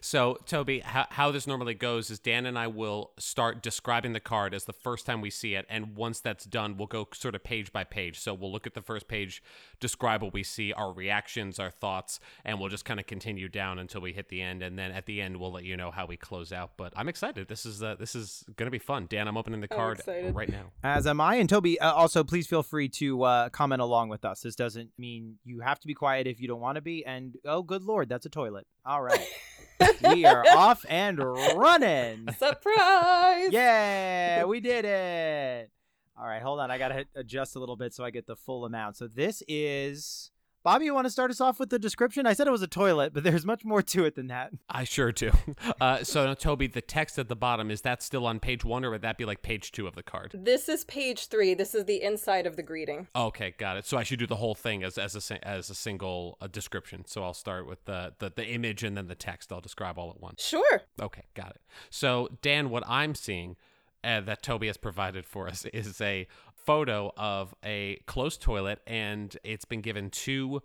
So, 0.00 0.38
Tobi, 0.46 0.82
how, 0.82 1.06
how 1.10 1.30
this 1.30 1.46
normally 1.46 1.74
goes 1.74 2.10
is 2.10 2.18
Dan 2.18 2.46
and 2.46 2.58
I 2.58 2.66
will 2.66 3.12
start 3.18 3.62
describing 3.62 4.12
the 4.12 4.20
card 4.20 4.54
as 4.54 4.64
the 4.64 4.72
first 4.72 5.06
time 5.06 5.20
we 5.20 5.30
see 5.30 5.54
it. 5.54 5.66
And 5.68 5.96
once 5.96 6.20
that's 6.20 6.44
done, 6.44 6.76
we'll 6.76 6.86
go 6.86 7.08
sort 7.12 7.34
of 7.34 7.44
page 7.44 7.72
by 7.72 7.84
page. 7.84 8.20
So, 8.20 8.34
we'll 8.34 8.52
look 8.52 8.66
at 8.66 8.74
the 8.74 8.82
first 8.82 9.08
page, 9.08 9.42
describe 9.80 10.22
what 10.22 10.32
we 10.32 10.42
see, 10.42 10.72
our 10.72 10.92
reactions, 10.92 11.58
our 11.58 11.70
thoughts, 11.70 12.20
and 12.44 12.60
we'll 12.60 12.68
just 12.68 12.84
kind 12.84 13.00
of 13.00 13.06
continue 13.06 13.48
down 13.48 13.78
until 13.78 14.00
we 14.00 14.12
hit 14.12 14.28
the 14.28 14.40
end. 14.40 14.62
And 14.62 14.78
then 14.78 14.90
at 14.90 15.06
the 15.06 15.20
end, 15.20 15.38
we'll 15.38 15.52
let 15.52 15.64
you 15.64 15.76
know 15.76 15.90
how 15.90 16.06
we 16.06 16.16
close 16.16 16.52
out. 16.52 16.72
But 16.76 16.92
I'm 16.96 17.08
excited. 17.08 17.48
This 17.48 17.66
is 17.66 17.82
uh, 17.82 17.96
this 17.98 18.14
is 18.14 18.44
going 18.56 18.66
to 18.66 18.70
be 18.70 18.78
fun. 18.78 19.06
Dan, 19.08 19.28
I'm 19.28 19.36
opening 19.36 19.60
the 19.60 19.68
card 19.68 19.98
excited. 20.00 20.34
right 20.34 20.48
now. 20.48 20.72
as 20.82 21.06
am 21.06 21.20
I. 21.20 21.36
And 21.36 21.48
Tobi, 21.48 21.76
uh, 21.80 21.92
also, 21.92 22.24
please 22.24 22.46
feel 22.46 22.62
free 22.62 22.88
to 22.90 23.22
uh, 23.22 23.48
comment 23.50 23.82
along 23.82 24.08
with 24.08 24.24
us. 24.24 24.40
This 24.40 24.56
doesn't 24.56 24.90
mean 24.98 25.36
you 25.44 25.60
have 25.60 25.78
to 25.80 25.86
be 25.86 25.94
quiet 25.94 26.26
if 26.26 26.40
you 26.40 26.48
don't 26.48 26.60
want 26.60 26.76
to 26.76 26.82
be. 26.82 27.04
And 27.04 27.36
oh, 27.44 27.62
good 27.62 27.82
lord, 27.82 28.08
that's 28.08 28.26
a 28.26 28.30
toilet. 28.30 28.66
All 28.84 29.02
right. 29.02 29.26
we 30.10 30.24
are 30.24 30.44
off 30.56 30.84
and 30.88 31.18
running. 31.18 32.28
Surprise! 32.38 33.52
Yeah, 33.52 34.44
we 34.44 34.60
did 34.60 34.84
it. 34.84 35.70
All 36.16 36.26
right, 36.26 36.42
hold 36.42 36.60
on. 36.60 36.70
I 36.70 36.78
got 36.78 36.88
to 36.88 37.06
adjust 37.14 37.56
a 37.56 37.58
little 37.58 37.76
bit 37.76 37.92
so 37.92 38.04
I 38.04 38.10
get 38.10 38.26
the 38.26 38.36
full 38.36 38.64
amount. 38.64 38.96
So 38.96 39.08
this 39.08 39.42
is 39.48 40.30
Bobby, 40.64 40.86
you 40.86 40.94
want 40.94 41.04
to 41.04 41.10
start 41.10 41.30
us 41.30 41.42
off 41.42 41.60
with 41.60 41.68
the 41.68 41.78
description? 41.78 42.26
I 42.26 42.32
said 42.32 42.46
it 42.46 42.50
was 42.50 42.62
a 42.62 42.66
toilet, 42.66 43.12
but 43.12 43.22
there's 43.22 43.44
much 43.44 43.66
more 43.66 43.82
to 43.82 44.06
it 44.06 44.14
than 44.14 44.28
that. 44.28 44.50
I 44.68 44.84
sure 44.84 45.12
do. 45.12 45.30
Uh, 45.80 46.02
so, 46.04 46.34
Tobi, 46.34 46.72
the 46.72 46.80
text 46.80 47.18
at 47.18 47.28
the 47.28 47.36
bottom, 47.36 47.70
is 47.70 47.82
that 47.82 48.02
still 48.02 48.26
on 48.26 48.38
page 48.38 48.64
one, 48.64 48.84
or 48.84 48.90
would 48.90 49.02
that 49.02 49.18
be 49.18 49.24
like 49.24 49.42
page 49.42 49.72
two 49.72 49.86
of 49.86 49.94
the 49.94 50.02
card? 50.02 50.30
This 50.32 50.68
is 50.68 50.84
page 50.84 51.26
three. 51.28 51.52
This 51.52 51.74
is 51.74 51.84
the 51.84 52.02
inside 52.02 52.46
of 52.46 52.56
the 52.56 52.62
greeting. 52.62 53.08
Okay, 53.14 53.54
got 53.58 53.76
it. 53.76 53.84
So 53.84 53.98
I 53.98 54.02
should 54.02 54.18
do 54.18 54.26
the 54.26 54.36
whole 54.36 54.54
thing 54.54 54.82
as 54.82 54.96
as 54.96 55.30
a 55.30 55.46
as 55.46 55.68
a 55.68 55.74
single 55.74 56.38
uh, 56.40 56.46
description. 56.46 57.04
So 57.06 57.22
I'll 57.24 57.34
start 57.34 57.66
with 57.66 57.84
the, 57.84 58.14
the 58.18 58.32
the 58.34 58.46
image 58.46 58.82
and 58.82 58.96
then 58.96 59.08
the 59.08 59.14
text. 59.14 59.52
I'll 59.52 59.60
describe 59.60 59.98
all 59.98 60.10
at 60.10 60.20
once. 60.20 60.42
Sure. 60.42 60.82
Okay, 61.00 61.24
got 61.34 61.50
it. 61.50 61.60
So 61.90 62.28
Dan, 62.40 62.70
what 62.70 62.84
I'm 62.86 63.14
seeing 63.14 63.56
uh, 64.04 64.20
that 64.20 64.42
Tobi 64.42 64.66
has 64.68 64.76
provided 64.76 65.26
for 65.26 65.48
us 65.48 65.64
is 65.72 66.00
a 66.00 66.26
photo 66.64 67.12
of 67.16 67.54
a 67.64 67.96
closed 68.06 68.40
toilet, 68.42 68.80
and 68.86 69.36
it's 69.44 69.64
been 69.64 69.80
given 69.80 70.10
two 70.10 70.62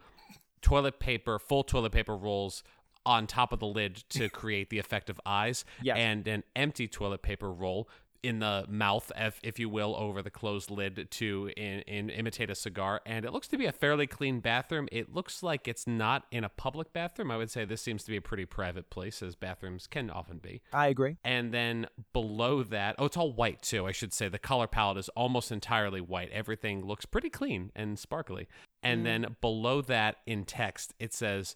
toilet 0.61 0.99
paper, 0.99 1.39
full 1.39 1.63
toilet 1.63 1.91
paper 1.91 2.15
rolls 2.15 2.63
on 3.05 3.27
top 3.27 3.53
of 3.53 3.59
the 3.59 3.65
lid 3.65 3.95
to 4.09 4.29
create 4.41 4.69
the 4.69 4.79
effect 4.79 5.09
of 5.09 5.19
eyes, 5.25 5.65
Yes. 5.81 5.97
and 5.97 6.27
an 6.27 6.43
empty 6.55 6.87
toilet 6.87 7.21
paper 7.21 7.51
roll 7.51 7.89
in 8.21 8.39
the 8.39 8.65
mouth, 8.67 9.11
if, 9.15 9.39
if 9.43 9.59
you 9.59 9.69
will, 9.69 9.95
over 9.95 10.21
the 10.21 10.29
closed 10.29 10.69
lid 10.69 11.09
to 11.09 11.51
in, 11.55 11.79
in 11.81 12.09
imitate 12.09 12.49
a 12.49 12.55
cigar. 12.55 13.01
And 13.05 13.25
it 13.25 13.31
looks 13.31 13.47
to 13.49 13.57
be 13.57 13.65
a 13.65 13.71
fairly 13.71 14.07
clean 14.07 14.39
bathroom. 14.39 14.87
It 14.91 15.13
looks 15.13 15.41
like 15.41 15.67
it's 15.67 15.87
not 15.87 16.25
in 16.31 16.43
a 16.43 16.49
public 16.49 16.91
bathroom. 16.91 17.31
I 17.31 17.37
would 17.37 17.49
say 17.49 17.65
this 17.65 17.81
seems 17.81 18.03
to 18.03 18.11
be 18.11 18.17
a 18.17 18.21
pretty 18.21 18.45
private 18.45 18.89
place, 18.89 19.21
as 19.21 19.35
bathrooms 19.35 19.87
can 19.87 20.09
often 20.09 20.39
be. 20.39 20.61
I 20.73 20.87
agree. 20.87 21.17
And 21.23 21.53
then 21.53 21.87
below 22.13 22.63
that, 22.63 22.95
oh, 22.97 23.05
it's 23.05 23.17
all 23.17 23.31
white 23.31 23.61
too, 23.61 23.87
I 23.87 23.91
should 23.91 24.13
say. 24.13 24.27
The 24.29 24.39
color 24.39 24.67
palette 24.67 24.97
is 24.97 25.09
almost 25.09 25.51
entirely 25.51 26.01
white. 26.01 26.29
Everything 26.31 26.85
looks 26.85 27.05
pretty 27.05 27.29
clean 27.29 27.71
and 27.75 27.97
sparkly. 27.97 28.47
And 28.83 29.01
mm. 29.01 29.03
then 29.05 29.35
below 29.41 29.81
that 29.83 30.17
in 30.25 30.43
text, 30.45 30.93
it 30.99 31.13
says, 31.13 31.55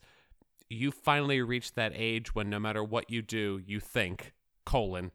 You 0.70 0.92
finally 0.92 1.42
reached 1.42 1.76
that 1.76 1.94
age 1.96 2.34
when 2.34 2.50
no 2.50 2.60
matter 2.60 2.84
what 2.84 3.10
you 3.10 3.22
do, 3.22 3.62
you 3.66 3.80
think, 3.80 4.34
colon, 4.66 5.12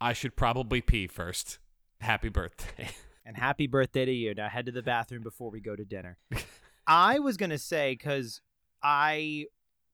I 0.00 0.12
should 0.12 0.36
probably 0.36 0.80
pee 0.80 1.06
first. 1.06 1.58
Happy 2.00 2.28
birthday. 2.28 2.88
And 3.28 3.36
happy 3.36 3.66
birthday 3.66 4.06
to 4.06 4.10
you. 4.10 4.34
Now 4.34 4.48
head 4.48 4.64
to 4.64 4.72
the 4.72 4.82
bathroom 4.82 5.22
before 5.22 5.50
we 5.50 5.60
go 5.60 5.76
to 5.76 5.84
dinner. 5.84 6.16
I 6.86 7.18
was 7.18 7.36
going 7.36 7.50
to 7.50 7.58
say, 7.58 7.92
because 7.92 8.40
I 8.82 9.44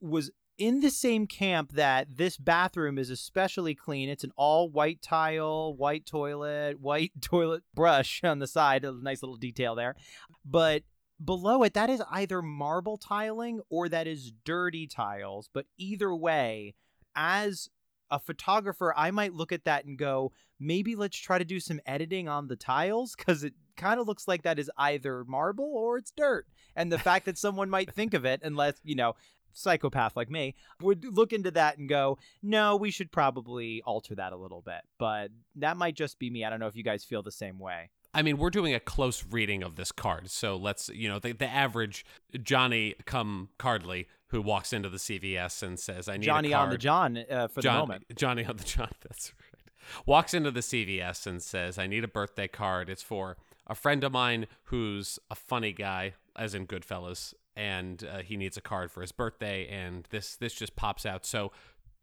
was 0.01 0.31
in 0.57 0.79
the 0.79 0.91
same 0.91 1.27
camp 1.27 1.73
that 1.73 2.17
this 2.17 2.37
bathroom 2.37 2.97
is 2.97 3.11
especially 3.11 3.75
clean. 3.75 4.09
It's 4.09 4.23
an 4.23 4.31
all 4.37 4.71
white 4.71 5.03
tile, 5.03 5.75
white 5.75 6.07
toilet, 6.07 6.81
white 6.81 7.11
toilet 7.21 7.65
brush 7.75 8.21
on 8.23 8.39
the 8.39 8.47
side. 8.47 8.85
A 8.85 8.93
nice 8.93 9.21
little 9.21 9.37
detail 9.37 9.75
there. 9.75 9.97
But 10.45 10.85
below 11.23 11.65
it, 11.65 11.75
that 11.75 11.91
is 11.91 12.03
either 12.13 12.41
marble 12.41 12.99
tiling 12.99 13.63
or 13.69 13.89
that 13.89 14.07
is 14.07 14.33
dirty 14.45 14.87
tiles. 14.87 15.49
But 15.53 15.67
either 15.77 16.15
way, 16.15 16.75
as 17.17 17.69
a 18.11 18.19
photographer, 18.19 18.93
I 18.97 19.11
might 19.11 19.35
look 19.35 19.53
at 19.53 19.65
that 19.65 19.85
and 19.85 19.99
go, 19.99 20.33
maybe 20.61 20.95
let's 20.97 21.17
try 21.17 21.39
to 21.39 21.45
do 21.45 21.61
some 21.61 21.81
editing 21.87 22.29
on 22.29 22.49
the 22.49 22.57
tiles 22.57 23.15
because 23.17 23.45
it 23.45 23.55
kind 23.77 24.01
of 24.01 24.07
looks 24.07 24.29
like 24.29 24.43
that 24.43 24.59
is 24.59 24.71
either 24.77 25.25
marble 25.25 25.73
or 25.75 25.99
it's 25.99 26.11
dirt. 26.11 26.47
And 26.77 26.91
the 26.91 26.99
fact 26.99 27.27
that 27.27 27.39
someone 27.39 27.71
might 27.71 27.93
think 27.93 28.15
of 28.15 28.25
it, 28.25 28.41
unless, 28.43 28.75
you 28.85 28.95
know, 28.95 29.15
psychopath 29.53 30.17
like 30.17 30.31
me 30.31 30.55
would 30.81 31.05
look 31.05 31.33
into 31.33 31.51
that 31.53 31.79
and 31.79 31.89
go, 31.89 32.19
no, 32.43 32.77
we 32.77 32.91
should 32.91 33.13
probably 33.13 33.83
alter 33.87 34.15
that 34.17 34.33
a 34.33 34.37
little 34.37 34.61
bit. 34.61 34.83
But 34.99 35.31
that 35.57 35.77
might 35.77 35.95
just 35.95 36.19
be 36.19 36.31
me. 36.31 36.45
I 36.45 36.51
don't 36.51 36.61
know 36.61 36.67
if 36.67 36.77
you 36.77 36.83
guys 36.83 37.05
feel 37.05 37.23
the 37.23 37.33
same 37.33 37.59
way. 37.59 37.91
I 38.17 38.23
mean, 38.23 38.39
we're 38.39 38.51
doing 38.51 38.75
a 38.75 38.81
close 38.81 39.25
reading 39.29 39.65
of 39.65 39.75
this 39.75 39.91
card. 39.91 40.31
So 40.31 40.57
let's, 40.57 40.89
you 40.89 41.09
know, 41.09 41.19
the, 41.19 41.33
the 41.33 41.49
average 41.49 42.07
Johnny 42.41 42.95
come 43.07 43.49
Cardly 43.59 44.07
who 44.35 44.43
walks 44.43 44.73
into 44.73 44.89
the 44.89 44.97
CVS 44.97 45.63
and 45.63 45.79
says, 45.79 46.09
I 46.09 46.17
need 46.17 46.25
Johnny 46.25 46.53
on 46.53 46.69
the 46.69 46.77
John 46.77 47.25
uh, 47.31 47.47
for 47.47 47.63
John, 47.63 47.75
the 47.75 47.81
moment. 47.81 48.05
Johnny 48.17 48.45
on 48.45 48.57
the 48.57 48.65
John, 48.65 48.91
that's 49.09 49.33
right. 49.41 49.73
Walks 50.07 50.35
into 50.35 50.51
the 50.51 50.59
CVS 50.59 51.25
and 51.29 51.41
says, 51.41 51.79
I 51.79 51.87
need 51.87 52.03
a 52.03 52.09
birthday 52.09 52.49
card. 52.49 52.91
It's 52.91 53.01
for 53.03 53.37
a 53.69 53.77
friend 53.77 54.03
of 54.03 54.11
mine 54.11 54.49
who's 54.65 55.21
a 55.31 55.37
funny 55.37 55.71
guy, 55.71 56.15
as 56.35 56.53
in 56.53 56.67
Goodfellas, 56.67 57.33
and 57.55 58.03
uh, 58.03 58.23
he 58.23 58.37
needs 58.37 58.57
a 58.57 58.61
card 58.61 58.91
for 58.91 59.03
his 59.03 59.13
birthday. 59.13 59.69
And 59.69 60.09
this 60.11 60.35
this 60.35 60.53
just 60.53 60.75
pops 60.75 61.07
out. 61.07 61.25
So, 61.25 61.53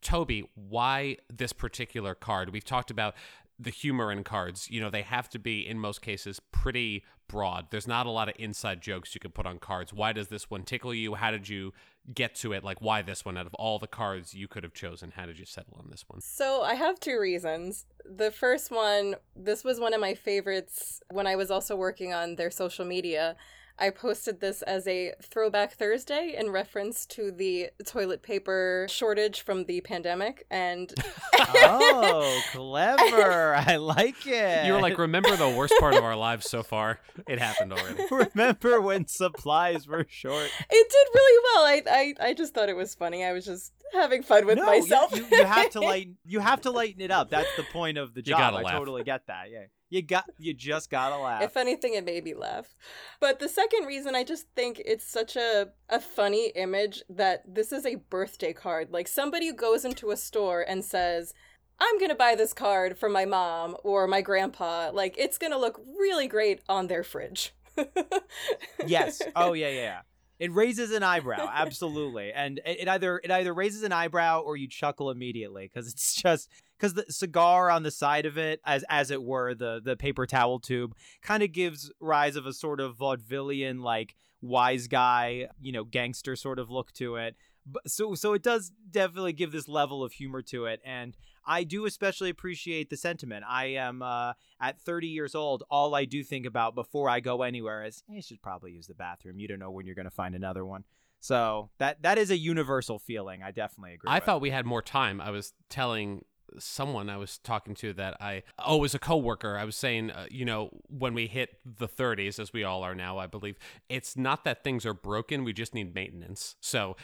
Tobi, 0.02 0.46
why 0.56 1.18
this 1.30 1.52
particular 1.52 2.16
card? 2.16 2.54
We've 2.54 2.64
talked 2.64 2.92
about 2.92 3.14
the 3.62 3.70
humor 3.70 4.12
in 4.12 4.24
cards. 4.24 4.70
You 4.70 4.82
know, 4.82 4.90
they 4.90 5.04
have 5.04 5.30
to 5.30 5.40
be 5.40 5.68
in 5.68 5.80
most 5.80 6.02
cases 6.02 6.40
pretty 6.52 7.04
broad. 7.28 7.68
There's 7.70 7.88
not 7.88 8.06
a 8.06 8.10
lot 8.10 8.28
of 8.28 8.36
inside 8.38 8.82
jokes 8.82 9.14
you 9.14 9.22
can 9.22 9.32
put 9.32 9.46
on 9.46 9.60
cards. 9.60 9.94
Why 9.94 10.12
does 10.14 10.28
this 10.28 10.50
one 10.50 10.64
tickle 10.64 10.94
you? 10.94 11.16
How 11.16 11.32
did 11.32 11.48
you 11.48 11.74
get 12.14 12.36
to 12.36 12.54
it? 12.54 12.64
Like, 12.64 12.82
why 12.82 13.02
this 13.02 13.24
one 13.24 13.38
out 13.38 13.46
of 13.46 13.54
all 13.54 13.80
the 13.80 13.88
cards 13.88 14.34
you 14.34 14.48
could 14.48 14.64
have 14.64 14.74
chosen? 14.74 15.14
How 15.16 15.26
did 15.26 15.40
you 15.40 15.46
settle 15.46 15.78
on 15.80 15.90
this 15.90 16.04
one? 16.08 16.22
So 16.22 16.62
I 16.64 16.74
have 16.74 17.00
two 17.00 17.20
reasons. 17.20 17.86
The 18.06 18.32
first 18.32 18.72
one, 18.72 19.16
this 19.36 19.64
was 19.64 19.80
one 19.80 19.94
of 19.94 20.02
my 20.02 20.14
favorites 20.14 21.02
when 21.10 21.28
I 21.28 21.36
was 21.36 21.52
also 21.52 21.76
working 21.76 22.14
on 22.14 22.36
their 22.36 22.52
social 22.52 22.86
media. 22.86 23.36
I 23.82 23.90
posted 23.90 24.40
this 24.40 24.62
as 24.62 24.88
a 24.88 25.14
throwback 25.24 25.74
Thursday 25.74 26.36
in 26.38 26.52
reference 26.52 27.08
to 27.08 27.32
the 27.32 27.72
toilet 27.84 28.22
paper 28.22 28.86
shortage 28.88 29.42
from 29.42 29.66
the 29.66 29.82
pandemic. 29.82 30.46
And 30.52 30.94
oh, 31.34 32.40
clever. 32.52 33.56
I 33.56 33.78
like 33.78 34.28
it. 34.28 34.68
You 34.68 34.74
were 34.74 34.82
like, 34.82 35.00
remember 35.00 35.36
the 35.36 35.50
worst 35.50 35.74
part 35.80 35.96
of 35.96 36.04
our 36.04 36.16
lives 36.16 36.48
so 36.48 36.62
far? 36.62 37.00
It 37.28 37.40
happened 37.40 37.74
already. 37.74 38.04
remember 38.36 38.80
when 38.82 39.08
supplies 39.08 39.88
were 39.88 40.06
short? 40.08 40.52
it 40.70 40.90
did 40.90 41.08
really 41.16 41.44
well. 41.44 41.64
I, 41.66 42.14
I, 42.22 42.30
I 42.30 42.34
just 42.36 42.54
thought 42.54 42.70
it 42.70 42.76
was 42.76 42.94
funny. 42.94 43.24
I 43.24 43.34
was 43.34 43.46
just 43.46 43.74
having 43.94 44.24
fun 44.24 44.46
with 44.46 44.58
no, 44.58 44.66
myself. 44.66 45.16
You, 45.16 45.26
you, 45.32 45.38
you 45.38 45.46
have 45.46 45.70
to 45.72 45.82
lighten. 45.82 46.18
You 46.26 46.40
have 46.40 46.62
to 46.62 46.72
lighten 46.72 47.02
it 47.02 47.12
up. 47.12 47.30
That's 47.30 47.54
the 47.58 47.64
point 47.64 47.98
of 47.98 48.14
the 48.14 48.22
You 48.22 48.34
job. 48.34 48.40
gotta 48.40 48.58
I 48.58 48.62
laugh. 48.64 48.78
totally 48.78 49.04
get 49.04 49.28
that. 49.28 49.52
Yeah, 49.52 49.66
you 49.90 50.02
got. 50.02 50.26
You 50.38 50.54
just 50.54 50.90
gotta 50.90 51.18
laugh. 51.22 51.44
If 51.44 51.58
anything, 51.58 51.94
it 51.94 52.06
made 52.06 52.24
me 52.24 52.34
laugh. 52.34 52.76
But 53.20 53.40
the 53.40 53.50
second 53.50 53.86
reason, 53.86 54.16
I 54.16 54.24
just 54.24 54.48
think 54.56 54.82
it's 54.84 55.06
such 55.06 55.36
a, 55.36 55.70
a 55.90 56.00
funny 56.00 56.52
image 56.56 57.04
that 57.10 57.44
this 57.48 57.72
is 57.72 57.86
a 57.86 57.96
birthday 57.96 58.54
card. 58.54 58.90
Like 58.92 59.08
somebody 59.08 59.52
goes 59.54 59.86
into 59.86 60.12
a 60.12 60.18
store 60.18 60.66
and 60.68 60.84
says, 60.84 61.34
I'm 61.80 61.98
going 61.98 62.10
to 62.10 62.16
buy 62.16 62.36
this 62.36 62.54
card 62.54 62.98
for 62.98 63.10
my 63.10 63.26
mom 63.26 63.76
or 63.84 64.08
my 64.08 64.22
grandpa. 64.22 64.92
Like 64.94 65.16
it's 65.18 65.38
going 65.40 65.52
to 65.52 65.58
look 65.58 65.82
really 66.00 66.28
great 66.28 66.62
on 66.70 66.88
their 66.88 67.04
fridge. 67.04 67.54
yes. 68.86 69.22
Oh 69.36 69.54
yeah, 69.54 69.70
yeah. 69.70 70.02
It 70.42 70.52
raises 70.52 70.92
an 70.92 71.04
eyebrow, 71.04 71.48
absolutely, 71.54 72.34
and 72.34 72.60
it, 72.66 72.82
it 72.82 72.88
either 72.88 73.22
it 73.24 73.30
either 73.30 73.54
raises 73.54 73.84
an 73.84 73.92
eyebrow 73.92 74.42
or 74.42 74.58
you 74.58 74.68
chuckle 74.68 75.12
immediately 75.12 75.70
because 75.72 75.88
it's 75.88 76.16
just 76.22 76.50
because 76.76 76.96
the 76.96 77.06
cigar 77.10 77.70
on 77.70 77.84
the 77.84 77.92
side 77.92 78.26
of 78.26 78.40
it, 78.40 78.60
as 78.66 78.84
as 78.90 79.12
it 79.12 79.22
were, 79.22 79.54
the 79.54 79.80
the 79.84 79.96
paper 79.96 80.26
towel 80.26 80.60
tube, 80.60 80.96
kind 81.22 81.44
of 81.44 81.52
gives 81.52 81.92
rise 82.00 82.36
of 82.36 82.48
a 82.48 82.54
sort 82.54 82.80
of 82.80 82.98
vaudevillian 82.98 83.84
like 83.84 84.16
wise 84.42 84.88
guy, 84.88 85.48
you 85.62 85.72
know, 85.72 85.84
gangster 85.84 86.36
sort 86.36 86.58
of 86.58 86.72
look 86.72 86.92
to 86.94 87.18
it. 87.18 87.36
But, 87.64 87.88
so 87.88 88.16
so 88.16 88.34
it 88.34 88.42
does 88.42 88.72
definitely 88.90 89.34
give 89.34 89.52
this 89.52 89.68
level 89.68 90.04
of 90.04 90.12
humor 90.12 90.42
to 90.42 90.66
it, 90.66 90.82
and 90.84 91.16
I 91.46 91.64
do 91.64 91.86
especially 91.86 92.30
appreciate 92.30 92.90
the 92.90 92.98
sentiment. 92.98 93.46
I 93.48 93.66
am 93.66 94.02
uh, 94.02 94.34
at 94.60 94.80
30 94.80 95.08
years 95.08 95.36
old. 95.36 95.64
All 95.70 95.96
I 95.96 96.06
do 96.06 96.24
think 96.24 96.46
about 96.46 96.76
before 96.76 97.10
I 97.10 97.20
go 97.20 97.42
anywhere 97.44 97.84
is 97.84 98.04
"Eh, 98.10 98.16
you 98.16 98.22
should 98.22 98.42
probably 98.42 98.72
use 98.72 98.88
the 98.88 98.94
bathroom. 98.94 99.40
You 99.40 99.48
don't 99.48 99.60
know 99.60 99.72
when 99.72 99.86
you're 99.86 99.96
going 99.96 100.06
to 100.06 100.12
find 100.12 100.36
another 100.36 100.66
one. 100.66 100.84
So 101.20 101.70
that 101.78 102.02
that 102.02 102.18
is 102.18 102.32
a 102.32 102.38
universal 102.38 102.98
feeling. 103.00 103.44
I 103.44 103.52
definitely 103.52 103.94
agree. 103.94 104.10
I 104.10 104.16
with. 104.16 104.24
thought 104.24 104.42
we 104.42 104.50
had 104.50 104.66
more 104.66 104.82
time. 104.82 105.22
I 105.22 105.30
was 105.30 105.54
telling 105.70 106.26
someone 106.60 107.10
I 107.10 107.16
was 107.16 107.38
talking 107.38 107.76
to 107.76 107.94
that 107.94 108.18
I 108.20 108.44
oh 108.60 108.78
was 108.78 108.94
a 108.94 109.00
coworker. 109.00 109.58
I 109.58 109.64
was 109.64 109.76
saying 109.76 110.12
uh, 110.12 110.26
you 110.30 110.44
know 110.46 110.70
when 110.90 111.14
we 111.14 111.28
hit 111.28 111.58
the 111.64 111.88
30s 111.88 112.40
as 112.40 112.52
we 112.52 112.64
all 112.64 112.84
are 112.84 112.96
now, 112.96 113.18
I 113.20 113.28
believe 113.28 113.58
it's 113.88 114.18
not 114.18 114.44
that 114.46 114.64
things 114.64 114.86
are 114.86 114.94
broken. 114.94 115.44
We 115.44 115.54
just 115.54 115.74
need 115.74 115.94
maintenance. 115.96 116.56
So 116.60 116.98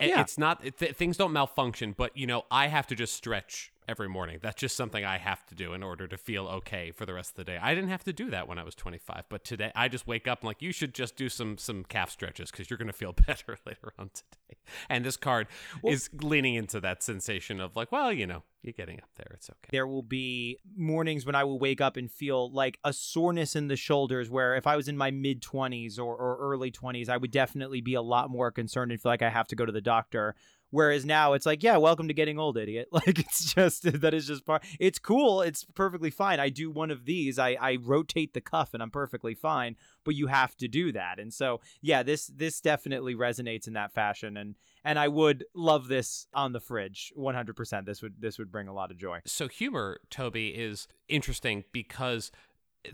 Yeah. 0.00 0.20
it's 0.20 0.36
not 0.38 0.62
th- 0.62 0.96
things 0.96 1.16
don't 1.16 1.32
malfunction, 1.32 1.94
but 1.96 2.16
you 2.16 2.26
know 2.26 2.44
I 2.50 2.68
have 2.68 2.86
to 2.88 2.94
just 2.94 3.14
stretch 3.14 3.72
every 3.88 4.08
morning. 4.08 4.38
That's 4.42 4.60
just 4.60 4.76
something 4.76 5.04
I 5.04 5.18
have 5.18 5.46
to 5.46 5.54
do 5.54 5.72
in 5.72 5.82
order 5.82 6.08
to 6.08 6.16
feel 6.16 6.46
okay 6.48 6.90
for 6.90 7.06
the 7.06 7.14
rest 7.14 7.30
of 7.30 7.36
the 7.36 7.44
day. 7.44 7.58
I 7.60 7.74
didn't 7.74 7.90
have 7.90 8.04
to 8.04 8.12
do 8.12 8.30
that 8.30 8.48
when 8.48 8.58
I 8.58 8.64
was 8.64 8.74
25, 8.74 9.24
but 9.28 9.44
today 9.44 9.70
I 9.74 9.88
just 9.88 10.06
wake 10.06 10.26
up 10.26 10.40
and 10.40 10.48
like 10.48 10.60
you 10.60 10.72
should 10.72 10.94
just 10.94 11.16
do 11.16 11.28
some 11.28 11.56
some 11.58 11.84
calf 11.84 12.10
stretches 12.10 12.50
cuz 12.50 12.68
you're 12.68 12.78
going 12.78 12.88
to 12.88 12.92
feel 12.92 13.12
better 13.26 13.58
later 13.66 13.92
on 13.98 14.10
today. 14.10 14.58
And 14.88 15.04
this 15.04 15.16
card 15.16 15.46
is 15.84 16.10
leaning 16.12 16.54
into 16.54 16.80
that 16.80 17.02
sensation 17.02 17.60
of 17.60 17.76
like, 17.76 17.92
well, 17.92 18.12
you 18.12 18.26
know, 18.26 18.42
you're 18.62 18.72
getting 18.72 18.98
up 18.98 19.10
there. 19.16 19.30
It's 19.34 19.48
okay. 19.48 19.68
there 19.70 19.86
will 19.86 20.02
be 20.02 20.58
mornings 20.76 21.24
when 21.24 21.36
I 21.36 21.44
will 21.44 21.58
wake 21.60 21.80
up 21.80 21.96
and 21.96 22.10
feel 22.10 22.50
like 22.50 22.78
a 22.82 22.92
soreness 22.92 23.54
in 23.54 23.68
the 23.68 23.76
shoulders. 23.76 24.28
Where 24.28 24.56
if 24.56 24.66
I 24.66 24.74
was 24.74 24.88
in 24.88 24.96
my 24.96 25.12
mid 25.12 25.40
20s 25.40 25.98
or, 25.98 26.16
or 26.16 26.36
early 26.40 26.72
20s, 26.72 27.08
I 27.08 27.16
would 27.16 27.30
definitely 27.30 27.80
be 27.80 27.94
a 27.94 28.02
lot 28.02 28.28
more 28.28 28.50
concerned 28.50 28.90
and 28.90 29.00
feel 29.00 29.12
like 29.12 29.22
I 29.22 29.30
have 29.30 29.46
to 29.48 29.56
go 29.56 29.64
to 29.64 29.70
the 29.70 29.80
doctor. 29.86 30.34
Whereas 30.70 31.06
now 31.06 31.34
it's 31.34 31.46
like, 31.46 31.62
yeah, 31.62 31.76
welcome 31.76 32.08
to 32.08 32.14
getting 32.14 32.38
old, 32.38 32.58
idiot. 32.58 32.88
Like 32.96 33.18
it's 33.18 33.54
just 33.54 33.84
that 34.00 34.14
is 34.14 34.26
just 34.26 34.44
part. 34.44 34.64
It's 34.80 34.98
cool. 34.98 35.42
It's 35.42 35.64
perfectly 35.64 36.10
fine. 36.10 36.40
I 36.40 36.48
do 36.48 36.70
one 36.70 36.90
of 36.90 37.04
these. 37.04 37.38
I 37.38 37.56
I 37.60 37.78
rotate 37.80 38.34
the 38.34 38.40
cuff 38.40 38.74
and 38.74 38.82
I'm 38.82 38.90
perfectly 38.90 39.34
fine. 39.34 39.76
But 40.04 40.14
you 40.14 40.26
have 40.26 40.56
to 40.56 40.68
do 40.68 40.92
that. 40.92 41.18
And 41.18 41.32
so 41.32 41.60
yeah, 41.82 42.02
this 42.02 42.26
this 42.26 42.60
definitely 42.60 43.14
resonates 43.14 43.66
in 43.66 43.74
that 43.74 43.92
fashion. 43.92 44.36
And 44.36 44.56
and 44.84 44.98
I 44.98 45.08
would 45.08 45.44
love 45.54 45.88
this 45.88 46.26
on 46.34 46.52
the 46.52 46.60
fridge 46.60 47.12
100%. 47.16 47.84
This 47.86 48.02
would 48.02 48.14
this 48.18 48.38
would 48.38 48.50
bring 48.50 48.68
a 48.68 48.74
lot 48.74 48.90
of 48.90 48.98
joy. 48.98 49.20
So 49.24 49.48
humor, 49.48 50.00
Tobi, 50.10 50.52
is 50.56 50.88
interesting 51.08 51.64
because 51.72 52.32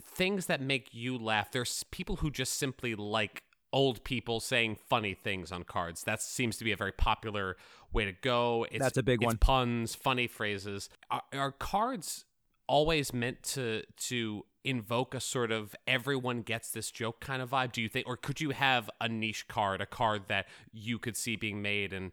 things 0.00 0.46
that 0.46 0.60
make 0.60 0.92
you 0.92 1.16
laugh. 1.16 1.52
There's 1.52 1.84
people 1.90 2.16
who 2.16 2.30
just 2.30 2.54
simply 2.54 2.94
like 2.94 3.42
old 3.72 4.04
people 4.04 4.40
saying 4.40 4.76
funny 4.76 5.14
things 5.14 5.50
on 5.50 5.64
cards. 5.64 6.04
That 6.04 6.22
seems 6.22 6.56
to 6.58 6.64
be 6.64 6.72
a 6.72 6.76
very 6.76 6.92
popular 6.92 7.56
way 7.92 8.04
to 8.04 8.12
go. 8.12 8.66
It's, 8.70 8.82
That's 8.82 8.98
a 8.98 9.02
big 9.02 9.22
it's 9.22 9.26
one. 9.26 9.38
Puns, 9.38 9.94
funny 9.94 10.26
phrases. 10.26 10.88
Are, 11.10 11.22
are 11.32 11.52
cards 11.52 12.24
always 12.68 13.12
meant 13.12 13.42
to 13.42 13.82
to 13.96 14.44
invoke 14.64 15.14
a 15.14 15.20
sort 15.20 15.50
of 15.50 15.74
everyone 15.86 16.42
gets 16.42 16.70
this 16.70 16.90
joke 16.90 17.20
kind 17.20 17.42
of 17.42 17.50
vibe? 17.50 17.72
Do 17.72 17.82
you 17.82 17.88
think, 17.88 18.06
or 18.06 18.16
could 18.16 18.40
you 18.40 18.50
have 18.50 18.88
a 19.00 19.08
niche 19.08 19.48
card, 19.48 19.80
a 19.80 19.86
card 19.86 20.22
that 20.28 20.46
you 20.72 20.98
could 20.98 21.16
see 21.16 21.36
being 21.36 21.60
made 21.62 21.92
and 21.92 22.12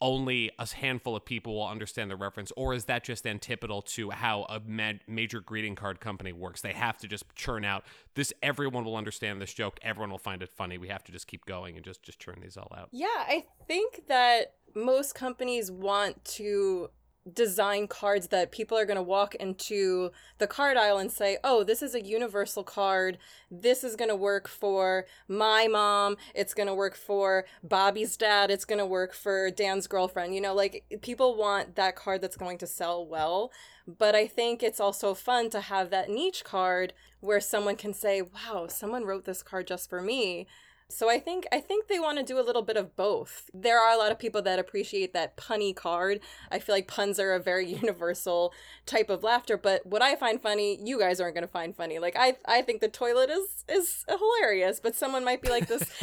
only 0.00 0.50
a 0.58 0.66
handful 0.66 1.16
of 1.16 1.24
people 1.24 1.54
will 1.54 1.66
understand 1.66 2.10
the 2.10 2.16
reference, 2.16 2.52
or 2.56 2.74
is 2.74 2.86
that 2.86 3.04
just 3.04 3.26
antipodal 3.26 3.82
to 3.82 4.10
how 4.10 4.44
a 4.44 4.60
ma- 4.66 4.92
major 5.06 5.40
greeting 5.40 5.74
card 5.74 6.00
company 6.00 6.32
works? 6.32 6.60
They 6.60 6.72
have 6.72 6.98
to 6.98 7.08
just 7.08 7.24
churn 7.34 7.64
out 7.64 7.84
this. 8.14 8.32
Everyone 8.42 8.84
will 8.84 8.96
understand 8.96 9.40
this 9.40 9.52
joke. 9.52 9.78
Everyone 9.82 10.10
will 10.10 10.18
find 10.18 10.42
it 10.42 10.50
funny. 10.50 10.78
We 10.78 10.88
have 10.88 11.04
to 11.04 11.12
just 11.12 11.26
keep 11.26 11.44
going 11.46 11.76
and 11.76 11.84
just 11.84 12.02
just 12.02 12.18
churn 12.18 12.38
these 12.42 12.56
all 12.56 12.72
out. 12.76 12.88
Yeah, 12.92 13.06
I 13.08 13.44
think 13.66 14.06
that 14.08 14.54
most 14.74 15.14
companies 15.14 15.70
want 15.70 16.24
to 16.24 16.90
design 17.30 17.86
cards 17.86 18.28
that 18.28 18.50
people 18.50 18.78
are 18.78 18.86
going 18.86 18.96
to 18.96 19.02
walk 19.02 19.34
into 19.34 20.10
the 20.38 20.46
card 20.46 20.76
aisle 20.76 20.98
and 20.98 21.12
say, 21.12 21.38
"Oh, 21.44 21.62
this 21.62 21.82
is 21.82 21.94
a 21.94 22.02
universal 22.02 22.64
card. 22.64 23.18
This 23.50 23.84
is 23.84 23.96
going 23.96 24.08
to 24.08 24.16
work 24.16 24.48
for 24.48 25.06
my 25.28 25.66
mom. 25.68 26.16
It's 26.34 26.54
going 26.54 26.66
to 26.66 26.74
work 26.74 26.96
for 26.96 27.44
Bobby's 27.62 28.16
dad. 28.16 28.50
It's 28.50 28.64
going 28.64 28.78
to 28.78 28.86
work 28.86 29.12
for 29.12 29.50
Dan's 29.50 29.86
girlfriend." 29.86 30.34
You 30.34 30.40
know, 30.40 30.54
like 30.54 30.84
people 31.02 31.36
want 31.36 31.76
that 31.76 31.96
card 31.96 32.22
that's 32.22 32.36
going 32.36 32.58
to 32.58 32.66
sell 32.66 33.06
well, 33.06 33.52
but 33.86 34.14
I 34.14 34.26
think 34.26 34.62
it's 34.62 34.80
also 34.80 35.14
fun 35.14 35.50
to 35.50 35.60
have 35.60 35.90
that 35.90 36.08
niche 36.08 36.42
card 36.44 36.94
where 37.20 37.40
someone 37.40 37.76
can 37.76 37.92
say, 37.92 38.22
"Wow, 38.22 38.66
someone 38.68 39.04
wrote 39.04 39.26
this 39.26 39.42
card 39.42 39.66
just 39.66 39.90
for 39.90 40.00
me." 40.00 40.46
So 40.90 41.08
I 41.08 41.18
think 41.18 41.46
I 41.52 41.60
think 41.60 41.86
they 41.86 41.98
want 41.98 42.18
to 42.18 42.24
do 42.24 42.38
a 42.38 42.42
little 42.42 42.62
bit 42.62 42.76
of 42.76 42.96
both. 42.96 43.50
There 43.54 43.78
are 43.78 43.94
a 43.94 43.98
lot 43.98 44.12
of 44.12 44.18
people 44.18 44.42
that 44.42 44.58
appreciate 44.58 45.12
that 45.14 45.36
punny 45.36 45.74
card. 45.74 46.20
I 46.50 46.58
feel 46.58 46.74
like 46.74 46.88
puns 46.88 47.18
are 47.18 47.32
a 47.32 47.40
very 47.40 47.72
universal 47.82 48.52
type 48.86 49.10
of 49.10 49.22
laughter, 49.22 49.56
but 49.56 49.86
what 49.86 50.02
I 50.02 50.16
find 50.16 50.40
funny, 50.42 50.78
you 50.82 50.98
guys 50.98 51.20
aren't 51.20 51.34
going 51.34 51.46
to 51.46 51.52
find 51.52 51.74
funny. 51.74 51.98
Like 51.98 52.16
I 52.18 52.36
I 52.46 52.62
think 52.62 52.80
the 52.80 52.88
toilet 52.88 53.30
is 53.30 53.64
is 53.68 54.04
hilarious, 54.08 54.80
but 54.80 54.94
someone 54.94 55.24
might 55.24 55.42
be 55.42 55.48
like 55.48 55.66
this 55.68 55.84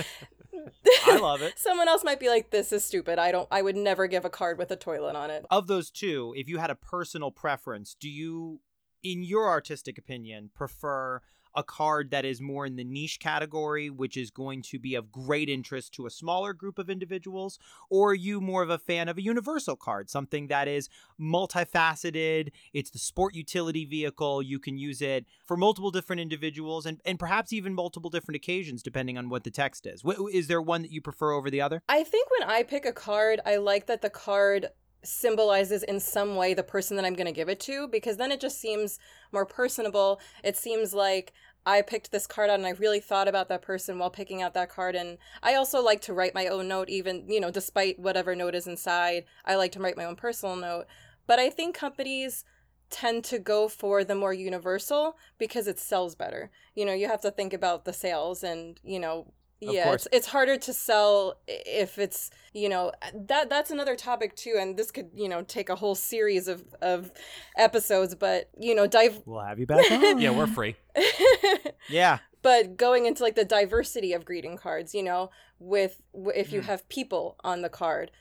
I 1.05 1.17
love 1.17 1.41
it. 1.41 1.57
Someone 1.57 1.87
else 1.87 2.03
might 2.03 2.19
be 2.19 2.29
like 2.29 2.49
this 2.49 2.71
is 2.71 2.83
stupid. 2.83 3.19
I 3.19 3.31
don't 3.31 3.47
I 3.51 3.61
would 3.61 3.75
never 3.75 4.07
give 4.07 4.25
a 4.25 4.29
card 4.29 4.57
with 4.57 4.71
a 4.71 4.75
toilet 4.75 5.15
on 5.15 5.29
it. 5.29 5.45
Of 5.49 5.67
those 5.67 5.89
two, 5.89 6.33
if 6.37 6.47
you 6.47 6.57
had 6.57 6.69
a 6.69 6.75
personal 6.75 7.31
preference, 7.31 7.95
do 7.99 8.09
you, 8.09 8.61
in 9.03 9.23
your 9.23 9.47
artistic 9.47 9.97
opinion, 9.97 10.49
prefer 10.55 11.21
a 11.57 11.63
card 11.63 12.11
that 12.11 12.23
is 12.23 12.39
more 12.39 12.65
in 12.67 12.75
the 12.75 12.83
niche 12.83 13.19
category, 13.19 13.89
which 13.89 14.15
is 14.15 14.29
going 14.29 14.61
to 14.61 14.77
be 14.77 14.93
of 14.93 15.11
great 15.11 15.49
interest 15.49 15.91
to 15.95 16.05
a 16.05 16.11
smaller 16.11 16.53
group 16.53 16.77
of 16.77 16.89
individuals? 16.89 17.57
Or 17.89 18.11
are 18.11 18.13
you 18.13 18.39
more 18.39 18.61
of 18.61 18.69
a 18.69 18.77
fan 18.77 19.09
of 19.09 19.17
a 19.17 19.23
universal 19.23 19.75
card, 19.75 20.09
something 20.09 20.47
that 20.47 20.67
is 20.67 20.87
multifaceted? 21.19 22.51
It's 22.73 22.91
the 22.91 22.99
sport 22.99 23.33
utility 23.33 23.85
vehicle. 23.85 24.43
You 24.43 24.59
can 24.59 24.77
use 24.77 25.01
it 25.01 25.25
for 25.45 25.57
multiple 25.57 25.89
different 25.89 26.21
individuals 26.21 26.85
and, 26.85 27.01
and 27.03 27.17
perhaps 27.17 27.51
even 27.51 27.73
multiple 27.73 28.11
different 28.11 28.35
occasions, 28.35 28.83
depending 28.83 29.17
on 29.17 29.29
what 29.29 29.43
the 29.43 29.51
text 29.51 29.87
is. 29.87 30.03
Is 30.31 30.47
there 30.47 30.61
one 30.61 30.83
that 30.83 30.91
you 30.91 31.01
prefer 31.01 31.31
over 31.31 31.49
the 31.49 31.61
other? 31.61 31.81
I 31.89 32.03
think 32.03 32.29
when 32.37 32.47
I 32.47 32.61
pick 32.61 32.85
a 32.85 32.93
card, 32.93 33.41
I 33.45 33.55
like 33.55 33.87
that 33.87 34.03
the 34.03 34.11
card 34.11 34.67
symbolizes 35.03 35.83
in 35.83 35.99
some 35.99 36.35
way 36.35 36.53
the 36.53 36.63
person 36.63 36.97
that 36.97 37.05
I'm 37.05 37.13
going 37.13 37.27
to 37.27 37.31
give 37.31 37.49
it 37.49 37.59
to 37.61 37.87
because 37.87 38.17
then 38.17 38.31
it 38.31 38.41
just 38.41 38.59
seems 38.59 38.99
more 39.31 39.45
personable. 39.45 40.19
It 40.43 40.57
seems 40.57 40.93
like 40.93 41.33
I 41.67 41.81
picked 41.81 42.11
this 42.11 42.25
card 42.25 42.49
out 42.49 42.59
and 42.59 42.65
I 42.65 42.71
really 42.71 43.01
thought 43.01 43.27
about 43.27 43.49
that 43.49 43.61
person 43.61 43.99
while 43.99 44.09
picking 44.09 44.41
out 44.41 44.53
that 44.53 44.69
card. 44.69 44.95
And 44.95 45.17
I 45.43 45.55
also 45.55 45.83
like 45.83 45.99
to 46.03 46.13
write 46.13 46.33
my 46.33 46.47
own 46.47 46.69
note, 46.69 46.87
even, 46.87 47.25
you 47.27 47.41
know, 47.41 47.51
despite 47.51 47.99
whatever 47.99 48.33
note 48.35 48.55
is 48.55 48.67
inside. 48.67 49.25
I 49.43 49.55
like 49.55 49.73
to 49.73 49.81
write 49.81 49.97
my 49.97 50.05
own 50.05 50.15
personal 50.15 50.55
note. 50.55 50.85
But 51.27 51.39
I 51.39 51.49
think 51.49 51.75
companies 51.75 52.45
tend 52.89 53.25
to 53.25 53.37
go 53.37 53.67
for 53.67 54.05
the 54.05 54.15
more 54.15 54.33
universal 54.33 55.17
because 55.37 55.67
it 55.67 55.77
sells 55.77 56.15
better. 56.15 56.51
You 56.73 56.85
know, 56.85 56.93
you 56.93 57.09
have 57.09 57.21
to 57.23 57.31
think 57.31 57.51
about 57.51 57.83
the 57.83 57.91
sales 57.91 58.45
and, 58.45 58.79
you 58.81 59.01
know, 59.01 59.33
yeah 59.59 59.93
it's, 59.93 60.07
it's 60.11 60.27
harder 60.27 60.57
to 60.57 60.71
sell 60.73 61.37
if 61.47 61.97
it's 61.97 62.29
you 62.53 62.69
know 62.69 62.91
that 63.13 63.49
that's 63.49 63.71
another 63.71 63.95
topic 63.95 64.35
too 64.35 64.55
and 64.59 64.77
this 64.77 64.91
could 64.91 65.09
you 65.15 65.27
know 65.27 65.41
take 65.41 65.69
a 65.69 65.75
whole 65.75 65.95
series 65.95 66.47
of 66.47 66.63
of 66.81 67.11
episodes 67.57 68.13
but 68.15 68.49
you 68.59 68.75
know 68.75 68.87
dive 68.87 69.21
we'll 69.25 69.41
have 69.41 69.59
you 69.59 69.65
back 69.65 69.89
on. 69.91 70.19
yeah 70.19 70.29
we're 70.29 70.47
free 70.47 70.75
yeah 71.89 72.19
but 72.41 72.77
going 72.77 73.05
into 73.05 73.23
like 73.23 73.35
the 73.35 73.45
diversity 73.45 74.13
of 74.13 74.25
greeting 74.25 74.57
cards 74.57 74.93
you 74.93 75.03
know 75.03 75.29
with 75.59 76.01
if 76.35 76.51
you 76.51 76.61
mm. 76.61 76.65
have 76.65 76.87
people 76.89 77.35
on 77.43 77.61
the 77.61 77.69
card 77.69 78.11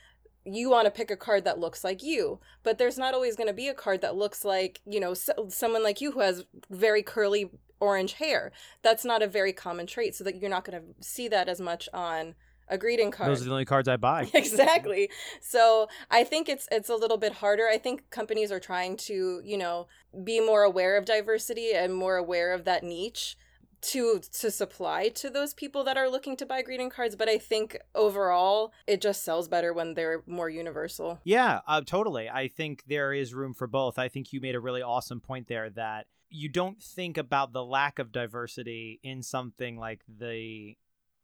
you 0.45 0.70
want 0.70 0.84
to 0.84 0.91
pick 0.91 1.11
a 1.11 1.16
card 1.16 1.45
that 1.45 1.59
looks 1.59 1.82
like 1.82 2.03
you 2.03 2.39
but 2.62 2.78
there's 2.78 2.97
not 2.97 3.14
always 3.14 3.37
going 3.37 3.49
to 3.49 3.53
be 3.53 3.68
a 3.68 3.74
card 3.74 4.01
that 4.01 4.16
looks 4.16 4.45
like 4.45 4.80
you 4.87 5.01
know 5.01 5.12
so, 5.12 5.32
someone 5.49 5.82
like 5.82 6.01
you 6.01 6.12
who 6.12 6.20
has 6.20 6.45
very 6.70 7.03
curly 7.03 7.51
orange 7.87 8.14
hair. 8.14 8.53
That's 8.82 9.05
not 9.05 9.22
a 9.22 9.26
very 9.26 9.53
common 9.53 9.87
trait, 9.87 10.14
so 10.14 10.24
that 10.24 10.41
you're 10.41 10.51
not 10.51 10.64
going 10.64 10.80
to 10.80 11.07
see 11.07 11.28
that 11.28 11.49
as 11.49 11.61
much 11.61 11.89
on 11.93 12.34
a 12.68 12.78
greeting 12.78 13.11
card. 13.11 13.30
Those 13.30 13.43
are 13.43 13.45
the 13.45 13.53
only 13.53 13.64
cards 13.64 13.89
I 13.89 13.97
buy. 13.97 14.28
exactly. 14.34 15.11
So 15.41 15.89
I 16.11 16.24
think 16.24 16.49
it's 16.49 16.68
it's 16.70 16.89
a 16.89 16.97
little 16.97 17.18
bit 17.18 17.34
harder. 17.34 17.68
I 17.68 17.78
think 17.78 18.11
companies 18.11 18.51
are 18.51 18.61
trying 18.61 18.97
to, 18.99 19.41
you 19.45 19.57
know, 19.57 19.87
be 20.24 20.41
more 20.41 20.62
aware 20.62 20.97
of 20.97 21.05
diversity 21.05 21.72
and 21.72 21.95
more 21.95 22.16
aware 22.16 22.53
of 22.53 22.64
that 22.64 22.82
niche 22.82 23.37
to 23.82 24.20
to 24.32 24.51
supply 24.51 25.09
to 25.09 25.30
those 25.30 25.55
people 25.55 25.84
that 25.84 25.97
are 25.97 26.09
looking 26.09 26.37
to 26.37 26.47
buy 26.47 26.62
greeting 26.62 26.89
cards 26.89 27.14
but 27.14 27.28
i 27.28 27.37
think 27.37 27.76
overall 27.95 28.72
it 28.87 29.03
just 29.03 29.22
sells 29.22 29.49
better 29.49 29.72
when 29.72 29.93
they're 29.93 30.22
more 30.26 30.49
universal 30.49 31.20
yeah 31.24 31.61
uh, 31.68 31.80
totally 31.82 32.28
i 32.28 32.49
think 32.49 32.82
there 32.87 33.12
is 33.12 33.34
room 33.34 33.53
for 33.53 33.66
both 33.66 33.99
i 33.99 34.09
think 34.09 34.32
you 34.32 34.41
made 34.41 34.55
a 34.55 34.61
really 34.61 34.80
awesome 34.80 35.20
point 35.20 35.47
there 35.47 35.68
that 35.68 36.07
you 36.31 36.49
don't 36.49 36.83
think 36.83 37.16
about 37.18 37.53
the 37.53 37.64
lack 37.64 37.99
of 37.99 38.12
diversity 38.12 39.01
in 39.03 39.22
something 39.22 39.79
like 39.79 40.01
the 40.18 40.77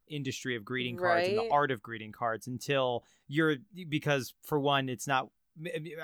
industry 0.09 0.57
of 0.57 0.64
greeting 0.64 0.96
cards 0.96 1.28
right. 1.28 1.30
and 1.30 1.38
the 1.38 1.53
art 1.53 1.70
of 1.70 1.82
greeting 1.82 2.12
cards 2.12 2.46
until 2.46 3.05
you're 3.28 3.57
because 3.88 4.34
for 4.42 4.61
one 4.61 4.88
it's 4.88 5.07
not 5.07 5.28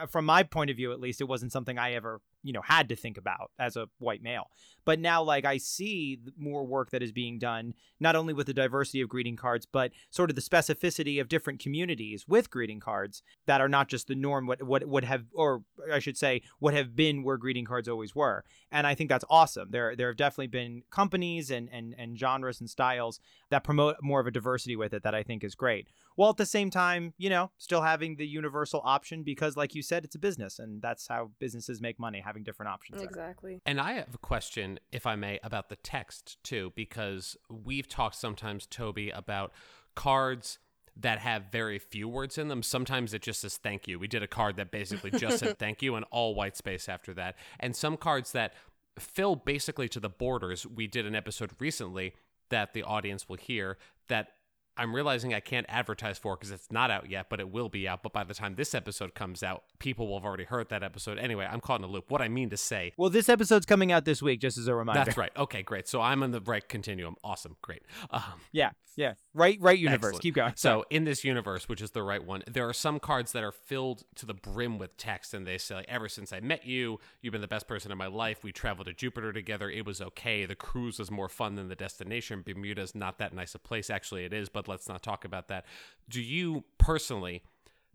from 0.08 0.24
my 0.24 0.42
point 0.42 0.70
of 0.70 0.76
view 0.76 0.92
at 0.92 1.00
least 1.00 1.20
it 1.20 1.24
wasn't 1.24 1.50
something 1.50 1.78
i 1.78 1.92
ever 1.92 2.20
you 2.42 2.52
know 2.52 2.62
had 2.62 2.88
to 2.88 2.96
think 2.96 3.16
about 3.18 3.50
as 3.58 3.76
a 3.76 3.88
white 3.98 4.22
male. 4.22 4.50
But 4.84 5.00
now 5.00 5.22
like 5.22 5.44
i 5.44 5.58
see 5.58 6.18
more 6.36 6.64
work 6.66 6.90
that 6.90 7.02
is 7.02 7.12
being 7.12 7.38
done 7.38 7.74
not 8.00 8.16
only 8.16 8.32
with 8.32 8.46
the 8.46 8.54
diversity 8.54 9.00
of 9.00 9.08
greeting 9.08 9.36
cards 9.36 9.66
but 9.66 9.92
sort 10.10 10.30
of 10.30 10.36
the 10.36 10.42
specificity 10.42 11.20
of 11.20 11.28
different 11.28 11.60
communities 11.60 12.26
with 12.26 12.50
greeting 12.50 12.80
cards 12.80 13.22
that 13.46 13.60
are 13.60 13.68
not 13.68 13.88
just 13.88 14.08
the 14.08 14.14
norm 14.14 14.46
what 14.46 14.62
what 14.62 14.86
would 14.86 15.04
have 15.04 15.24
or 15.34 15.62
i 15.92 15.98
should 15.98 16.16
say 16.16 16.40
what 16.58 16.74
have 16.74 16.96
been 16.96 17.22
where 17.22 17.36
greeting 17.36 17.64
cards 17.64 17.88
always 17.88 18.14
were. 18.14 18.44
And 18.72 18.86
i 18.86 18.94
think 18.94 19.10
that's 19.10 19.24
awesome. 19.28 19.70
There 19.70 19.94
there 19.94 20.08
have 20.08 20.16
definitely 20.16 20.48
been 20.48 20.82
companies 20.90 21.50
and 21.50 21.68
and 21.72 21.94
and 21.98 22.18
genres 22.18 22.60
and 22.60 22.70
styles 22.70 23.20
that 23.50 23.64
promote 23.64 23.96
more 24.02 24.20
of 24.20 24.26
a 24.26 24.30
diversity 24.30 24.76
with 24.76 24.92
it 24.94 25.02
that 25.02 25.14
i 25.14 25.22
think 25.22 25.44
is 25.44 25.54
great 25.54 25.88
while 26.18 26.30
at 26.30 26.36
the 26.36 26.46
same 26.46 26.68
time 26.68 27.14
you 27.16 27.30
know 27.30 27.50
still 27.58 27.82
having 27.82 28.16
the 28.16 28.26
universal 28.26 28.80
option 28.84 29.22
because 29.22 29.56
like 29.56 29.74
you 29.74 29.82
said 29.82 30.04
it's 30.04 30.16
a 30.16 30.18
business 30.18 30.58
and 30.58 30.82
that's 30.82 31.06
how 31.06 31.30
businesses 31.38 31.80
make 31.80 31.98
money 31.98 32.20
having 32.24 32.42
different 32.42 32.70
options. 32.70 33.02
Exactly. 33.02 33.52
There. 33.52 33.60
And 33.66 33.80
I 33.80 33.92
have 33.92 34.14
a 34.14 34.18
question, 34.18 34.80
if 34.90 35.06
I 35.06 35.16
may, 35.16 35.38
about 35.42 35.68
the 35.68 35.76
text 35.76 36.42
too, 36.42 36.72
because 36.74 37.36
we've 37.48 37.88
talked 37.88 38.16
sometimes, 38.16 38.66
Tobi, 38.66 39.16
about 39.16 39.52
cards 39.94 40.58
that 40.96 41.20
have 41.20 41.44
very 41.52 41.78
few 41.78 42.08
words 42.08 42.38
in 42.38 42.48
them. 42.48 42.62
Sometimes 42.62 43.14
it 43.14 43.22
just 43.22 43.40
says 43.40 43.56
thank 43.56 43.86
you. 43.86 43.98
We 43.98 44.08
did 44.08 44.22
a 44.22 44.26
card 44.26 44.56
that 44.56 44.70
basically 44.70 45.12
just 45.12 45.38
said 45.38 45.58
thank 45.58 45.82
you 45.82 45.94
and 45.94 46.04
all 46.10 46.34
white 46.34 46.56
space 46.56 46.88
after 46.88 47.14
that. 47.14 47.36
And 47.60 47.76
some 47.76 47.96
cards 47.96 48.32
that 48.32 48.54
fill 48.98 49.36
basically 49.36 49.88
to 49.90 50.00
the 50.00 50.08
borders. 50.08 50.66
We 50.66 50.88
did 50.88 51.06
an 51.06 51.14
episode 51.14 51.52
recently 51.60 52.14
that 52.50 52.72
the 52.72 52.82
audience 52.82 53.28
will 53.28 53.36
hear 53.36 53.78
that 54.08 54.28
I'm 54.78 54.94
realizing 54.94 55.34
I 55.34 55.40
can't 55.40 55.66
advertise 55.68 56.18
for 56.18 56.36
because 56.36 56.50
it's 56.50 56.70
not 56.70 56.90
out 56.90 57.10
yet, 57.10 57.26
but 57.28 57.40
it 57.40 57.50
will 57.50 57.68
be 57.68 57.88
out. 57.88 58.02
But 58.02 58.12
by 58.12 58.24
the 58.24 58.34
time 58.34 58.54
this 58.54 58.74
episode 58.74 59.14
comes 59.14 59.42
out, 59.42 59.64
people 59.78 60.06
will 60.06 60.18
have 60.18 60.24
already 60.24 60.44
heard 60.44 60.68
that 60.70 60.82
episode. 60.82 61.18
Anyway, 61.18 61.46
I'm 61.50 61.60
caught 61.60 61.80
in 61.80 61.84
a 61.84 61.88
loop. 61.88 62.10
What 62.10 62.22
I 62.22 62.28
mean 62.28 62.50
to 62.50 62.56
say. 62.56 62.92
Well, 62.96 63.10
this 63.10 63.28
episode's 63.28 63.66
coming 63.66 63.92
out 63.92 64.04
this 64.04 64.22
week, 64.22 64.40
just 64.40 64.56
as 64.56 64.68
a 64.68 64.74
reminder. 64.74 65.04
That's 65.04 65.18
right. 65.18 65.32
Okay, 65.36 65.62
great. 65.62 65.88
So 65.88 66.00
I'm 66.00 66.22
in 66.22 66.30
the 66.30 66.40
right 66.40 66.66
continuum. 66.66 67.16
Awesome. 67.24 67.56
Great. 67.60 67.82
Um, 68.10 68.22
yeah. 68.52 68.70
Yeah. 68.96 69.14
Right. 69.32 69.58
Right. 69.60 69.78
Universe. 69.78 70.08
Excellent. 70.08 70.22
Keep 70.22 70.34
going. 70.34 70.52
So 70.56 70.84
in 70.90 71.04
this 71.04 71.22
universe, 71.22 71.68
which 71.68 71.80
is 71.80 71.92
the 71.92 72.02
right 72.02 72.24
one, 72.24 72.42
there 72.48 72.68
are 72.68 72.72
some 72.72 72.98
cards 72.98 73.30
that 73.30 73.44
are 73.44 73.52
filled 73.52 74.02
to 74.16 74.26
the 74.26 74.34
brim 74.34 74.76
with 74.76 74.96
text, 74.96 75.34
and 75.34 75.46
they 75.46 75.56
say, 75.56 75.84
"Ever 75.86 76.08
since 76.08 76.32
I 76.32 76.40
met 76.40 76.66
you, 76.66 76.98
you've 77.22 77.30
been 77.30 77.40
the 77.40 77.46
best 77.46 77.68
person 77.68 77.92
in 77.92 77.98
my 77.98 78.08
life. 78.08 78.42
We 78.42 78.50
traveled 78.50 78.88
to 78.88 78.92
Jupiter 78.92 79.32
together. 79.32 79.70
It 79.70 79.86
was 79.86 80.00
okay. 80.00 80.46
The 80.46 80.56
cruise 80.56 80.98
was 80.98 81.12
more 81.12 81.28
fun 81.28 81.54
than 81.54 81.68
the 81.68 81.76
destination. 81.76 82.42
Bermuda's 82.44 82.94
not 82.96 83.18
that 83.18 83.32
nice 83.32 83.54
a 83.54 83.60
place. 83.60 83.88
Actually, 83.88 84.24
it 84.24 84.32
is, 84.32 84.48
but 84.48 84.66
let's 84.68 84.88
not 84.88 85.02
talk 85.02 85.24
about 85.24 85.48
that. 85.48 85.64
Do 86.08 86.20
you 86.20 86.64
personally 86.78 87.42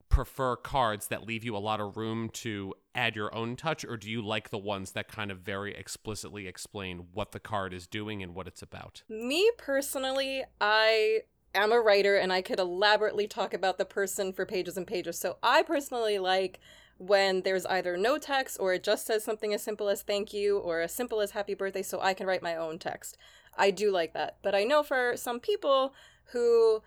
prefer 0.09 0.55
cards 0.55 1.07
that 1.07 1.25
leave 1.25 1.43
you 1.43 1.55
a 1.55 1.57
lot 1.57 1.79
of 1.79 1.97
room 1.97 2.29
to 2.29 2.71
add 2.93 3.15
your 3.15 3.33
own 3.33 3.55
touch, 3.55 3.83
or 3.83 3.97
do 3.97 4.09
you 4.09 4.21
like 4.21 4.51
the 4.51 4.57
ones 4.59 4.91
that 4.91 5.07
kind 5.07 5.31
of 5.31 5.39
very 5.39 5.73
explicitly 5.73 6.47
explain 6.47 7.07
what 7.13 7.31
the 7.31 7.39
card 7.39 7.73
is 7.73 7.87
doing 7.87 8.21
and 8.21 8.35
what 8.35 8.47
it's 8.47 8.61
about? 8.61 9.01
Me 9.09 9.49
personally, 9.57 10.43
I 10.61 11.21
am 11.55 11.71
a 11.71 11.79
writer 11.79 12.15
and 12.15 12.31
I 12.31 12.43
could 12.43 12.59
elaborately 12.59 13.27
talk 13.27 13.53
about 13.53 13.79
the 13.79 13.85
person 13.85 14.33
for 14.33 14.45
pages 14.45 14.77
and 14.77 14.85
pages. 14.85 15.17
So 15.17 15.37
I 15.41 15.63
personally 15.63 16.19
like 16.19 16.59
when 16.97 17.41
there's 17.41 17.65
either 17.65 17.97
no 17.97 18.17
text 18.17 18.57
or 18.59 18.73
it 18.73 18.83
just 18.83 19.07
says 19.07 19.23
something 19.23 19.53
as 19.53 19.63
simple 19.63 19.89
as 19.89 20.03
thank 20.03 20.31
you 20.31 20.59
or 20.59 20.81
as 20.81 20.93
simple 20.93 21.21
as 21.21 21.31
happy 21.31 21.53
birthday 21.53 21.81
so 21.81 21.99
I 21.99 22.13
can 22.13 22.27
write 22.27 22.43
my 22.43 22.55
own 22.55 22.77
text. 22.77 23.17
I 23.57 23.71
do 23.71 23.91
like 23.91 24.13
that. 24.13 24.37
But 24.41 24.55
I 24.55 24.63
know 24.63 24.83
for 24.83 25.13
some 25.15 25.39
people 25.39 25.93
who 26.31 26.81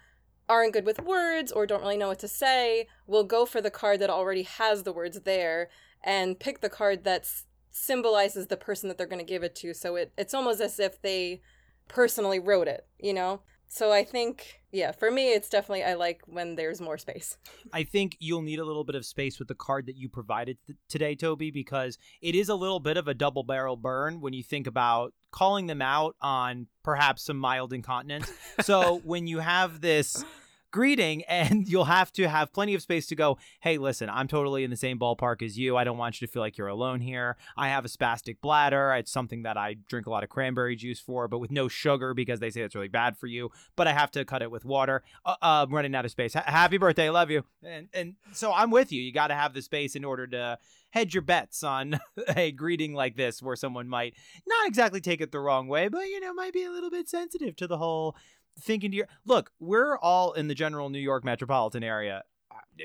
aren't 0.48 0.72
good 0.72 0.86
with 0.86 1.02
words 1.02 1.50
or 1.50 1.66
don't 1.66 1.82
really 1.82 1.96
know 1.96 2.08
what 2.08 2.18
to 2.20 2.28
say 2.28 2.86
will 3.06 3.24
go 3.24 3.44
for 3.44 3.60
the 3.60 3.70
card 3.70 4.00
that 4.00 4.10
already 4.10 4.42
has 4.42 4.82
the 4.82 4.92
words 4.92 5.20
there 5.20 5.68
and 6.04 6.38
pick 6.38 6.60
the 6.60 6.68
card 6.68 7.04
that 7.04 7.28
symbolizes 7.70 8.46
the 8.46 8.56
person 8.56 8.88
that 8.88 8.96
they're 8.96 9.06
going 9.06 9.18
to 9.18 9.24
give 9.24 9.42
it 9.42 9.54
to. 9.56 9.74
So 9.74 9.96
it, 9.96 10.12
it's 10.16 10.34
almost 10.34 10.60
as 10.60 10.78
if 10.78 11.02
they 11.02 11.40
personally 11.88 12.38
wrote 12.38 12.68
it, 12.68 12.86
you 12.98 13.12
know? 13.12 13.40
So 13.68 13.92
I 13.92 14.04
think, 14.04 14.60
yeah, 14.70 14.92
for 14.92 15.10
me, 15.10 15.32
it's 15.32 15.48
definitely, 15.48 15.82
I 15.82 15.94
like 15.94 16.22
when 16.26 16.54
there's 16.54 16.80
more 16.80 16.98
space. 16.98 17.36
I 17.72 17.82
think 17.82 18.16
you'll 18.20 18.42
need 18.42 18.60
a 18.60 18.64
little 18.64 18.84
bit 18.84 18.94
of 18.94 19.04
space 19.04 19.38
with 19.38 19.48
the 19.48 19.54
card 19.54 19.86
that 19.86 19.96
you 19.96 20.08
provided 20.08 20.56
th- 20.66 20.78
today, 20.88 21.16
Tobi, 21.16 21.52
because 21.52 21.98
it 22.22 22.34
is 22.34 22.48
a 22.48 22.54
little 22.54 22.80
bit 22.80 22.96
of 22.96 23.08
a 23.08 23.14
double 23.14 23.42
barrel 23.42 23.76
burn 23.76 24.20
when 24.20 24.32
you 24.32 24.44
think 24.44 24.66
about 24.66 25.12
calling 25.36 25.66
them 25.66 25.82
out 25.82 26.16
on 26.22 26.66
perhaps 26.82 27.22
some 27.22 27.36
mild 27.36 27.70
incontinence. 27.70 28.32
so 28.62 29.02
when 29.04 29.26
you 29.26 29.40
have 29.40 29.82
this 29.82 30.24
greeting 30.70 31.22
and 31.24 31.68
you'll 31.70 31.84
have 31.84 32.10
to 32.10 32.26
have 32.26 32.52
plenty 32.54 32.74
of 32.74 32.80
space 32.80 33.06
to 33.06 33.14
go 33.14 33.36
hey 33.60 33.76
listen 33.78 34.08
i'm 34.10 34.26
totally 34.26 34.64
in 34.64 34.70
the 34.70 34.76
same 34.76 34.98
ballpark 34.98 35.42
as 35.42 35.58
you. 35.58 35.76
I 35.76 35.84
don't 35.84 35.98
want 35.98 36.20
you 36.20 36.26
to 36.26 36.32
feel 36.32 36.40
like 36.42 36.56
you're 36.58 36.68
alone 36.68 37.00
here. 37.00 37.36
I 37.56 37.68
have 37.68 37.84
a 37.84 37.88
spastic 37.88 38.40
bladder. 38.40 38.92
It's 38.94 39.12
something 39.12 39.42
that 39.42 39.58
i 39.58 39.74
drink 39.88 40.06
a 40.06 40.10
lot 40.10 40.24
of 40.24 40.30
cranberry 40.30 40.74
juice 40.74 41.00
for 41.00 41.28
but 41.28 41.38
with 41.38 41.50
no 41.50 41.68
sugar 41.68 42.14
because 42.14 42.40
they 42.40 42.50
say 42.50 42.62
it's 42.62 42.74
really 42.74 42.88
bad 42.88 43.18
for 43.18 43.26
you 43.26 43.50
but 43.76 43.86
i 43.86 43.92
have 43.92 44.10
to 44.12 44.24
cut 44.24 44.40
it 44.40 44.50
with 44.50 44.64
water. 44.64 45.02
Uh, 45.26 45.34
uh, 45.42 45.66
i'm 45.68 45.74
running 45.74 45.94
out 45.94 46.06
of 46.06 46.10
space. 46.10 46.34
H- 46.34 46.44
happy 46.46 46.78
birthday. 46.78 47.10
Love 47.10 47.30
you. 47.30 47.44
And 47.62 47.88
and 47.92 48.14
so 48.32 48.52
i'm 48.54 48.70
with 48.70 48.90
you. 48.90 49.02
You 49.02 49.12
got 49.12 49.28
to 49.28 49.34
have 49.34 49.52
the 49.52 49.60
space 49.60 49.96
in 49.96 50.04
order 50.04 50.26
to 50.28 50.58
hedge 50.96 51.14
your 51.14 51.22
bets 51.22 51.62
on 51.62 51.98
a 52.36 52.52
greeting 52.52 52.94
like 52.94 53.16
this 53.16 53.42
where 53.42 53.56
someone 53.56 53.88
might 53.88 54.14
not 54.46 54.66
exactly 54.66 55.00
take 55.00 55.20
it 55.20 55.30
the 55.30 55.40
wrong 55.40 55.68
way 55.68 55.88
but 55.88 56.06
you 56.06 56.20
know 56.20 56.32
might 56.32 56.52
be 56.52 56.64
a 56.64 56.70
little 56.70 56.90
bit 56.90 57.08
sensitive 57.08 57.54
to 57.54 57.66
the 57.66 57.78
whole 57.78 58.16
thinking 58.58 58.90
to 58.90 58.96
your 58.96 59.08
look, 59.24 59.50
we're 59.60 59.98
all 59.98 60.32
in 60.32 60.48
the 60.48 60.54
general 60.54 60.88
New 60.88 60.98
York 60.98 61.24
metropolitan 61.24 61.84
area. 61.84 62.22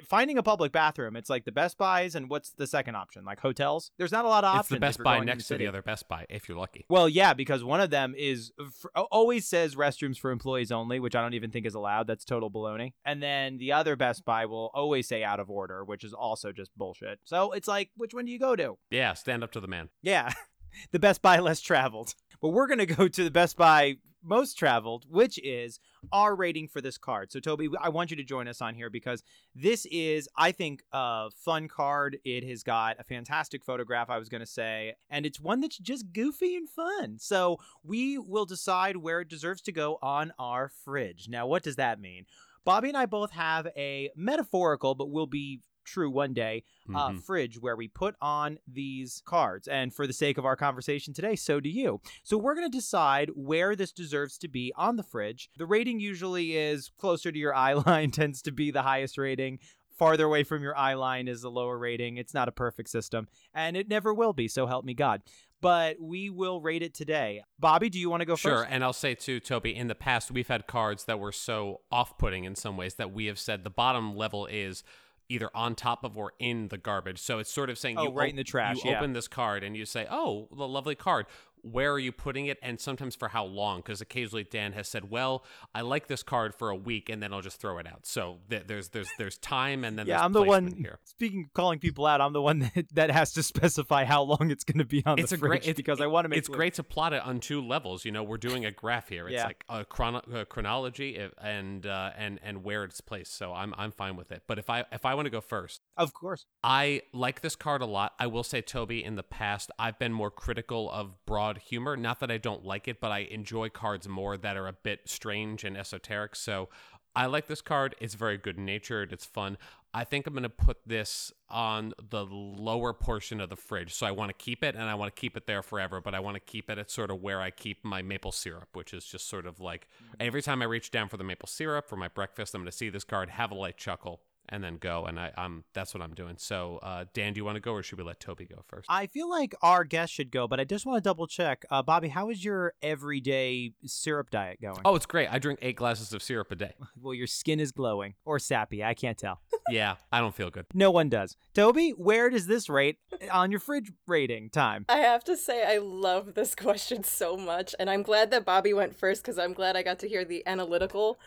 Finding 0.07 0.37
a 0.37 0.43
public 0.43 0.71
bathroom. 0.71 1.15
It's 1.15 1.29
like 1.29 1.45
the 1.45 1.51
Best 1.51 1.77
Buys 1.77 2.15
and 2.15 2.29
what's 2.29 2.51
the 2.51 2.67
second 2.67 2.95
option? 2.95 3.25
Like 3.25 3.39
hotels. 3.39 3.91
There's 3.97 4.11
not 4.11 4.25
a 4.25 4.27
lot 4.27 4.43
of 4.43 4.53
It's 4.55 4.59
options. 4.59 4.75
the 4.75 4.79
Best 4.79 5.03
Buy 5.03 5.19
next 5.19 5.43
to 5.43 5.47
city. 5.47 5.65
the 5.65 5.69
other 5.69 5.81
Best 5.81 6.07
Buy, 6.07 6.25
if 6.29 6.47
you're 6.49 6.57
lucky. 6.57 6.85
Well, 6.89 7.07
yeah, 7.09 7.33
because 7.33 7.63
one 7.63 7.81
of 7.81 7.89
them 7.89 8.13
is 8.17 8.51
f- 8.59 9.03
always 9.11 9.47
says 9.47 9.75
restrooms 9.75 10.17
for 10.17 10.31
employees 10.31 10.71
only, 10.71 10.99
which 10.99 11.15
I 11.15 11.21
don't 11.21 11.33
even 11.33 11.51
think 11.51 11.65
is 11.65 11.75
allowed. 11.75 12.07
That's 12.07 12.25
total 12.25 12.49
baloney. 12.51 12.93
And 13.05 13.21
then 13.21 13.57
the 13.57 13.71
other 13.73 13.95
Best 13.95 14.25
Buy 14.25 14.45
will 14.45 14.71
always 14.73 15.07
say 15.07 15.23
out 15.23 15.39
of 15.39 15.49
order, 15.49 15.83
which 15.83 16.03
is 16.03 16.13
also 16.13 16.51
just 16.51 16.71
bullshit. 16.77 17.19
So 17.25 17.51
it's 17.51 17.67
like, 17.67 17.89
which 17.97 18.13
one 18.13 18.25
do 18.25 18.31
you 18.31 18.39
go 18.39 18.55
to? 18.55 18.77
Yeah, 18.89 19.13
stand 19.13 19.43
up 19.43 19.51
to 19.51 19.59
the 19.59 19.67
man. 19.67 19.89
Yeah, 20.01 20.31
the 20.91 20.99
Best 20.99 21.21
Buy 21.21 21.39
less 21.39 21.61
traveled. 21.61 22.15
But 22.41 22.49
we're 22.49 22.67
going 22.67 22.79
to 22.79 22.85
go 22.85 23.07
to 23.07 23.23
the 23.23 23.31
Best 23.31 23.55
Buy 23.57 23.97
most 24.23 24.57
traveled, 24.57 25.05
which 25.09 25.39
is 25.43 25.79
our 26.11 26.35
rating 26.35 26.67
for 26.67 26.81
this 26.81 26.97
card. 26.97 27.31
So, 27.31 27.39
Tobi, 27.39 27.69
I 27.79 27.89
want 27.89 28.11
you 28.11 28.17
to 28.17 28.23
join 28.23 28.47
us 28.47 28.61
on 28.61 28.75
here 28.75 28.89
because 28.89 29.23
this 29.55 29.85
is, 29.91 30.27
I 30.37 30.51
think, 30.51 30.83
a 30.91 31.29
fun 31.31 31.67
card. 31.67 32.17
It 32.23 32.47
has 32.47 32.63
got 32.63 32.99
a 32.99 33.03
fantastic 33.03 33.63
photograph, 33.63 34.09
I 34.09 34.17
was 34.17 34.29
going 34.29 34.41
to 34.41 34.47
say, 34.47 34.95
and 35.09 35.25
it's 35.25 35.39
one 35.39 35.61
that's 35.61 35.77
just 35.77 36.11
goofy 36.13 36.55
and 36.55 36.69
fun. 36.69 37.17
So, 37.19 37.57
we 37.83 38.17
will 38.17 38.45
decide 38.45 38.97
where 38.97 39.21
it 39.21 39.29
deserves 39.29 39.61
to 39.63 39.71
go 39.71 39.97
on 40.01 40.33
our 40.37 40.69
fridge. 40.83 41.27
Now, 41.29 41.47
what 41.47 41.63
does 41.63 41.77
that 41.77 41.99
mean? 41.99 42.25
Bobby 42.63 42.89
and 42.89 42.97
I 42.97 43.07
both 43.07 43.31
have 43.31 43.67
a 43.75 44.11
metaphorical, 44.15 44.93
but 44.93 45.09
will 45.09 45.25
be 45.25 45.61
true 45.91 46.09
one 46.09 46.33
day 46.33 46.63
uh, 46.93 47.09
Mhm. 47.09 47.23
fridge 47.23 47.59
where 47.59 47.75
we 47.75 47.87
put 47.87 48.15
on 48.21 48.57
these 48.67 49.21
cards. 49.25 49.67
And 49.67 49.93
for 49.93 50.07
the 50.07 50.13
sake 50.13 50.37
of 50.37 50.45
our 50.45 50.55
conversation 50.55 51.13
today, 51.13 51.35
so 51.35 51.59
do 51.59 51.69
you. 51.69 52.01
So 52.23 52.37
we're 52.37 52.55
going 52.55 52.69
to 52.69 52.77
decide 52.77 53.29
where 53.35 53.75
this 53.75 53.91
deserves 53.91 54.37
to 54.39 54.47
be 54.47 54.73
on 54.75 54.95
the 54.95 55.03
fridge. 55.03 55.49
The 55.57 55.65
rating 55.65 55.99
usually 55.99 56.55
is 56.57 56.89
closer 56.97 57.31
to 57.31 57.37
your 57.39 57.53
eye 57.67 57.73
line, 57.73 58.11
tends 58.11 58.41
to 58.43 58.51
be 58.51 58.71
the 58.71 58.81
highest 58.83 59.17
rating. 59.17 59.59
Farther 59.97 60.25
away 60.25 60.43
from 60.43 60.63
your 60.63 60.75
eye 60.75 60.95
line 60.95 61.27
is 61.27 61.41
the 61.41 61.51
lower 61.51 61.77
rating. 61.77 62.17
It's 62.17 62.33
not 62.33 62.47
a 62.47 62.51
perfect 62.51 62.89
system, 62.89 63.27
and 63.53 63.77
it 63.77 63.87
never 63.87 64.13
will 64.13 64.33
be, 64.33 64.47
so 64.47 64.65
help 64.65 64.83
me 64.83 64.95
God. 64.95 65.21
But 65.61 65.97
we 66.01 66.31
will 66.31 66.59
rate 66.59 66.81
it 66.81 66.95
today. 66.95 67.43
Bobby, 67.59 67.87
do 67.87 67.99
you 67.99 68.09
want 68.09 68.21
to 68.21 68.25
go 68.25 68.35
Sure, 68.35 68.59
first? 68.63 68.69
and 68.71 68.83
I'll 68.83 68.93
say 68.93 69.13
too, 69.13 69.39
Tobi. 69.39 69.75
In 69.75 69.87
the 69.89 69.93
past, 69.95 70.31
we've 70.31 70.47
had 70.47 70.65
cards 70.65 71.05
that 71.05 71.19
were 71.19 71.31
so 71.31 71.81
off-putting 71.91 72.45
in 72.45 72.55
some 72.55 72.77
ways 72.77 72.95
that 72.95 73.13
we 73.13 73.27
have 73.27 73.37
said 73.37 73.63
the 73.63 73.69
bottom 73.69 74.15
level 74.15 74.47
is 74.47 74.83
either 75.31 75.49
on 75.55 75.75
top 75.75 76.03
of 76.03 76.17
or 76.17 76.33
in 76.39 76.67
the 76.67 76.77
garbage. 76.77 77.19
So 77.19 77.39
it's 77.39 77.51
sort 77.51 77.69
of 77.69 77.77
saying 77.77 77.97
Oh, 77.97 78.03
you 78.03 78.09
right 78.11 78.25
op- 78.25 78.29
in 78.31 78.35
the 78.35 78.43
trash, 78.43 78.83
You 78.83 78.91
yeah. 78.91 78.97
open 78.97 79.13
this 79.13 79.27
card 79.27 79.63
and 79.63 79.75
you 79.77 79.85
say, 79.85 80.05
"Oh, 80.09 80.47
the 80.55 80.67
lovely 80.67 80.95
card." 80.95 81.25
Where 81.63 81.91
are 81.93 81.99
you 81.99 82.11
putting 82.11 82.47
it, 82.47 82.57
and 82.61 82.79
sometimes 82.79 83.15
for 83.15 83.27
how 83.29 83.45
long? 83.45 83.79
Because 83.79 84.01
occasionally 84.01 84.43
Dan 84.43 84.73
has 84.73 84.87
said, 84.87 85.09
"Well, 85.09 85.43
I 85.75 85.81
like 85.81 86.07
this 86.07 86.23
card 86.23 86.55
for 86.55 86.69
a 86.69 86.75
week, 86.75 87.09
and 87.09 87.21
then 87.21 87.33
I'll 87.33 87.41
just 87.41 87.59
throw 87.59 87.77
it 87.77 87.87
out." 87.87 88.05
So 88.05 88.39
th- 88.49 88.63
there's 88.67 88.89
there's 88.89 89.09
there's 89.17 89.37
time, 89.37 89.83
and 89.83 89.97
then 89.97 90.07
yeah, 90.07 90.15
there's 90.15 90.25
I'm 90.25 90.33
the 90.33 90.43
one. 90.43 90.67
here. 90.73 90.99
Speaking 91.03 91.45
of 91.45 91.53
calling 91.53 91.79
people 91.79 92.05
out, 92.05 92.21
I'm 92.21 92.33
the 92.33 92.41
one 92.41 92.59
that, 92.75 92.85
that 92.93 93.11
has 93.11 93.31
to 93.33 93.43
specify 93.43 94.05
how 94.05 94.23
long 94.23 94.49
it's 94.51 94.63
going 94.63 94.79
to 94.79 94.85
be 94.85 95.03
on 95.05 95.19
It's 95.19 95.29
the 95.31 95.35
a 95.35 95.39
fridge 95.39 95.49
great 95.61 95.67
it's, 95.67 95.77
because 95.77 96.01
I 96.01 96.07
want 96.07 96.25
to 96.25 96.29
make 96.29 96.39
it's 96.39 96.47
great 96.49 96.73
to 96.75 96.83
plot 96.83 97.13
it 97.13 97.21
on 97.23 97.39
two 97.39 97.61
levels. 97.61 98.05
You 98.05 98.11
know, 98.11 98.23
we're 98.23 98.37
doing 98.37 98.65
a 98.65 98.71
graph 98.71 99.09
here. 99.09 99.27
It's 99.27 99.33
Yeah. 99.35 99.45
like 99.45 99.63
a, 99.69 99.85
chrono- 99.85 100.23
a 100.33 100.45
chronology 100.45 101.17
and 101.41 101.85
uh, 101.85 102.11
and 102.17 102.39
and 102.43 102.63
where 102.63 102.83
it's 102.83 103.01
placed. 103.01 103.35
So 103.37 103.53
I'm 103.53 103.73
I'm 103.77 103.91
fine 103.91 104.15
with 104.15 104.31
it. 104.31 104.43
But 104.47 104.59
if 104.59 104.69
I 104.69 104.85
if 104.91 105.05
I 105.05 105.15
want 105.15 105.25
to 105.25 105.29
go 105.29 105.41
first, 105.41 105.81
Of 105.97 106.13
course. 106.13 106.45
I 106.63 107.01
like 107.13 107.41
this 107.41 107.55
card 107.55 107.81
a 107.81 107.85
lot. 107.85 108.13
I 108.19 108.27
will 108.27 108.43
say, 108.43 108.61
Tobi, 108.61 109.03
in 109.03 109.15
the 109.15 109.23
past, 109.23 109.71
I've 109.79 109.97
been 109.99 110.13
more 110.13 110.31
critical 110.31 110.89
of 110.91 111.23
broad 111.25 111.50
humor. 111.57 111.95
Not 111.97 112.19
that 112.19 112.31
I 112.31 112.37
don't 112.37 112.65
like 112.65 112.87
it, 112.87 112.99
but 112.99 113.11
I 113.11 113.19
enjoy 113.19 113.69
cards 113.69 114.07
more 114.07 114.37
that 114.37 114.57
are 114.57 114.67
a 114.67 114.73
bit 114.73 115.01
strange 115.05 115.63
and 115.63 115.77
esoteric. 115.77 116.35
So 116.35 116.69
I 117.15 117.25
like 117.25 117.47
this 117.47 117.61
card. 117.61 117.95
It's 117.99 118.13
very 118.13 118.37
good 118.37 118.57
natured. 118.57 119.11
It's 119.11 119.25
fun. 119.25 119.57
I 119.93 120.05
think 120.05 120.25
I'm 120.25 120.33
going 120.33 120.43
to 120.43 120.49
put 120.49 120.77
this 120.85 121.33
on 121.49 121.93
the 122.09 122.25
lower 122.25 122.93
portion 122.93 123.41
of 123.41 123.49
the 123.49 123.57
fridge. 123.57 123.93
So 123.93 124.05
I 124.05 124.11
want 124.11 124.29
to 124.29 124.33
keep 124.33 124.63
it 124.63 124.75
and 124.75 124.85
I 124.85 124.95
want 124.95 125.13
to 125.13 125.19
keep 125.19 125.35
it 125.35 125.47
there 125.47 125.61
forever, 125.61 125.99
but 125.99 126.15
I 126.15 126.21
want 126.21 126.35
to 126.35 126.39
keep 126.39 126.69
it 126.69 126.77
at 126.77 126.89
sort 126.89 127.11
of 127.11 127.21
where 127.21 127.41
I 127.41 127.51
keep 127.51 127.83
my 127.83 128.01
maple 128.01 128.31
syrup, 128.31 128.69
which 128.73 128.93
is 128.93 129.03
just 129.03 129.27
sort 129.27 129.45
of 129.45 129.59
like 129.59 129.87
mm-hmm. 129.97 130.13
every 130.21 130.41
time 130.41 130.61
I 130.61 130.65
reach 130.65 130.91
down 130.91 131.09
for 131.09 131.17
the 131.17 131.25
maple 131.25 131.47
syrup 131.47 131.89
for 131.89 131.97
my 131.97 132.07
breakfast, 132.07 132.55
I'm 132.55 132.61
going 132.61 132.71
to 132.71 132.77
see 132.77 132.89
this 132.89 133.03
card, 133.03 133.31
have 133.31 133.51
a 133.51 133.55
light 133.55 133.75
chuckle, 133.75 134.21
and 134.49 134.63
then 134.63 134.77
go. 134.77 135.05
And 135.05 135.19
I, 135.19 135.31
I'm 135.37 135.63
that's 135.73 135.93
what 135.93 136.01
I'm 136.01 136.13
doing. 136.13 136.35
So, 136.37 136.79
uh, 136.83 137.05
Dan, 137.13 137.33
do 137.33 137.39
you 137.39 137.45
want 137.45 137.55
to 137.55 137.61
go 137.61 137.73
or 137.73 137.83
should 137.83 137.97
we 137.97 138.03
let 138.03 138.19
Tobi 138.19 138.49
go 138.49 138.63
first? 138.67 138.87
I 138.89 139.07
feel 139.07 139.29
like 139.29 139.55
our 139.61 139.83
guest 139.83 140.13
should 140.13 140.31
go, 140.31 140.47
but 140.47 140.59
I 140.59 140.63
just 140.63 140.85
want 140.85 140.97
to 140.97 141.07
double 141.07 141.27
check. 141.27 141.65
Uh, 141.69 141.81
Bobby, 141.81 142.09
how 142.09 142.29
is 142.29 142.43
your 142.43 142.73
everyday 142.81 143.73
syrup 143.85 144.29
diet 144.29 144.61
going? 144.61 144.79
oh, 144.85 144.95
it's 144.95 145.05
great. 145.05 145.27
I 145.31 145.39
drink 145.39 145.59
eight 145.61 145.75
glasses 145.75 146.13
of 146.13 146.21
syrup 146.21 146.51
a 146.51 146.55
day. 146.55 146.73
Well, 147.01 147.13
your 147.15 147.27
skin 147.27 147.59
is 147.59 147.71
glowing 147.71 148.13
or 148.25 148.37
sappy. 148.37 148.83
I 148.83 148.93
can't 148.93 149.17
tell. 149.17 149.41
yeah, 149.69 149.95
I 150.11 150.19
don't 150.19 150.35
feel 150.35 150.51
good. 150.51 150.65
No 150.73 150.91
one 150.91 151.09
does. 151.09 151.35
Tobi, 151.55 151.93
where 151.97 152.29
does 152.29 152.45
this 152.45 152.69
rate 152.69 152.97
on 153.31 153.49
your 153.49 153.59
fridge 153.59 153.91
rating 154.07 154.49
time? 154.51 154.85
I 154.87 154.97
have 154.97 155.23
to 155.23 155.35
say, 155.35 155.63
I 155.65 155.79
love 155.79 156.35
this 156.35 156.53
question 156.53 157.03
so 157.03 157.35
much, 157.37 157.73
and 157.79 157.89
I'm 157.89 158.03
glad 158.03 158.29
that 158.31 158.45
Bobby 158.45 158.73
went 158.73 158.95
first 158.95 159.23
because 159.23 159.39
I'm 159.39 159.53
glad 159.53 159.75
I 159.75 159.81
got 159.81 159.97
to 159.99 160.07
hear 160.07 160.23
the 160.23 160.45
analytical 160.45 161.19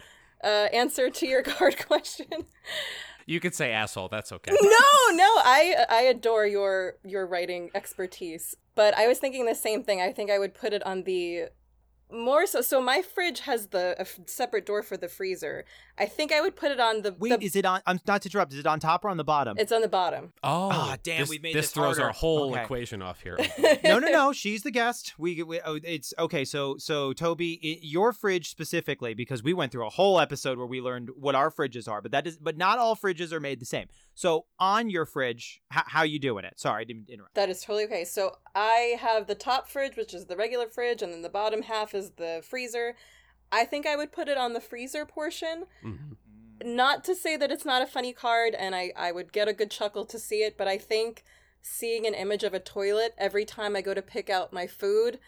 uh, 0.45 0.69
answer 0.73 1.11
to 1.11 1.27
your 1.27 1.43
card 1.55 1.87
question. 1.87 2.47
You 3.27 3.41
could 3.41 3.55
say 3.55 3.73
asshole. 3.73 4.09
That's 4.09 4.33
okay. 4.33 4.51
no, 4.61 5.17
no, 5.17 5.29
I 5.45 5.87
I 5.89 6.01
adore 6.03 6.47
your 6.47 6.97
your 7.05 7.27
writing 7.27 7.71
expertise, 7.75 8.55
but 8.75 8.97
I 8.97 9.09
was 9.09 9.19
thinking 9.19 9.47
the 9.47 9.55
same 9.55 9.83
thing. 9.83 10.01
I 10.01 10.13
think 10.13 10.31
I 10.31 10.39
would 10.39 10.55
put 10.55 10.73
it 10.73 10.85
on 10.85 11.05
the 11.05 11.49
more 12.13 12.47
so. 12.47 12.61
So 12.61 12.81
my 12.81 13.03
fridge 13.03 13.41
has 13.41 13.69
the 13.69 13.95
a 13.99 14.03
f- 14.03 14.21
separate 14.27 14.67
door 14.67 14.83
for 14.83 14.97
the 14.97 15.09
freezer. 15.09 15.65
I 15.99 16.07
think 16.07 16.33
I 16.33 16.41
would 16.41 16.57
put 16.57 16.71
it 16.71 16.81
on 16.81 17.03
the. 17.03 17.13
Wait, 17.19 17.39
the- 17.41 17.45
is 17.47 17.57
it 17.57 17.65
on? 17.65 17.81
I'm 17.87 18.01
not 18.07 18.23
to 18.23 18.29
interrupt. 18.29 18.53
Is 18.53 18.59
it 18.61 18.67
on 18.67 18.81
top 18.81 19.05
or 19.05 19.09
on 19.09 19.17
the 19.17 19.25
bottom? 19.25 19.57
it's 19.59 19.73
on 19.73 19.81
the 19.81 19.89
bottom. 19.89 20.33
Oh, 20.43 20.69
Ah, 20.73 20.97
damn, 21.03 21.21
this, 21.21 21.31
we 21.31 21.39
made 21.39 21.55
this 21.55 21.67
this 21.67 21.73
throws 21.73 21.99
our 21.99 22.11
whole 22.13 22.53
Okay. 22.53 22.63
equation 22.63 23.01
off 23.03 23.21
here. 23.21 23.37
no, 23.85 23.99
no, 23.99 24.09
no. 24.11 24.33
She's 24.33 24.63
the 24.63 24.71
guest. 24.71 25.15
We, 25.19 25.43
we 25.43 25.61
oh, 25.65 25.79
it's 25.83 26.13
okay. 26.19 26.45
So, 26.45 26.77
so 26.79 27.13
Tobi, 27.13 27.59
i 27.63 27.79
your 27.83 28.13
fridge 28.13 28.51
specifically, 28.51 29.15
because 29.15 29.43
we 29.43 29.55
went 29.55 29.73
through 29.73 29.87
a 29.87 29.91
whole 29.91 30.19
episode 30.21 30.59
where 30.59 30.67
we 30.67 30.81
learned 30.81 31.11
what 31.17 31.35
our 31.35 31.51
fridges 31.51 31.89
are, 31.89 32.01
but 32.03 32.13
that 32.13 32.27
is, 32.27 32.37
but 32.39 32.57
not 32.57 32.79
all 32.79 32.97
fridges 32.97 33.33
are 33.33 33.41
made 33.41 33.61
the 33.61 33.67
same. 33.67 33.87
So, 34.15 34.47
on 34.59 34.91
your 34.91 35.07
fridge, 35.07 35.61
h- 35.73 35.83
how 35.87 36.03
you 36.05 36.19
doing 36.19 36.45
it? 36.45 36.59
Sorry, 36.59 36.83
I 36.83 36.85
didn't 36.85 37.09
interrupt. 37.11 37.35
That 37.35 37.49
is 37.51 37.61
totally 37.63 37.85
okay. 37.85 38.05
So 38.05 38.37
I 38.55 38.97
have 39.01 39.27
the 39.27 39.35
top 39.35 39.69
fridge, 39.69 39.97
which 39.97 40.15
is 40.15 40.27
the 40.27 40.37
regular 40.37 40.69
fridge, 40.69 41.03
and 41.03 41.13
then 41.13 41.23
the 41.23 41.29
bottom 41.29 41.63
half 41.63 41.95
is 41.95 42.11
the 42.13 42.43
freezer. 42.49 42.95
I 43.51 43.65
think 43.65 43.87
I 43.87 43.97
would 43.97 44.13
put 44.13 44.29
it 44.29 44.39
on 44.39 44.53
the 44.53 44.61
freezer 44.61 45.05
portion. 45.05 45.65
Mhm. 45.83 46.17
Not 46.65 47.03
to 47.05 47.15
say 47.17 47.37
that 47.37 47.51
it's 47.51 47.65
not 47.65 47.83
a 47.83 47.87
funny 47.87 48.13
card, 48.13 48.55
and 48.55 48.75
I, 48.75 48.93
I 48.97 49.11
would 49.11 49.33
get 49.33 49.49
a 49.49 49.53
good 49.53 49.71
chuckle 49.71 50.05
to 50.07 50.19
see 50.19 50.43
it, 50.45 50.57
but 50.57 50.69
I 50.69 50.79
think 50.79 51.25
seeing 51.61 52.07
an 52.07 52.15
image 52.15 52.45
of 52.45 52.55
a 52.55 52.61
toilet 52.61 53.15
every 53.19 53.45
time 53.45 53.75
I 53.75 53.81
go 53.83 53.95
to 53.95 54.03
pick 54.03 54.31
out 54.31 54.53
my 54.53 54.67
food 54.69 55.19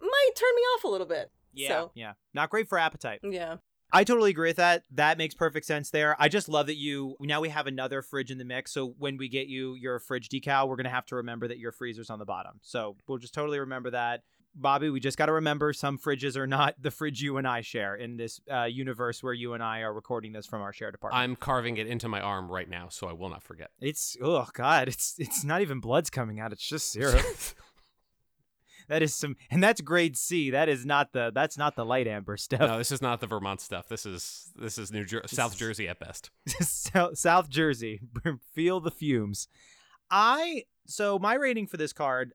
might 0.00 0.30
turn 0.34 0.54
me 0.56 0.62
off 0.62 0.84
a 0.84 0.88
little 0.88 1.06
bit. 1.06 1.30
Yeah, 1.52 1.68
So, 1.68 1.90
yeah, 1.94 2.12
not 2.34 2.50
great 2.50 2.68
for 2.68 2.78
appetite. 2.78 3.20
yeah. 3.22 3.56
I 3.92 4.04
totally 4.04 4.30
agree 4.30 4.50
with 4.50 4.56
that. 4.56 4.84
That 4.90 5.18
makes 5.18 5.34
perfect 5.34 5.66
sense 5.66 5.90
there. 5.90 6.16
I 6.18 6.28
just 6.28 6.48
love 6.48 6.66
that 6.66 6.76
you 6.76 7.16
now 7.20 7.40
we 7.40 7.48
have 7.50 7.66
another 7.66 8.02
fridge 8.02 8.30
in 8.30 8.38
the 8.38 8.44
mix. 8.44 8.72
So 8.72 8.94
when 8.98 9.16
we 9.16 9.28
get 9.28 9.46
you 9.46 9.74
your 9.74 9.98
fridge 9.98 10.28
decal, 10.28 10.68
we're 10.68 10.76
gonna 10.76 10.90
have 10.90 11.06
to 11.06 11.16
remember 11.16 11.48
that 11.48 11.58
your 11.58 11.72
freezer's 11.72 12.10
on 12.10 12.18
the 12.18 12.24
bottom. 12.24 12.58
So 12.62 12.96
we'll 13.06 13.18
just 13.18 13.34
totally 13.34 13.58
remember 13.58 13.90
that. 13.90 14.22
Bobby, 14.58 14.88
we 14.88 15.00
just 15.00 15.18
got 15.18 15.26
to 15.26 15.32
remember 15.32 15.74
some 15.74 15.98
fridges 15.98 16.34
are 16.34 16.46
not 16.46 16.76
the 16.80 16.90
fridge 16.90 17.20
you 17.20 17.36
and 17.36 17.46
I 17.46 17.60
share 17.60 17.94
in 17.94 18.16
this 18.16 18.40
uh, 18.50 18.64
universe 18.64 19.22
where 19.22 19.34
you 19.34 19.52
and 19.52 19.62
I 19.62 19.80
are 19.80 19.92
recording 19.92 20.32
this 20.32 20.46
from 20.46 20.62
our 20.62 20.72
shared 20.72 20.94
apartment. 20.94 21.22
I'm 21.22 21.36
carving 21.36 21.76
it 21.76 21.86
into 21.86 22.08
my 22.08 22.22
arm 22.22 22.50
right 22.50 22.68
now, 22.68 22.88
so 22.88 23.06
I 23.06 23.12
will 23.12 23.28
not 23.28 23.42
forget. 23.42 23.70
It's 23.82 24.16
oh 24.22 24.48
god, 24.54 24.88
it's 24.88 25.14
it's 25.18 25.44
not 25.44 25.60
even 25.60 25.80
blood's 25.80 26.08
coming 26.08 26.40
out. 26.40 26.52
It's 26.52 26.66
just 26.66 26.90
syrup. 26.90 27.22
that 28.88 29.02
is 29.02 29.14
some, 29.14 29.36
and 29.50 29.62
that's 29.62 29.80
grade 29.80 30.16
C. 30.16 30.50
That 30.50 30.68
is 30.68 30.86
not 30.86 31.12
the 31.12 31.32
that's 31.34 31.58
not 31.58 31.76
the 31.76 31.84
light 31.84 32.06
amber 32.06 32.36
stuff. 32.36 32.60
no, 32.60 32.78
this 32.78 32.92
is 32.92 33.02
not 33.02 33.20
the 33.20 33.26
Vermont 33.26 33.60
stuff. 33.60 33.88
This 33.88 34.06
is 34.06 34.52
this 34.56 34.78
is 34.78 34.92
New 34.92 35.04
Jer- 35.04 35.22
South 35.26 35.56
Jersey 35.56 35.88
at 35.88 35.98
best. 35.98 36.30
South, 36.60 37.18
South 37.18 37.48
Jersey. 37.48 38.00
Feel 38.54 38.80
the 38.80 38.90
fumes. 38.90 39.48
I 40.10 40.64
so 40.86 41.18
my 41.18 41.34
rating 41.34 41.66
for 41.66 41.76
this 41.76 41.92
card. 41.92 42.32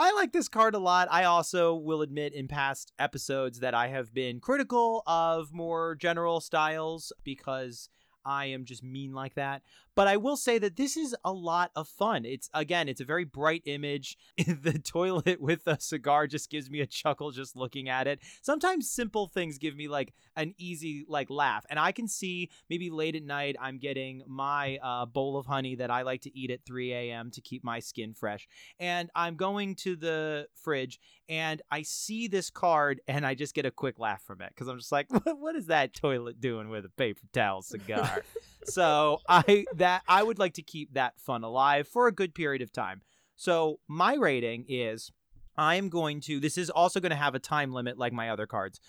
I 0.00 0.12
like 0.12 0.32
this 0.32 0.48
card 0.48 0.76
a 0.76 0.78
lot. 0.78 1.08
I 1.10 1.24
also 1.24 1.74
will 1.74 2.02
admit 2.02 2.32
in 2.32 2.46
past 2.46 2.92
episodes 3.00 3.58
that 3.58 3.74
I 3.74 3.88
have 3.88 4.14
been 4.14 4.38
critical 4.38 5.02
of 5.08 5.52
more 5.52 5.96
general 5.96 6.40
styles 6.40 7.12
because 7.24 7.88
I 8.28 8.46
am 8.46 8.66
just 8.66 8.84
mean 8.84 9.14
like 9.14 9.34
that. 9.36 9.62
But 9.94 10.06
I 10.06 10.18
will 10.18 10.36
say 10.36 10.58
that 10.58 10.76
this 10.76 10.96
is 10.96 11.16
a 11.24 11.32
lot 11.32 11.72
of 11.74 11.88
fun. 11.88 12.26
It's 12.26 12.50
again, 12.52 12.88
it's 12.88 13.00
a 13.00 13.04
very 13.06 13.24
bright 13.24 13.62
image. 13.64 14.18
the 14.36 14.78
toilet 14.78 15.40
with 15.40 15.66
a 15.66 15.80
cigar 15.80 16.26
just 16.26 16.50
gives 16.50 16.70
me 16.70 16.80
a 16.80 16.86
chuckle 16.86 17.30
just 17.30 17.56
looking 17.56 17.88
at 17.88 18.06
it. 18.06 18.20
Sometimes 18.42 18.90
simple 18.90 19.26
things 19.26 19.56
give 19.56 19.74
me 19.74 19.88
like 19.88 20.12
an 20.36 20.54
easy 20.58 21.06
like 21.08 21.30
laugh, 21.30 21.64
and 21.70 21.80
I 21.80 21.90
can 21.92 22.06
see 22.06 22.50
maybe 22.68 22.90
late 22.90 23.16
at 23.16 23.24
night 23.24 23.56
I'm 23.60 23.78
getting 23.78 24.22
my 24.26 24.78
uh, 24.82 25.06
bowl 25.06 25.38
of 25.38 25.46
honey 25.46 25.74
that 25.76 25.90
I 25.90 26.02
like 26.02 26.20
to 26.22 26.38
eat 26.38 26.50
at 26.50 26.64
3 26.66 26.92
a.m. 26.92 27.30
to 27.30 27.40
keep 27.40 27.64
my 27.64 27.80
skin 27.80 28.12
fresh, 28.12 28.46
and 28.78 29.10
I'm 29.16 29.36
going 29.36 29.74
to 29.76 29.96
the 29.96 30.48
fridge 30.54 31.00
and 31.28 31.60
I 31.70 31.82
see 31.82 32.26
this 32.26 32.50
card 32.50 33.00
and 33.06 33.26
I 33.26 33.34
just 33.34 33.54
get 33.54 33.66
a 33.66 33.70
quick 33.70 33.98
laugh 33.98 34.22
from 34.22 34.40
it 34.40 34.50
because 34.54 34.68
I'm 34.68 34.78
just 34.78 34.92
like, 34.92 35.06
what, 35.24 35.38
what 35.38 35.56
is 35.56 35.66
that 35.66 35.94
toilet 35.94 36.40
doing 36.40 36.70
with 36.70 36.84
a 36.84 36.90
paper 36.90 37.20
towel 37.32 37.62
cigar? 37.62 38.22
so 38.64 39.20
I 39.28 39.66
that 39.76 40.02
I 40.08 40.22
would 40.22 40.38
like 40.38 40.54
to 40.54 40.62
keep 40.62 40.94
that 40.94 41.20
fun 41.20 41.44
alive 41.44 41.86
for 41.88 42.06
a 42.06 42.12
good 42.12 42.34
period 42.34 42.62
of 42.62 42.72
time. 42.72 43.02
So 43.36 43.78
my 43.88 44.14
rating 44.14 44.64
is 44.68 45.12
I 45.56 45.74
am 45.74 45.88
going 45.88 46.20
to 46.22 46.40
this 46.40 46.56
is 46.56 46.70
also 46.70 47.00
going 47.00 47.10
to 47.10 47.16
have 47.16 47.34
a 47.34 47.40
time 47.40 47.72
limit 47.72 47.98
like 47.98 48.12
my 48.12 48.30
other 48.30 48.46
cards. 48.46 48.80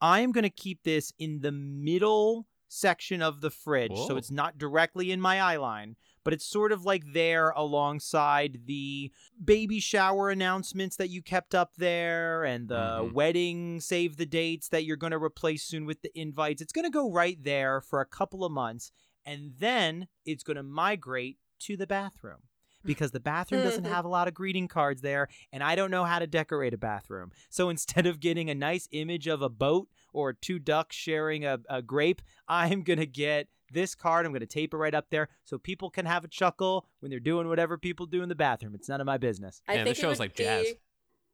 I 0.00 0.20
am 0.20 0.32
going 0.32 0.44
to 0.44 0.50
keep 0.50 0.82
this 0.82 1.12
in 1.18 1.40
the 1.40 1.52
middle 1.52 2.46
section 2.68 3.22
of 3.22 3.40
the 3.40 3.50
fridge 3.50 3.96
so 4.08 4.16
it's 4.16 4.30
not 4.30 4.58
directly 4.58 5.12
in 5.12 5.20
my 5.20 5.40
eye 5.40 5.56
line 5.56 5.94
but 6.26 6.34
it's 6.34 6.44
sort 6.44 6.72
of 6.72 6.84
like 6.84 7.04
there 7.12 7.50
alongside 7.50 8.62
the 8.66 9.12
baby 9.42 9.78
shower 9.78 10.28
announcements 10.28 10.96
that 10.96 11.08
you 11.08 11.22
kept 11.22 11.54
up 11.54 11.76
there 11.76 12.42
and 12.44 12.66
the 12.68 12.74
Mhm. 13.04 13.12
wedding 13.12 13.80
save 13.80 14.16
the 14.16 14.26
dates 14.26 14.68
that 14.70 14.84
you're 14.84 14.96
going 14.96 15.12
to 15.12 15.22
replace 15.22 15.62
soon 15.62 15.86
with 15.86 16.02
the 16.02 16.10
invites. 16.18 16.60
It's 16.60 16.72
going 16.72 16.84
to 16.84 16.90
go 16.90 17.12
right 17.12 17.40
there 17.42 17.80
for 17.80 18.00
a 18.00 18.06
couple 18.06 18.44
of 18.44 18.50
months 18.50 18.90
and 19.24 19.52
then 19.58 20.08
it's 20.24 20.42
going 20.42 20.56
to 20.56 20.64
migrate 20.64 21.38
to 21.60 21.76
the 21.76 21.86
bathroom 21.86 22.42
because 22.84 23.12
the 23.12 23.20
bathroom 23.20 23.62
doesn't 23.62 23.84
have 23.84 24.04
a 24.04 24.08
lot 24.08 24.26
of 24.28 24.34
greeting 24.34 24.66
cards 24.68 25.02
there 25.02 25.28
and 25.52 25.62
I 25.62 25.76
don't 25.76 25.90
know 25.92 26.04
how 26.04 26.18
to 26.18 26.26
decorate 26.26 26.74
a 26.74 26.78
bathroom. 26.78 27.30
So 27.50 27.68
instead 27.74 28.06
of 28.06 28.18
getting 28.18 28.50
a 28.50 28.54
nice 28.54 28.88
image 28.90 29.28
of 29.28 29.42
a 29.42 29.48
boat 29.48 29.88
or 30.12 30.32
two 30.32 30.58
ducks 30.58 30.96
sharing 30.96 31.44
a, 31.44 31.60
a 31.70 31.82
grape, 31.82 32.20
I'm 32.48 32.82
going 32.82 32.98
to 32.98 33.06
get 33.06 33.48
this 33.72 33.94
card. 33.94 34.26
I'm 34.26 34.32
going 34.32 34.40
to 34.40 34.46
tape 34.46 34.74
it 34.74 34.76
right 34.76 34.94
up 34.94 35.06
there 35.10 35.28
so 35.44 35.58
people 35.58 35.90
can 35.90 36.06
have 36.06 36.24
a 36.24 36.28
chuckle 36.28 36.86
when 37.00 37.10
they're 37.10 37.20
doing 37.20 37.48
whatever 37.48 37.78
people 37.78 38.06
do 38.06 38.22
in 38.22 38.28
the 38.28 38.34
bathroom. 38.34 38.74
It's 38.74 38.88
none 38.88 39.00
of 39.00 39.06
my 39.06 39.18
business. 39.18 39.62
I 39.68 39.76
Man, 39.76 39.84
think 39.84 39.96
this 39.96 39.98
it 39.98 40.02
show's 40.02 40.18
would 40.18 40.20
like 40.20 40.34
jazz. 40.34 40.66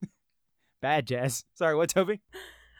Bad 0.80 1.06
jazz. 1.06 1.44
Sorry, 1.54 1.74
what, 1.74 1.92
Tobi? 1.92 2.20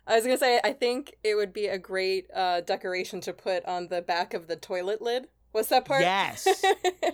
I 0.07 0.16
was 0.16 0.24
gonna 0.24 0.36
say 0.36 0.61
I 0.64 0.72
think 0.72 1.14
it 1.22 1.36
would 1.36 1.53
be 1.53 1.66
a 1.66 1.78
great 1.78 2.28
uh, 2.34 2.61
decoration 2.61 3.20
to 3.20 3.32
put 3.32 3.64
on 3.66 3.86
the 3.86 4.03
back 4.03 4.34
of 4.34 4.48
the 4.48 4.57
toilet 4.57 5.00
lid. 5.00 5.28
What's 5.53 5.68
that 5.68 5.84
part? 5.84 6.00
Yes. 6.00 6.64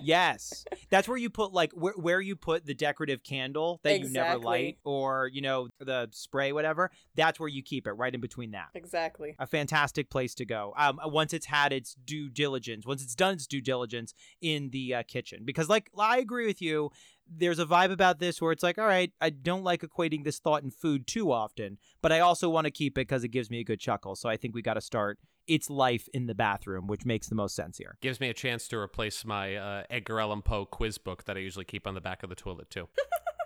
yes. 0.01 0.65
That's 0.91 1.09
where 1.09 1.17
you 1.17 1.29
put 1.29 1.53
like 1.53 1.73
where, 1.73 1.93
where 1.95 2.21
you 2.21 2.37
put 2.37 2.65
the 2.65 2.75
decorative 2.75 3.23
candle 3.23 3.81
that 3.83 4.01
you 4.01 4.09
never 4.09 4.39
light 4.39 4.79
or, 4.85 5.29
you 5.33 5.43
know, 5.43 5.69
the 5.81 6.09
spray 6.13 6.53
whatever. 6.53 6.91
That's 7.17 7.39
where 7.41 7.49
you 7.49 7.63
keep 7.63 7.87
it 7.87 7.93
right 7.93 8.15
in 8.15 8.21
between 8.21 8.53
that. 8.53 8.69
exactly. 8.75 9.35
A 9.39 9.47
fantastic 9.47 10.09
place 10.09 10.35
to 10.37 10.45
go. 10.45 10.73
Um 10.77 11.01
once 11.05 11.33
it's 11.33 11.47
had 11.47 11.73
its 11.73 11.95
due 11.95 12.29
diligence, 12.29 12.87
once 12.87 13.03
it's 13.03 13.15
done 13.15 13.35
its 13.35 13.47
due 13.47 13.61
diligence 13.61 14.15
in 14.41 14.71
the 14.71 14.95
uh, 14.95 15.03
kitchen 15.03 15.43
because 15.45 15.69
like 15.69 15.91
I 15.99 16.19
agree 16.19 16.47
with 16.47 16.63
you 16.63 16.91
there's 17.31 17.59
a 17.59 17.67
vibe 17.67 17.93
about 17.93 18.19
this 18.19 18.41
where 18.41 18.53
it's 18.53 18.63
like, 18.63 18.79
all 18.79 18.87
right, 18.87 19.13
I 19.21 19.31
don't 19.31 19.65
like 19.65 19.83
equating 19.83 20.25
this 20.25 20.39
thought 20.39 20.63
in 20.63 20.71
food 20.71 21.07
too 21.07 21.31
often, 21.31 21.79
but 22.01 22.13
I 22.13 22.21
also 22.21 22.49
want 22.49 22.65
to 22.65 22.71
keep 22.71 22.95
it 22.95 23.03
because 23.03 23.25
it 23.25 23.29
gives 23.29 23.51
me 23.51 23.61
a 23.61 23.65
good 23.65 23.81
chuckle. 23.81 24.17
So 24.17 24.29
I 24.29 24.37
think 24.37 24.55
we 24.55 24.63
got 24.63 24.75
to 24.75 24.81
start 24.81 25.19
its 25.49 25.69
life 25.71 26.09
in 26.13 26.27
the 26.27 26.35
bathroom, 26.35 26.87
which 26.87 27.05
makes 27.05 27.29
the 27.29 27.35
most 27.35 27.57
sense 27.57 27.79
here. 27.79 27.97
Gives 28.01 28.21
me 28.21 28.29
a 28.29 28.35
chance 28.35 28.69
to 28.69 28.77
replace 28.79 29.25
my 29.25 29.57
uh, 29.57 29.83
Edgar 29.91 30.21
Allan 30.21 30.43
Poe 30.43 30.65
quiz 30.67 30.99
book 30.99 31.25
that 31.25 31.37
I 31.37 31.41
usually 31.41 31.65
keep 31.65 31.87
on 31.87 31.95
the 31.95 32.01
back 32.01 32.23
of 32.23 32.29
the 32.29 32.37
toilet 32.37 32.71
too. 32.71 32.89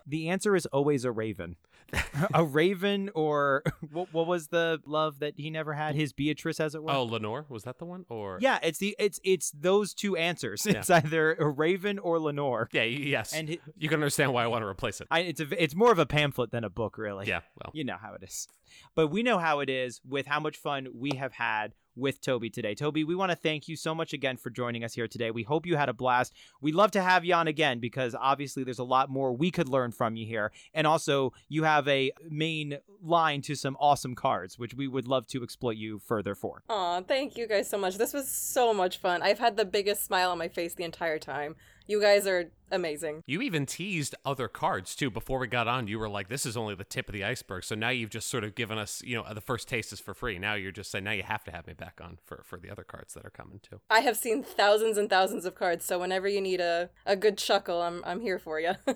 The 0.07 0.31
answer 0.31 0.57
is 0.57 0.67
always 0.67 1.05
a 1.05 1.13
raven. 1.13 1.57
a 2.35 2.43
raven, 2.43 3.11
or 3.15 3.63
what, 3.93 4.13
what 4.13 4.27
was 4.27 4.49
the 4.49 4.81
love 4.87 5.21
that 5.21 5.35
he 5.37 5.51
never 5.51 5.75
had? 5.75 5.95
His 5.95 6.13
Beatrice, 6.13 6.59
as 6.59 6.75
it 6.75 6.83
were. 6.83 6.91
Oh, 6.91 7.05
Lenore 7.05 7.45
was 7.49 7.65
that 7.65 7.79
the 7.79 7.85
one? 7.85 8.07
Or 8.09 8.39
yeah. 8.41 8.59
It's 8.63 8.79
the 8.79 8.97
it's 8.99 9.21
it's 9.23 9.51
those 9.51 9.93
two 9.95 10.17
answers. 10.17 10.65
Yeah. 10.67 10.79
It's 10.79 10.91
either 10.91 11.35
a 11.35 11.47
raven 11.49 11.99
or 11.99 12.19
Lenore. 12.19 12.69
yeah, 12.73 12.83
yes. 12.83 13.33
And 13.33 13.49
hi- 13.51 13.59
you 13.77 13.89
can 13.89 13.97
understand 13.97 14.33
why 14.33 14.43
I 14.43 14.47
want 14.47 14.63
to 14.63 14.67
replace 14.67 15.01
it. 15.01 15.09
I, 15.11 15.21
it's 15.21 15.41
a 15.41 15.63
it's 15.63 15.75
more 15.75 15.93
of 15.93 15.99
a 15.99 16.07
pamphlet 16.07 16.51
than 16.51 16.65
a 16.65 16.71
book, 16.71 16.99
really. 16.99 17.27
yeah, 17.27 17.41
well, 17.63 17.71
You 17.75 17.85
know 17.85 17.99
how 18.01 18.15
it 18.15 18.23
is. 18.23 18.49
But 18.95 19.09
we 19.09 19.23
know 19.23 19.39
how 19.39 19.61
it 19.61 19.69
is 19.69 20.01
with 20.09 20.27
how 20.27 20.41
much 20.41 20.57
fun 20.57 20.89
we 20.95 21.13
have 21.17 21.35
had 21.35 21.75
with 21.97 22.20
Tobi 22.20 22.53
today. 22.53 22.74
Tobi, 22.74 23.07
we 23.07 23.14
want 23.14 23.30
to 23.30 23.36
thank 23.36 23.68
you 23.68 23.76
so 23.76 23.95
much 23.95 24.12
again 24.12 24.36
for 24.36 24.51
joining 24.51 24.84
us 24.84 24.95
here 24.95 25.09
today. 25.09 25.30
We 25.30 25.43
hope 25.43 25.66
you 25.66 25.76
had 25.76 25.88
a 25.88 25.93
blast. 25.93 26.34
We'd 26.61 26.74
love 26.74 26.90
to 26.93 27.03
have 27.03 27.24
you 27.24 27.34
on 27.34 27.49
again 27.49 27.80
because 27.80 28.14
obviously 28.18 28.64
there's 28.64 28.78
a 28.78 28.84
lot 28.84 29.11
more 29.11 29.32
we 29.32 29.51
could 29.51 29.68
learn 29.68 29.93
from 29.93 30.16
you 30.16 30.26
here. 30.26 30.53
And 30.74 30.86
also, 30.86 31.32
you 31.49 31.64
have 31.64 31.86
a 31.88 32.12
main 32.28 32.78
line 33.03 33.43
to 33.43 33.55
some 33.55 33.76
awesome 33.80 34.14
cards, 34.14 34.59
which 34.59 34.74
we 34.74 34.88
would 34.88 35.07
love 35.07 35.26
to 35.28 35.43
exploit 35.43 35.76
you 35.76 35.99
further 35.99 36.34
for. 36.34 36.62
Aw, 36.68 37.03
thank 37.03 37.36
you 37.36 37.47
guys 37.47 37.68
so 37.68 37.78
much. 37.78 37.99
This 37.99 38.12
was 38.12 38.28
so 38.30 38.72
much 38.72 38.99
fun. 38.99 39.22
I've 39.22 39.38
had 39.38 39.57
the 39.57 39.64
biggest 39.64 40.05
smile 40.05 40.30
on 40.30 40.38
my 40.38 40.49
face 40.49 40.74
the 40.74 40.84
entire 40.84 41.18
time. 41.18 41.57
You 41.87 42.01
guys 42.01 42.26
are 42.26 42.51
amazing. 42.70 43.22
You 43.26 43.43
even 43.43 43.66
teased 43.66 44.14
other 44.24 44.49
cards 44.49 44.95
too 44.95 45.11
before 45.11 45.39
we 45.39 45.47
got 45.47 45.68
on. 45.68 45.87
You 45.87 45.99
were 45.99 46.09
like, 46.09 46.28
"This 46.28 46.47
is 46.47 46.57
only 46.57 46.74
the 46.74 46.85
tip 46.85 47.09
of 47.09 47.12
the 47.12 47.24
iceberg." 47.24 47.64
So 47.64 47.74
now 47.74 47.91
you've 47.91 48.11
just 48.11 48.28
sort 48.28 48.45
of 48.45 48.55
given 48.55 48.78
us, 48.78 49.03
you 49.05 49.16
know, 49.16 49.35
the 49.35 49.41
first 49.41 49.68
taste 49.68 49.93
is 49.93 50.01
for 50.01 50.14
free. 50.14 50.39
Now 50.39 50.55
you're 50.55 50.72
just 50.72 50.91
saying, 50.91 51.05
now 51.05 51.12
you 51.12 51.22
have 51.22 51.45
to 51.45 51.51
have 51.51 51.66
me 51.66 51.74
back 51.74 52.01
on 52.03 52.18
for 52.24 52.43
for 52.45 52.59
the 52.59 52.70
other 52.70 52.85
cards 52.85 53.14
that 53.14 53.24
are 53.26 53.30
coming 53.30 53.61
too. 53.62 53.80
I 53.91 54.01
have 54.01 54.16
seen 54.16 54.43
thousands 54.43 54.97
and 54.97 55.11
thousands 55.11 55.45
of 55.45 55.55
cards, 55.55 55.85
so 55.85 55.99
whenever 55.99 56.28
you 56.28 56.41
need 56.41 56.61
a, 56.61 56.91
a 57.05 57.14
good 57.14 57.37
chuckle, 57.37 57.83
I'm 57.83 58.03
I'm 58.05 58.20
here 58.20 58.39
for 58.39 58.59
you. 58.59 58.72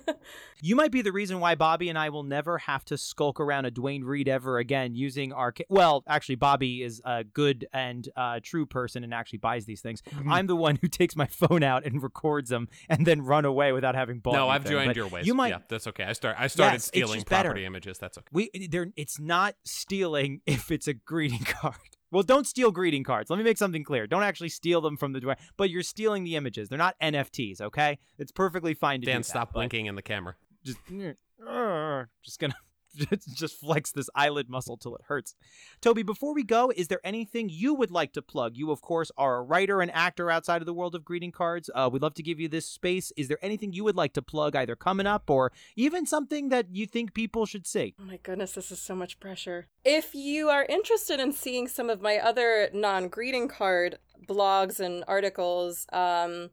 You 0.59 0.75
might 0.75 0.91
be 0.91 1.03
the 1.03 1.11
reason 1.11 1.39
why 1.39 1.53
Bobby 1.53 1.87
and 1.87 1.99
I 1.99 2.09
will 2.09 2.23
never 2.23 2.57
have 2.57 2.83
to 2.85 2.97
skulk 2.97 3.39
around 3.39 3.65
a 3.65 3.71
Duane 3.71 4.03
Reade 4.03 4.27
ever 4.27 4.57
again 4.57 4.95
using 4.95 5.31
our. 5.31 5.51
Ca- 5.51 5.65
well, 5.69 6.03
actually, 6.07 6.35
Bobby 6.35 6.81
is 6.81 6.99
a 7.05 7.23
good 7.23 7.67
and 7.71 8.09
uh, 8.15 8.39
true 8.41 8.65
person 8.65 9.03
and 9.03 9.13
actually 9.13 9.37
buys 9.37 9.65
these 9.65 9.81
things. 9.81 10.01
I'm 10.27 10.47
the 10.47 10.55
one 10.55 10.79
who 10.81 10.87
takes 10.87 11.15
my 11.15 11.27
phone 11.27 11.61
out 11.61 11.85
and 11.85 12.01
records 12.01 12.49
them 12.49 12.69
and 12.89 13.05
then 13.05 13.21
run 13.21 13.45
away 13.45 13.71
without 13.71 13.95
having 13.95 14.19
bought. 14.19 14.33
no, 14.33 14.49
I've 14.49 14.65
joined 14.65 14.87
But 14.89 14.95
your 14.95 15.07
ways. 15.07 15.25
You 15.27 15.33
might. 15.33 15.49
yeah, 15.49 15.59
that's 15.69 15.87
okay. 15.87 16.03
I 16.03 16.13
start. 16.13 16.35
I 16.39 16.47
started 16.47 16.75
Yes, 16.75 16.85
stealing 16.85 17.15
just 17.15 17.29
better. 17.29 17.49
property 17.49 17.65
images. 17.65 17.97
That's 17.97 18.17
okay. 18.17 18.27
We 18.31 18.67
they're 18.69 18.87
it's 18.95 19.19
not 19.19 19.55
stealing 19.65 20.41
if 20.45 20.71
it's 20.71 20.87
a 20.87 20.93
greeting 20.93 21.39
card. 21.45 21.75
Well, 22.09 22.23
don't 22.23 22.47
steal 22.47 22.71
greeting 22.71 23.03
cards. 23.03 23.29
Let 23.29 23.37
me 23.37 23.43
make 23.43 23.57
something 23.57 23.83
clear. 23.83 24.07
Don't 24.07 24.23
actually 24.23 24.47
steal 24.49 24.79
them 24.79 24.95
from 24.95 25.11
the 25.11 25.19
Duane, 25.19 25.35
but 25.57 25.69
you're 25.69 25.83
stealing 25.83 26.23
the 26.23 26.37
images. 26.37 26.69
They're 26.69 26.77
not 26.77 26.95
NFTs, 27.03 27.59
okay? 27.59 27.99
It's 28.17 28.31
perfectly 28.31 28.73
fine 28.73 29.01
to 29.01 29.05
do 29.05 29.11
Dan, 29.11 29.19
that, 29.21 29.25
stop 29.25 29.51
blinking 29.53 29.87
in 29.87 29.95
the 29.95 30.01
camera. 30.01 30.35
just 30.63 30.77
just 32.23 32.39
gonna 32.39 32.55
just 33.33 33.59
flex 33.59 33.91
this 33.91 34.09
eyelid 34.15 34.49
muscle 34.49 34.77
till 34.77 34.95
it 34.95 35.01
hurts. 35.07 35.35
Tobi, 35.81 36.05
before 36.05 36.33
we 36.33 36.43
go, 36.43 36.71
is 36.75 36.87
there 36.87 37.01
anything 37.03 37.49
you 37.49 37.73
would 37.73 37.91
like 37.91 38.13
to 38.13 38.21
plug? 38.21 38.55
You, 38.55 38.71
of 38.71 38.81
course, 38.81 39.11
are 39.17 39.37
a 39.37 39.43
writer 39.43 39.81
and 39.81 39.91
actor 39.93 40.29
outside 40.29 40.61
of 40.61 40.65
the 40.65 40.73
world 40.73 40.95
of 40.95 41.05
greeting 41.05 41.31
cards. 41.31 41.69
Uh, 41.73 41.89
we'd 41.91 42.01
love 42.01 42.15
to 42.15 42.23
give 42.23 42.39
you 42.39 42.47
this 42.47 42.65
space. 42.65 43.11
Is 43.15 43.27
there 43.27 43.39
anything 43.41 43.73
you 43.73 43.83
would 43.83 43.95
like 43.95 44.13
to 44.13 44.21
plug, 44.21 44.55
either 44.55 44.75
coming 44.75 45.07
up 45.07 45.29
or 45.29 45.51
even 45.75 46.05
something 46.05 46.49
that 46.49 46.67
you 46.71 46.85
think 46.85 47.13
people 47.13 47.45
should 47.45 47.67
see? 47.67 47.95
Oh 48.01 48.05
my 48.05 48.17
goodness, 48.17 48.53
this 48.53 48.71
is 48.71 48.81
so 48.81 48.95
much 48.95 49.19
pressure. 49.19 49.67
If 49.83 50.13
you 50.13 50.49
are 50.49 50.65
interested 50.65 51.19
in 51.19 51.31
seeing 51.31 51.67
some 51.67 51.89
of 51.89 52.01
my 52.01 52.17
other 52.17 52.69
non 52.73 53.07
greeting 53.07 53.47
card 53.47 53.99
blogs 54.27 54.79
and 54.79 55.03
articles, 55.07 55.85
um, 55.93 56.49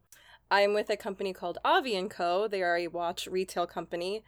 I'm 0.51 0.75
with 0.75 0.91
a 0.91 0.97
company 0.97 1.33
called 1.33 1.59
Avi 1.65 2.01
& 2.09 2.09
Co. 2.09 2.47
They 2.47 2.63
are 2.63 2.77
a 2.77 2.89
watch 2.89 3.27
retail 3.27 3.67
company. 3.67 4.23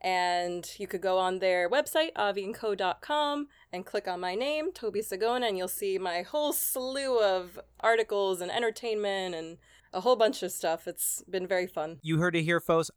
And 0.00 0.70
you 0.78 0.86
could 0.86 1.00
go 1.00 1.18
on 1.18 1.40
their 1.40 1.68
website, 1.68 2.12
aviandco.com, 2.14 3.48
and 3.72 3.84
click 3.84 4.06
on 4.06 4.20
my 4.20 4.34
name, 4.34 4.72
Tobi 4.72 4.98
Sigona, 4.98 5.48
and 5.48 5.58
you'll 5.58 5.66
see 5.66 5.98
my 5.98 6.22
whole 6.22 6.52
slew 6.52 7.20
of 7.20 7.58
articles 7.80 8.40
and 8.40 8.50
entertainment 8.50 9.34
and 9.34 9.58
a 9.92 10.00
whole 10.00 10.16
bunch 10.16 10.42
of 10.42 10.52
stuff. 10.52 10.86
It's 10.86 11.22
been 11.28 11.46
very 11.46 11.66
fun. 11.66 11.98
You 12.02 12.18
heard 12.18 12.36
it 12.36 12.42
here, 12.42 12.60
folks. 12.60 12.90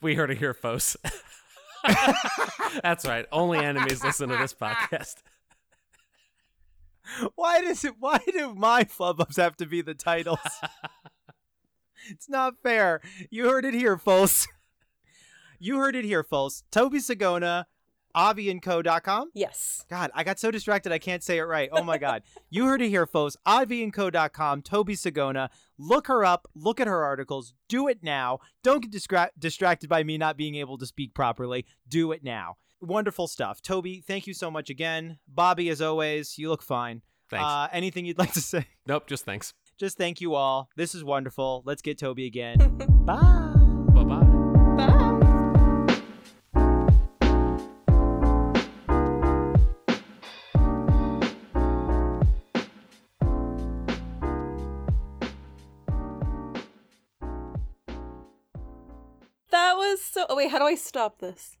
We 0.00 0.14
heard 0.14 0.30
it 0.30 0.38
here, 0.38 0.54
folks. 0.54 0.96
That's 2.82 3.06
right. 3.06 3.26
Only 3.32 3.58
enemies 3.58 4.04
listen 4.04 4.28
to 4.28 4.36
this 4.36 4.54
podcast. 4.54 5.16
Why 7.34 7.60
does 7.60 7.84
it? 7.84 7.94
Why 7.98 8.18
do 8.26 8.54
my 8.54 8.84
flub 8.84 9.20
ups 9.20 9.36
have 9.36 9.56
to 9.56 9.66
be 9.66 9.82
the 9.82 9.94
titles? 9.94 10.38
it's 12.10 12.28
not 12.28 12.54
fair. 12.62 13.00
You 13.30 13.48
heard 13.48 13.64
it 13.64 13.74
here, 13.74 13.96
folks. 13.96 14.46
You 15.58 15.78
heard 15.78 15.96
it 15.96 16.04
here, 16.04 16.22
folks. 16.22 16.62
Tobi 16.70 16.98
Sigona, 16.98 17.64
aviandco.com. 18.16 19.30
Yes. 19.34 19.84
God, 19.88 20.10
I 20.14 20.24
got 20.24 20.38
so 20.38 20.50
distracted 20.50 20.92
I 20.92 20.98
can't 20.98 21.22
say 21.22 21.38
it 21.38 21.42
right. 21.42 21.68
Oh 21.72 21.82
my 21.82 21.98
God. 21.98 22.22
you 22.50 22.66
heard 22.66 22.82
it 22.82 22.88
here, 22.88 23.06
folks. 23.06 23.36
aviandco.com, 23.46 24.62
Tobi 24.62 24.94
Sigona. 24.96 25.48
Look 25.78 26.06
her 26.06 26.24
up. 26.24 26.48
Look 26.54 26.80
at 26.80 26.86
her 26.86 27.04
articles. 27.04 27.54
Do 27.68 27.88
it 27.88 28.02
now. 28.02 28.38
Don't 28.62 28.82
get 28.82 28.92
distra- 28.92 29.30
distracted 29.38 29.88
by 29.88 30.02
me 30.02 30.18
not 30.18 30.36
being 30.36 30.54
able 30.56 30.78
to 30.78 30.86
speak 30.86 31.14
properly. 31.14 31.66
Do 31.88 32.12
it 32.12 32.24
now. 32.24 32.56
Wonderful 32.80 33.26
stuff. 33.26 33.62
Tobi, 33.62 34.04
thank 34.04 34.26
you 34.26 34.34
so 34.34 34.50
much 34.50 34.70
again. 34.70 35.18
Bobby, 35.26 35.68
as 35.70 35.80
always, 35.80 36.38
you 36.38 36.48
look 36.48 36.62
fine. 36.62 37.02
Thanks. 37.30 37.44
Uh, 37.44 37.68
anything 37.72 38.04
you'd 38.04 38.18
like 38.18 38.32
to 38.34 38.40
say? 38.40 38.66
nope, 38.86 39.06
just 39.06 39.24
thanks. 39.24 39.52
Just 39.78 39.98
thank 39.98 40.20
you 40.20 40.34
all. 40.34 40.70
This 40.76 40.94
is 40.94 41.04
wonderful. 41.04 41.62
Let's 41.66 41.82
get 41.82 41.98
Tobi 41.98 42.26
again. 42.26 42.58
Bye. 43.04 43.52
Bye 43.94 44.04
bye. 44.04 45.02
Oh, 60.28 60.36
wait, 60.36 60.50
how 60.50 60.58
do 60.58 60.64
I 60.64 60.74
stop 60.74 61.20
this? 61.20 61.56